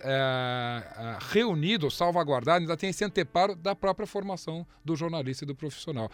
ah, 0.01 0.83
ah, 0.95 1.19
reunido, 1.33 1.91
salvaguardado, 1.91 2.61
ainda 2.61 2.77
tem 2.77 2.89
esse 2.89 3.03
anteparo 3.03 3.53
da 3.55 3.75
própria 3.75 4.07
formação 4.07 4.65
do 4.85 4.95
jornalista 4.95 5.43
e 5.43 5.47
do 5.47 5.53
profissional. 5.53 6.09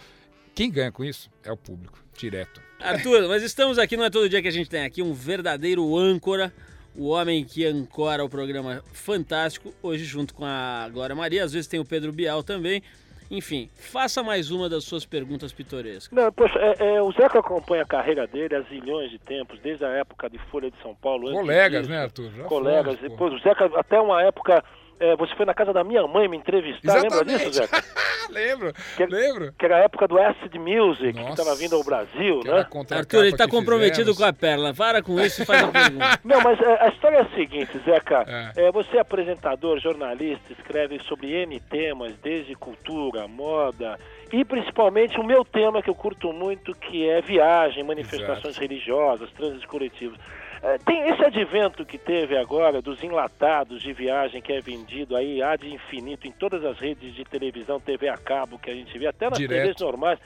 Quem 0.56 0.72
ganha 0.72 0.90
com 0.90 1.04
isso 1.04 1.30
é 1.44 1.52
o 1.52 1.58
público, 1.58 2.00
direto. 2.18 2.62
Arthur, 2.82 3.28
mas 3.28 3.44
estamos 3.44 3.78
aqui, 3.78 3.98
não 3.98 4.06
é 4.06 4.10
todo 4.10 4.30
dia 4.30 4.42
que 4.42 4.48
a 4.48 4.52
gente 4.52 4.70
tem 4.70 4.86
aqui 4.86 5.02
um 5.02 5.14
verdadeiro 5.14 5.98
âncora, 5.98 6.54
o 6.96 7.10
homem 7.10 7.44
que 7.44 7.66
ancora 7.66 8.24
o 8.24 8.30
programa 8.30 8.82
Fantástico, 8.94 9.74
hoje 9.84 10.06
junto 10.06 10.34
com 10.34 10.46
a 10.46 10.88
Glória 10.94 11.14
Maria, 11.14 11.44
às 11.44 11.52
vezes 11.52 11.68
tem 11.68 11.78
o 11.78 11.86
Pedro 11.86 12.14
Bial 12.14 12.42
também. 12.42 12.82
Enfim, 13.30 13.70
faça 13.76 14.24
mais 14.24 14.50
uma 14.50 14.70
das 14.70 14.86
suas 14.86 15.04
perguntas 15.06 15.52
pitorescas. 15.52 16.12
Não, 16.12 16.32
poxa, 16.32 16.58
é, 16.60 16.96
é, 16.96 17.02
o 17.02 17.12
Zeca 17.12 17.40
acompanha 17.40 17.82
a 17.82 17.86
carreira 17.86 18.26
dele 18.28 18.56
há 18.56 18.62
zilhões 18.62 19.10
de 19.10 19.18
tempos, 19.18 19.60
desde 19.60 19.84
a 19.84 19.90
época 19.90 20.30
de 20.30 20.38
Folha 20.50 20.70
de 20.70 20.80
São 20.82 20.96
Paulo. 20.96 21.32
Colegas, 21.32 21.82
disso. 21.82 21.92
né, 21.92 22.04
Arthur? 22.04 22.32
Já 22.32 22.44
Colegas. 22.44 22.96
fomos. 22.96 23.02
Depois, 23.02 23.34
o 23.34 23.40
Zeca, 23.40 23.66
até 23.76 24.00
uma 24.00 24.22
época, 24.22 24.64
é, 25.00 25.16
você 25.16 25.36
foi 25.36 25.46
na 25.46 25.54
casa 25.54 25.74
da 25.74 25.84
minha 25.84 26.06
mãe 26.08 26.28
me 26.28 26.38
entrevistar, 26.38 27.02
lembra 27.02 27.24
disso, 27.26 27.52
Zeca? 27.52 27.84
lembro, 28.30 28.74
Que- 28.98 29.06
lembro. 29.06 29.54
Que 29.58 29.66
era 29.66 29.78
a 29.78 29.80
época 29.80 30.08
do 30.08 30.20
Acid 30.20 30.56
Music, 30.56 31.14
que 31.14 31.20
Nossa. 31.20 31.42
estava 31.42 31.56
vindo 31.56 31.76
ao 31.76 31.84
Brasil, 31.84 32.40
Que 32.42 32.48
né? 32.50 32.66
Arthur, 32.92 33.20
ele 33.20 33.30
está 33.30 33.46
que 33.46 33.52
comprometido 33.52 33.98
fizemos. 34.14 34.18
com 34.18 34.24
a 34.26 34.34
perna. 34.34 34.74
Para 34.74 35.02
com 35.02 35.20
isso 35.20 35.42
e 35.42 35.46
faz 35.46 35.64
a 35.64 35.68
pergunta. 35.68 36.20
Não, 36.24 36.42
mas 36.42 36.60
é, 36.60 36.84
a 36.86 36.88
história 36.90 37.18
é 37.18 37.22
a 37.22 37.30
seguinte, 37.36 37.78
Zeca. 37.86 38.24
É. 38.28 38.68
É, 38.68 38.72
você 38.72 38.98
é 38.98 39.00
apresentador, 39.02 39.80
jornalista, 39.80 40.52
escreve 40.54 41.00
sobre 41.08 41.32
N 41.44 41.60
temas, 41.60 42.14
desde 42.24 42.56
cultura, 42.56 43.28
moda 43.28 44.00
e 44.34 44.44
principalmente 44.44 45.20
o 45.20 45.24
meu 45.24 45.46
tema 45.46 45.82
que 45.84 45.90
eu 45.90 45.96
curto 45.96 46.34
muito, 46.34 46.74
que 46.74 47.08
é 47.08 47.22
viagem, 47.22 47.84
manifestações 47.84 48.58
Exato. 48.58 48.60
religiosas, 48.62 49.30
trânsitos 49.32 49.66
coletivos. 49.66 50.18
É, 50.62 50.78
tem 50.80 51.10
esse 51.10 51.24
advento 51.24 51.86
que 51.86 51.98
teve 51.98 52.38
agora 52.38 52.82
dos 52.82 53.04
enlatados 53.04 53.82
de 53.82 53.94
viagem 53.94 54.42
que 54.42 54.54
é 54.54 54.62
vendido 54.62 55.16
aí 55.16 55.42
há 55.42 55.56
de 55.56 55.74
infinito 55.74 56.28
em 56.28 56.32
todas 56.32 56.64
as 56.64 56.78
redes 56.80 57.14
de 57.14 57.24
televisão, 57.24 57.80
TV 57.80 58.10
a 58.10 58.18
cabo 58.18 58.58
que 58.58 58.70
a 58.70 58.74
gente 58.74 58.98
vê, 58.98 59.08
até 59.08 59.30
nas 59.30 59.38
Direto. 59.38 59.62
TVs 59.62 59.82
normais 59.82 60.20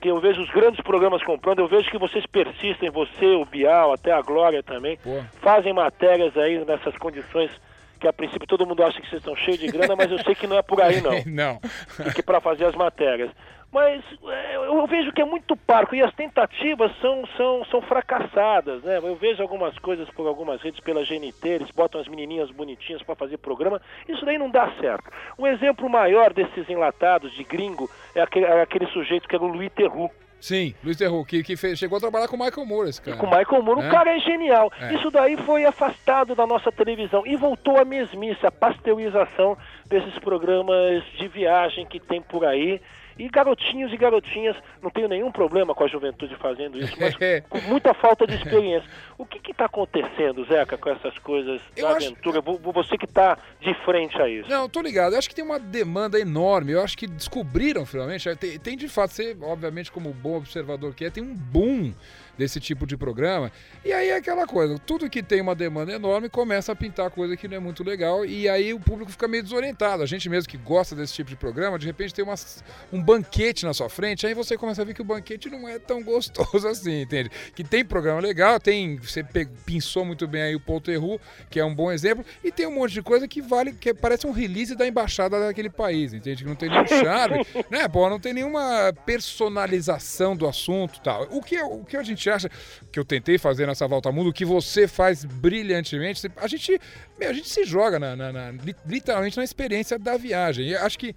que 0.00 0.10
eu 0.10 0.20
vejo 0.20 0.42
os 0.42 0.50
grandes 0.50 0.80
programas 0.80 1.22
comprando, 1.22 1.60
eu 1.60 1.68
vejo 1.68 1.88
que 1.88 1.96
vocês 1.96 2.26
persistem, 2.26 2.90
você, 2.90 3.24
o 3.36 3.44
Bial, 3.44 3.92
até 3.92 4.10
a 4.10 4.20
Glória 4.20 4.60
também, 4.60 4.96
Pô. 4.96 5.22
fazem 5.40 5.72
matérias 5.72 6.36
aí 6.36 6.62
nessas 6.64 6.96
condições 6.96 7.52
que 8.00 8.08
a 8.08 8.12
princípio 8.12 8.48
todo 8.48 8.66
mundo 8.66 8.82
acha 8.82 9.00
que 9.00 9.08
vocês 9.08 9.20
estão 9.20 9.36
cheios 9.36 9.60
de 9.60 9.68
grana, 9.68 9.94
mas 9.94 10.10
eu 10.10 10.18
sei 10.24 10.34
que 10.34 10.48
não 10.48 10.58
é 10.58 10.62
por 10.62 10.82
aí 10.82 11.00
não, 11.00 11.22
não. 11.24 11.60
e 12.04 12.12
que 12.12 12.20
para 12.20 12.40
fazer 12.40 12.64
as 12.64 12.74
matérias. 12.74 13.30
Mas 13.72 14.04
é, 14.28 14.56
eu 14.56 14.86
vejo 14.86 15.10
que 15.12 15.22
é 15.22 15.24
muito 15.24 15.56
parco 15.56 15.94
e 15.94 16.02
as 16.02 16.14
tentativas 16.14 16.92
são, 17.00 17.24
são, 17.36 17.64
são 17.64 17.80
fracassadas, 17.80 18.82
né? 18.82 18.98
Eu 18.98 19.16
vejo 19.16 19.40
algumas 19.42 19.78
coisas 19.78 20.08
por 20.10 20.26
algumas 20.26 20.60
redes 20.60 20.78
pela 20.80 21.02
GNT, 21.02 21.48
eles 21.48 21.70
botam 21.70 22.00
as 22.00 22.06
menininhas 22.06 22.50
bonitinhas 22.50 23.02
para 23.02 23.14
fazer 23.14 23.38
programa, 23.38 23.80
isso 24.08 24.24
daí 24.26 24.36
não 24.36 24.50
dá 24.50 24.70
certo. 24.80 25.10
Um 25.38 25.46
exemplo 25.46 25.88
maior 25.88 26.32
desses 26.34 26.68
enlatados 26.68 27.32
de 27.32 27.42
gringo 27.44 27.90
é 28.14 28.20
aquele, 28.20 28.44
é 28.44 28.60
aquele 28.60 28.86
sujeito 28.88 29.26
que 29.26 29.34
era 29.34 29.44
o 29.44 29.48
Louis 29.48 29.72
Theroux, 29.72 30.12
Sim, 30.38 30.74
Luiz 30.82 30.96
Terru, 30.96 31.24
que, 31.24 31.40
que 31.44 31.56
fez- 31.56 31.78
chegou 31.78 31.96
a 31.98 32.00
trabalhar 32.00 32.26
com 32.26 32.34
o 32.34 32.38
Michael 32.44 32.66
Moore, 32.66 32.88
esse 32.90 33.00
cara. 33.00 33.16
com 33.16 33.26
o 33.26 33.30
Michael 33.30 33.62
Moore. 33.62 33.80
É. 33.82 33.88
O 33.88 33.90
cara 33.92 34.10
é 34.16 34.18
genial. 34.18 34.72
É. 34.80 34.92
Isso 34.94 35.08
daí 35.08 35.36
foi 35.36 35.64
afastado 35.64 36.34
da 36.34 36.44
nossa 36.44 36.72
televisão 36.72 37.24
e 37.24 37.36
voltou 37.36 37.78
à 37.78 37.84
mesmice, 37.84 38.44
a 38.44 38.50
pasteurização 38.50 39.56
desses 39.86 40.18
programas 40.18 41.04
de 41.16 41.28
viagem 41.28 41.86
que 41.86 42.00
tem 42.00 42.20
por 42.20 42.44
aí. 42.44 42.80
E 43.18 43.28
garotinhos 43.28 43.92
e 43.92 43.96
garotinhas, 43.96 44.56
não 44.82 44.90
tenho 44.90 45.08
nenhum 45.08 45.30
problema 45.30 45.74
com 45.74 45.84
a 45.84 45.88
juventude 45.88 46.34
fazendo 46.36 46.78
isso, 46.78 46.94
mas 46.98 47.14
É. 47.20 47.40
com 47.42 47.60
muita 47.62 47.92
falta 47.94 48.26
de 48.26 48.34
experiência. 48.34 48.88
O 49.18 49.26
que 49.26 49.50
está 49.50 49.66
acontecendo, 49.66 50.44
Zeca, 50.46 50.76
com 50.78 50.90
essas 50.90 51.16
coisas 51.18 51.60
Eu 51.76 51.88
da 51.88 51.96
acho- 51.96 52.06
aventura? 52.06 52.40
Vo- 52.40 52.58
Você 52.72 52.96
que 52.98 53.04
está 53.04 53.38
de 53.60 53.74
frente 53.84 54.20
a 54.20 54.28
isso. 54.28 54.48
Não, 54.48 54.68
tô 54.68 54.80
ligado. 54.80 55.12
Eu 55.12 55.18
acho 55.18 55.28
que 55.28 55.34
tem 55.34 55.44
uma 55.44 55.58
demanda 55.60 56.18
enorme. 56.18 56.72
Eu 56.72 56.82
acho 56.82 56.96
que 56.96 57.06
descobriram 57.06 57.84
finalmente. 57.86 58.34
Tem, 58.36 58.58
tem 58.58 58.76
de 58.76 58.88
fato, 58.88 59.12
você, 59.12 59.36
obviamente, 59.42 59.92
como 59.92 60.10
bom 60.12 60.36
observador 60.36 60.94
que 60.94 61.04
é, 61.04 61.10
tem 61.10 61.22
um 61.22 61.34
boom 61.34 61.92
desse 62.36 62.58
tipo 62.58 62.86
de 62.86 62.96
programa. 62.96 63.52
E 63.84 63.92
aí 63.92 64.08
é 64.08 64.16
aquela 64.16 64.46
coisa: 64.46 64.78
tudo 64.78 65.08
que 65.10 65.22
tem 65.22 65.40
uma 65.40 65.54
demanda 65.54 65.92
enorme 65.92 66.28
começa 66.28 66.72
a 66.72 66.74
pintar 66.76 67.10
coisa 67.10 67.36
que 67.36 67.46
não 67.46 67.56
é 67.58 67.60
muito 67.60 67.84
legal. 67.84 68.24
E 68.24 68.48
aí 68.48 68.72
o 68.72 68.80
público 68.80 69.10
fica 69.12 69.28
meio 69.28 69.42
desorientado. 69.42 70.02
A 70.02 70.06
gente 70.06 70.28
mesmo 70.28 70.48
que 70.50 70.56
gosta 70.56 70.96
desse 70.96 71.12
tipo 71.14 71.28
de 71.30 71.36
programa, 71.36 71.78
de 71.78 71.86
repente 71.86 72.14
tem 72.14 72.24
umas, 72.24 72.64
um 72.92 73.01
banquete 73.02 73.64
na 73.64 73.74
sua 73.74 73.88
frente. 73.88 74.26
Aí 74.26 74.34
você 74.34 74.56
começa 74.56 74.82
a 74.82 74.84
ver 74.84 74.94
que 74.94 75.02
o 75.02 75.04
banquete 75.04 75.50
não 75.50 75.68
é 75.68 75.78
tão 75.78 76.02
gostoso 76.02 76.66
assim, 76.68 77.02
entende? 77.02 77.30
Que 77.54 77.62
tem 77.64 77.84
programa 77.84 78.20
legal, 78.20 78.58
tem. 78.60 78.96
Você 78.96 79.22
pe- 79.24 79.48
pinçou 79.66 80.04
muito 80.04 80.26
bem 80.26 80.42
aí 80.42 80.54
o 80.54 80.60
Paul 80.60 80.80
Theroux, 80.80 81.20
que 81.50 81.58
é 81.60 81.64
um 81.64 81.74
bom 81.74 81.90
exemplo, 81.90 82.24
e 82.42 82.50
tem 82.52 82.66
um 82.66 82.74
monte 82.74 82.92
de 82.92 83.02
coisa 83.02 83.26
que 83.28 83.42
vale, 83.42 83.72
que 83.72 83.92
parece 83.92 84.26
um 84.26 84.30
release 84.32 84.74
da 84.74 84.86
embaixada 84.86 85.38
daquele 85.40 85.68
país, 85.70 86.12
entende? 86.12 86.42
Que 86.42 86.48
não 86.48 86.56
tem 86.56 86.68
nenhum 86.70 86.86
charme, 86.86 87.44
né? 87.70 87.88
Pô, 87.88 88.08
não 88.08 88.20
tem 88.20 88.32
nenhuma 88.32 88.92
personalização 89.04 90.36
do 90.36 90.46
assunto 90.46 90.98
e 90.98 91.02
tal. 91.02 91.26
O 91.30 91.42
que, 91.42 91.60
o 91.60 91.84
que 91.84 91.96
a 91.96 92.02
gente 92.02 92.28
acha 92.30 92.48
que 92.90 92.98
eu 92.98 93.04
tentei 93.04 93.38
fazer 93.38 93.66
nessa 93.66 93.86
volta 93.86 94.08
ao 94.08 94.12
mundo, 94.12 94.30
o 94.30 94.32
que 94.32 94.44
você 94.44 94.86
faz 94.86 95.24
brilhantemente, 95.24 96.30
a 96.36 96.46
gente, 96.46 96.80
a 97.20 97.32
gente 97.32 97.48
se 97.48 97.64
joga 97.64 97.98
na, 97.98 98.14
na- 98.16 98.32
na- 98.32 98.50
li- 98.52 98.76
literalmente 98.86 99.36
na 99.36 99.44
experiência 99.44 99.98
da 99.98 100.16
viagem. 100.16 100.68
E 100.68 100.76
acho 100.76 100.98
que 100.98 101.14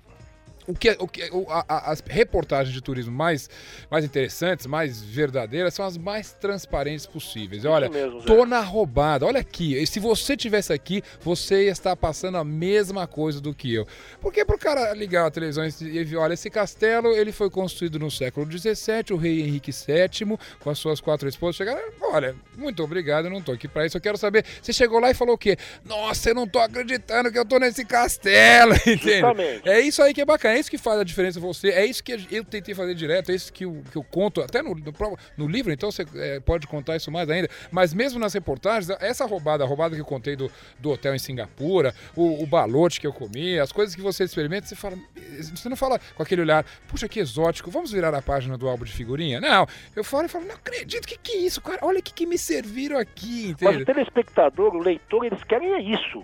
o 0.68 0.74
que, 0.74 0.96
o 1.00 1.08
que, 1.08 1.30
o- 1.32 1.46
a- 1.50 1.66
a- 1.68 1.92
as 1.92 2.02
reportagens 2.06 2.74
de 2.74 2.82
turismo 2.82 3.12
mais, 3.12 3.50
mais 3.90 4.04
interessantes, 4.06 4.66
mais 4.66 5.02
verdadeiras, 5.02 5.74
são 5.74 5.86
as 5.86 5.98
mais 5.98 6.32
transparentes 6.34 7.06
possíveis. 7.06 7.66
Olha, 7.66 7.90
mesmo, 7.90 8.22
tô 8.24 8.46
na 8.46 8.60
roubada. 8.62 9.26
Olha 9.26 9.40
aqui, 9.40 9.76
e 9.76 9.86
se 9.86 10.00
você 10.00 10.36
tivesse 10.36 10.74
aqui, 10.74 11.04
você 11.22 11.66
ia 11.66 11.72
estar 11.72 11.96
passando 11.96 12.38
a 12.38 12.44
mesma 12.44 13.06
coisa 13.08 13.40
do 13.40 13.54
que 13.54 13.74
eu. 13.74 13.88
Porque 14.22 14.44
pro 14.46 14.58
cara 14.58 14.94
ligar 14.94 15.26
a 15.28 15.32
televisão 15.32 15.66
e 15.66 16.04
ver, 16.04 16.16
olha, 16.18 16.34
esse 16.34 16.50
castelo, 16.50 17.10
ele 17.10 17.32
foi 17.32 17.50
construído 17.50 18.00
no 18.00 18.10
século 18.10 18.46
XVII, 18.52 19.06
o 19.12 19.18
rei 19.18 19.42
Henrique 19.42 19.72
VII, 19.72 20.38
com 20.60 20.70
as 20.70 20.78
suas 20.80 21.00
quatro 21.00 21.28
esposas, 21.30 21.56
chegaram, 21.56 21.82
olha, 22.02 22.36
muito 22.58 22.82
obrigado, 22.84 23.26
eu 23.26 23.32
não 23.32 23.42
tô 23.42 23.52
aqui 23.52 23.68
pra 23.68 23.86
isso, 23.86 23.98
eu 23.98 24.02
quero 24.02 24.18
saber, 24.18 24.46
você 24.62 24.74
chegou 24.74 25.00
lá 25.00 25.10
e 25.12 25.14
falou 25.14 25.36
o 25.36 25.38
quê? 25.38 25.58
Nossa, 25.84 26.30
eu 26.30 26.36
não 26.36 26.48
tô 26.48 26.60
acreditando 26.60 27.32
que 27.32 27.38
eu 27.40 27.46
tô 27.46 27.58
nesse 27.60 27.86
castelo, 27.86 28.74
entende? 28.86 29.20
Justamente. 29.20 29.70
É 29.70 29.80
isso 29.80 30.02
aí 30.02 30.14
que 30.14 30.22
é 30.22 30.26
bacana, 30.26 30.55
é 30.56 30.60
isso 30.60 30.70
que 30.70 30.78
faz 30.78 31.00
a 31.00 31.04
diferença 31.04 31.40
você, 31.40 31.70
é 31.70 31.86
isso 31.86 32.04
que 32.04 32.14
eu 32.32 32.44
tentei 32.44 32.74
fazer 32.74 32.96
direto, 32.96 33.32
é 33.32 33.36
isso 33.36 33.52
que 33.52 33.66
eu, 33.66 33.84
que 33.92 33.98
eu 33.98 34.04
conto, 34.04 34.42
até 34.42 34.62
no, 34.62 34.74
no, 34.74 34.94
no 35.38 35.48
livro, 35.48 35.72
então 35.72 35.92
você 35.92 36.06
é, 36.16 36.40
pode 36.40 36.68
contar 36.68 36.96
isso 36.96 37.12
mais 37.12 37.30
ainda, 37.30 37.50
mas 37.72 37.94
mesmo 37.94 38.20
nas 38.20 38.34
reportagens, 38.34 38.90
essa 39.02 39.26
roubada, 39.26 39.64
a 39.64 39.68
roubada 39.68 39.96
que 39.96 40.02
eu 40.02 40.06
contei 40.06 40.36
do, 40.36 40.50
do 40.80 40.92
hotel 40.92 41.14
em 41.14 41.20
Singapura, 41.20 41.94
o, 42.16 42.44
o 42.44 42.48
balote 42.48 43.00
que 43.00 43.08
eu 43.08 43.14
comi, 43.14 43.60
as 43.60 43.72
coisas 43.72 43.96
que 43.96 44.02
você 44.02 44.24
experimenta, 44.24 44.68
você 44.68 44.76
fala, 44.76 44.98
você 45.54 45.70
não 45.70 45.76
fala 45.76 46.00
com 46.16 46.24
aquele 46.24 46.42
olhar, 46.42 46.66
puxa 46.88 47.08
que 47.08 47.20
exótico, 47.20 47.70
vamos 47.70 47.92
virar 47.92 48.14
a 48.14 48.22
página 48.22 48.58
do 48.58 48.68
álbum 48.68 48.86
de 48.86 48.92
figurinha? 48.92 49.42
Não, 49.42 49.68
eu 49.96 50.04
falo 50.04 50.26
e 50.26 50.30
falo, 50.30 50.46
não 50.46 50.56
acredito, 50.56 51.08
que 51.08 51.18
que 51.18 51.32
é 51.32 51.38
isso, 51.38 51.62
cara, 51.62 51.80
olha 51.82 52.00
o 52.00 52.04
que, 52.04 52.14
que 52.14 52.26
me 52.26 52.38
serviram 52.38 52.98
aqui, 52.98 53.56
Mas 53.60 53.78
o 53.78 53.86
telespectador, 53.86 54.76
o 54.76 54.80
leitor, 54.80 55.26
eles 55.26 55.44
querem 55.44 55.74
é 55.74 55.82
isso. 55.82 56.24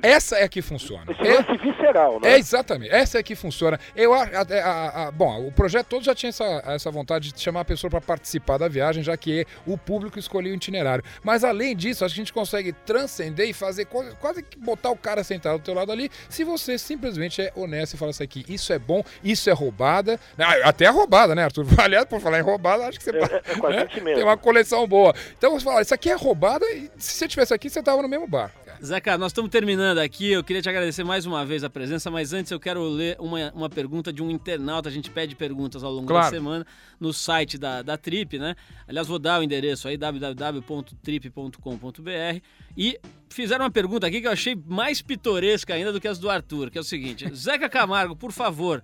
Essa 0.00 0.36
é 0.38 0.48
que 0.48 0.62
funciona. 0.62 1.04
Esse 1.10 1.22
É- 1.52 1.56
visceral, 1.58 2.20
né? 2.20 2.32
É, 2.32 2.38
exatamente. 2.38 2.92
Essa 2.94 3.18
é 3.18 3.22
que 3.22 3.34
funciona. 3.34 3.78
Eu 3.94 4.14
a- 4.14 4.22
a- 4.24 5.06
a- 5.06 5.10
bom, 5.10 5.46
o 5.46 5.52
projeto 5.52 5.86
todo 5.88 6.04
já 6.04 6.14
tinha 6.14 6.30
essa, 6.30 6.44
essa 6.66 6.90
vontade 6.90 7.32
de 7.32 7.40
chamar 7.40 7.60
a 7.60 7.64
pessoa 7.64 7.90
para 7.90 8.00
participar 8.00 8.58
da 8.58 8.68
viagem, 8.68 9.02
já 9.02 9.16
que 9.16 9.46
o 9.66 9.76
público 9.76 10.18
escolheu 10.18 10.52
o 10.52 10.56
itinerário. 10.56 11.04
Mas 11.22 11.44
além 11.44 11.76
disso, 11.76 12.04
acho 12.04 12.14
que 12.14 12.20
a 12.20 12.24
gente 12.24 12.32
consegue 12.32 12.72
transcender 12.72 13.48
e 13.48 13.52
fazer 13.52 13.84
co- 13.86 14.04
quase 14.20 14.42
que 14.42 14.58
botar 14.58 14.90
o 14.90 14.96
cara 14.96 15.22
sentado 15.24 15.58
do 15.58 15.64
teu 15.64 15.74
lado 15.74 15.92
ali, 15.92 16.10
se 16.28 16.44
você 16.44 16.78
simplesmente 16.78 17.42
é 17.42 17.52
honesto 17.54 17.94
e 17.94 17.96
fala 17.96 18.10
assim 18.10 18.24
aqui, 18.24 18.44
isso 18.48 18.72
é 18.72 18.78
bom, 18.78 19.02
isso 19.22 19.50
é 19.50 19.52
roubada. 19.52 20.18
Ah, 20.38 20.68
Até 20.68 20.84
é 20.86 20.90
roubada, 20.90 21.34
né, 21.34 21.44
Arthur? 21.44 21.66
Aliás, 21.78 22.04
por 22.06 22.20
falar 22.20 22.38
em 22.38 22.42
roubada, 22.42 22.86
acho 22.86 22.98
que 22.98 23.04
você 23.04 23.10
É, 23.10 23.20
é- 23.20 23.20
é 23.20 23.80
a 23.80 23.84
né? 23.84 24.14
tem 24.14 24.22
uma 24.22 24.36
coleção 24.36 24.86
boa. 24.86 25.14
Então 25.36 25.52
você 25.58 25.64
fala, 25.64 25.82
isso 25.82 25.94
aqui 25.94 26.10
é 26.10 26.14
roubada 26.14 26.64
e 26.72 26.90
se 26.96 27.14
você 27.16 27.28
tivesse 27.28 27.52
aqui, 27.52 27.68
você 27.68 27.82
tava 27.82 28.00
no 28.02 28.08
mesmo 28.08 28.26
barco. 28.26 28.61
Zeca, 28.84 29.16
nós 29.16 29.30
estamos 29.30 29.48
terminando 29.48 29.98
aqui. 29.98 30.32
Eu 30.32 30.42
queria 30.42 30.60
te 30.60 30.68
agradecer 30.68 31.04
mais 31.04 31.24
uma 31.24 31.46
vez 31.46 31.62
a 31.62 31.70
presença, 31.70 32.10
mas 32.10 32.32
antes 32.32 32.50
eu 32.50 32.58
quero 32.58 32.82
ler 32.88 33.16
uma, 33.20 33.52
uma 33.52 33.70
pergunta 33.70 34.12
de 34.12 34.20
um 34.20 34.28
internauta. 34.28 34.88
A 34.88 34.92
gente 34.92 35.08
pede 35.08 35.36
perguntas 35.36 35.84
ao 35.84 35.92
longo 35.92 36.08
da 36.08 36.14
Claro. 36.14 36.34
semana 36.34 36.66
no 36.98 37.12
site 37.12 37.56
da, 37.58 37.80
da 37.82 37.96
Trip, 37.96 38.40
né? 38.40 38.56
Aliás, 38.88 39.06
vou 39.06 39.20
dar 39.20 39.38
o 39.38 39.42
endereço 39.44 39.86
aí, 39.86 39.96
www.trip.com.br. 39.96 42.40
E 42.76 42.98
fizeram 43.28 43.64
uma 43.66 43.70
pergunta 43.70 44.08
aqui 44.08 44.20
que 44.20 44.26
eu 44.26 44.32
achei 44.32 44.60
mais 44.66 45.00
pitoresca 45.00 45.74
ainda 45.74 45.92
do 45.92 46.00
que 46.00 46.08
as 46.08 46.18
do 46.18 46.28
Arthur, 46.28 46.68
que 46.68 46.76
é 46.76 46.80
o 46.80 46.84
seguinte: 46.84 47.30
Zeca 47.36 47.68
Camargo, 47.68 48.16
por 48.16 48.32
favor. 48.32 48.82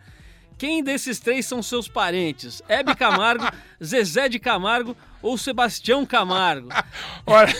Quem 0.56 0.82
desses 0.82 1.18
três 1.20 1.44
são 1.46 1.60
seus 1.62 1.86
parentes? 1.88 2.62
Hebe 2.68 2.94
Camargo, 2.96 3.44
Zezé 3.82 4.28
de 4.28 4.38
Camargo 4.40 4.96
ou 5.22 5.36
Sebastião 5.36 6.04
Camargo? 6.06 6.68
Olha, 7.26 7.52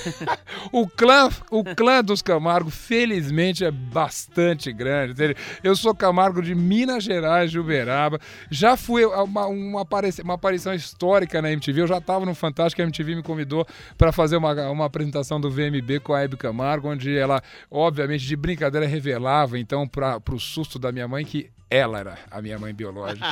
o 0.73 0.87
clã, 0.87 1.29
o 1.51 1.65
clã 1.65 2.03
dos 2.03 2.23
Camargo, 2.23 2.71
felizmente, 2.71 3.65
é 3.65 3.71
bastante 3.71 4.73
grande. 4.73 5.37
Eu 5.63 5.77
sou 5.77 5.95
Camargo 5.95 6.43
de 6.43 6.55
Minas 6.55 7.05
Gerais, 7.05 7.51
de 7.51 7.59
Uberaba. 7.59 8.19
Já 8.51 8.77
fui 8.77 9.05
a 9.05 9.23
uma, 9.23 9.47
uma, 9.47 9.83
aparição, 9.83 10.25
uma 10.25 10.35
aparição 10.35 10.75
histórica 10.75 11.43
na 11.43 11.51
MTV. 11.51 11.83
Eu 11.83 11.87
já 11.87 11.99
estava 11.99 12.25
no 12.25 12.35
Fantástico, 12.35 12.81
a 12.81 12.85
MTV 12.85 13.17
me 13.17 13.23
convidou 13.23 13.67
para 13.97 14.13
fazer 14.13 14.37
uma, 14.37 14.53
uma 14.71 14.85
apresentação 14.87 15.41
do 15.41 15.51
VMB 15.51 16.01
com 16.03 16.15
a 16.15 16.23
Hebe 16.23 16.37
Camargo, 16.37 16.89
onde 16.89 17.17
ela, 17.17 17.43
obviamente, 17.71 18.25
de 18.27 18.37
brincadeira, 18.37 18.87
revelava, 18.87 19.59
então, 19.59 19.87
para 19.87 20.21
o 20.33 20.39
susto 20.39 20.79
da 20.79 20.93
minha 20.93 21.07
mãe, 21.09 21.25
que 21.25 21.51
ela 21.71 21.99
era 21.99 22.19
a 22.31 22.41
minha 22.41 22.59
mãe 22.59 22.73
biológica. 22.73 23.27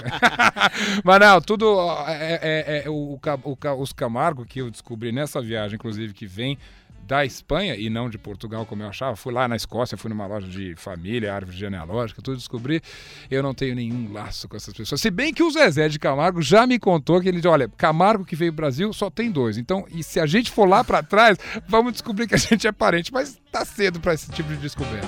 Mas 1.02 1.20
não, 1.20 1.40
tudo 1.40 1.78
é, 2.06 2.38
é- 2.42 2.82
é 2.84 2.90
o, 2.90 3.18
o 3.44 3.80
os 3.80 3.92
Camargo 3.92 4.15
que 4.46 4.60
eu 4.60 4.70
descobri 4.70 5.12
nessa 5.12 5.40
viagem, 5.40 5.76
inclusive, 5.76 6.12
que 6.12 6.26
vem 6.26 6.58
da 7.06 7.24
Espanha 7.24 7.76
e 7.76 7.88
não 7.88 8.10
de 8.10 8.18
Portugal, 8.18 8.66
como 8.66 8.82
eu 8.82 8.88
achava. 8.88 9.14
Fui 9.14 9.32
lá 9.32 9.46
na 9.46 9.54
Escócia, 9.54 9.96
fui 9.96 10.08
numa 10.08 10.26
loja 10.26 10.46
de 10.48 10.74
família, 10.74 11.32
árvore 11.32 11.56
genealógica, 11.56 12.20
tudo 12.20 12.36
descobri. 12.36 12.82
Eu 13.30 13.42
não 13.42 13.54
tenho 13.54 13.76
nenhum 13.76 14.12
laço 14.12 14.48
com 14.48 14.56
essas 14.56 14.74
pessoas. 14.74 15.00
Se 15.00 15.10
bem 15.10 15.32
que 15.32 15.42
o 15.42 15.50
Zezé 15.50 15.88
de 15.88 15.98
Camargo 15.98 16.42
já 16.42 16.66
me 16.66 16.78
contou 16.78 17.20
que 17.20 17.28
ele 17.28 17.46
olha, 17.46 17.68
Camargo 17.76 18.24
que 18.24 18.34
veio 18.34 18.52
pro 18.52 18.62
Brasil 18.62 18.92
só 18.92 19.08
tem 19.08 19.30
dois. 19.30 19.56
Então, 19.56 19.86
e 19.92 20.02
se 20.02 20.18
a 20.18 20.26
gente 20.26 20.50
for 20.50 20.68
lá 20.68 20.82
pra 20.82 21.02
trás, 21.02 21.38
vamos 21.68 21.92
descobrir 21.92 22.26
que 22.26 22.34
a 22.34 22.38
gente 22.38 22.66
é 22.66 22.72
parente. 22.72 23.12
Mas 23.12 23.40
tá 23.52 23.64
cedo 23.64 24.00
pra 24.00 24.14
esse 24.14 24.30
tipo 24.32 24.48
de 24.48 24.56
descoberta. 24.56 25.06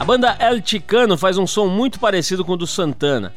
A 0.00 0.04
banda 0.04 0.36
El 0.40 0.64
Chicano 0.64 1.16
faz 1.16 1.38
um 1.38 1.46
som 1.46 1.68
muito 1.68 2.00
parecido 2.00 2.44
com 2.44 2.52
o 2.52 2.56
do 2.56 2.66
Santana. 2.66 3.32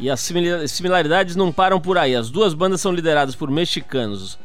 E 0.00 0.10
as 0.10 0.20
simila- 0.20 0.66
similaridades 0.66 1.36
não 1.36 1.52
param 1.52 1.80
por 1.80 1.96
aí. 1.96 2.14
As 2.16 2.30
duas 2.30 2.52
bandas 2.54 2.80
são 2.80 2.92
lideradas 2.92 3.34
por 3.34 3.50
mexicanos. 3.50 4.38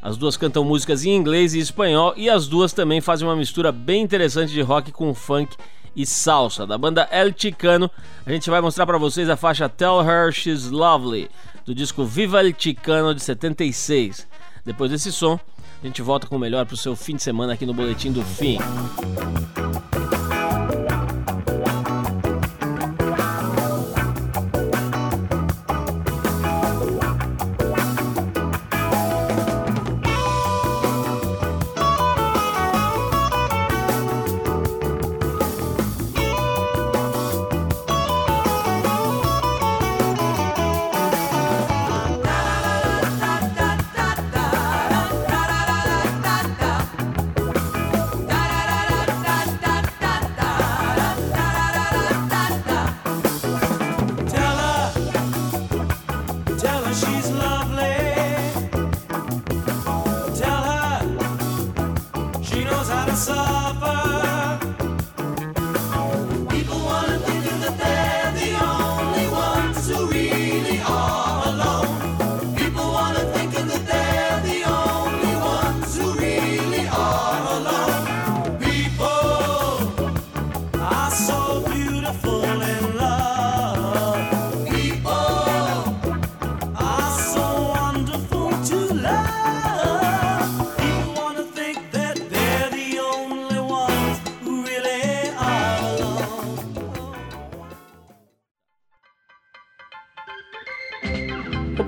As 0.00 0.16
duas 0.16 0.36
cantam 0.36 0.64
músicas 0.64 1.04
em 1.04 1.14
inglês 1.16 1.54
e 1.54 1.58
espanhol 1.58 2.12
e 2.16 2.28
as 2.28 2.46
duas 2.46 2.72
também 2.72 3.00
fazem 3.00 3.26
uma 3.26 3.36
mistura 3.36 3.72
bem 3.72 4.02
interessante 4.02 4.52
de 4.52 4.60
rock 4.60 4.92
com 4.92 5.14
funk 5.14 5.56
e 5.96 6.04
salsa. 6.04 6.66
Da 6.66 6.76
banda 6.76 7.08
El 7.10 7.32
Chicano, 7.36 7.90
a 8.26 8.30
gente 8.30 8.50
vai 8.50 8.60
mostrar 8.60 8.84
pra 8.86 8.98
vocês 8.98 9.28
a 9.30 9.36
faixa 9.36 9.68
Tell 9.68 10.02
Her 10.02 10.30
She's 10.32 10.70
Lovely, 10.70 11.30
do 11.64 11.74
disco 11.74 12.04
Viva 12.04 12.40
El 12.44 12.52
Chicano 12.58 13.14
de 13.14 13.22
76. 13.22 14.26
Depois 14.64 14.90
desse 14.90 15.10
som, 15.12 15.38
a 15.82 15.86
gente 15.86 16.02
volta 16.02 16.26
com 16.26 16.36
o 16.36 16.38
melhor 16.38 16.66
pro 16.66 16.76
seu 16.76 16.94
fim 16.96 17.16
de 17.16 17.22
semana 17.22 17.54
aqui 17.54 17.64
no 17.64 17.72
Boletim 17.72 18.12
do 18.12 18.22
Fim. 18.22 18.58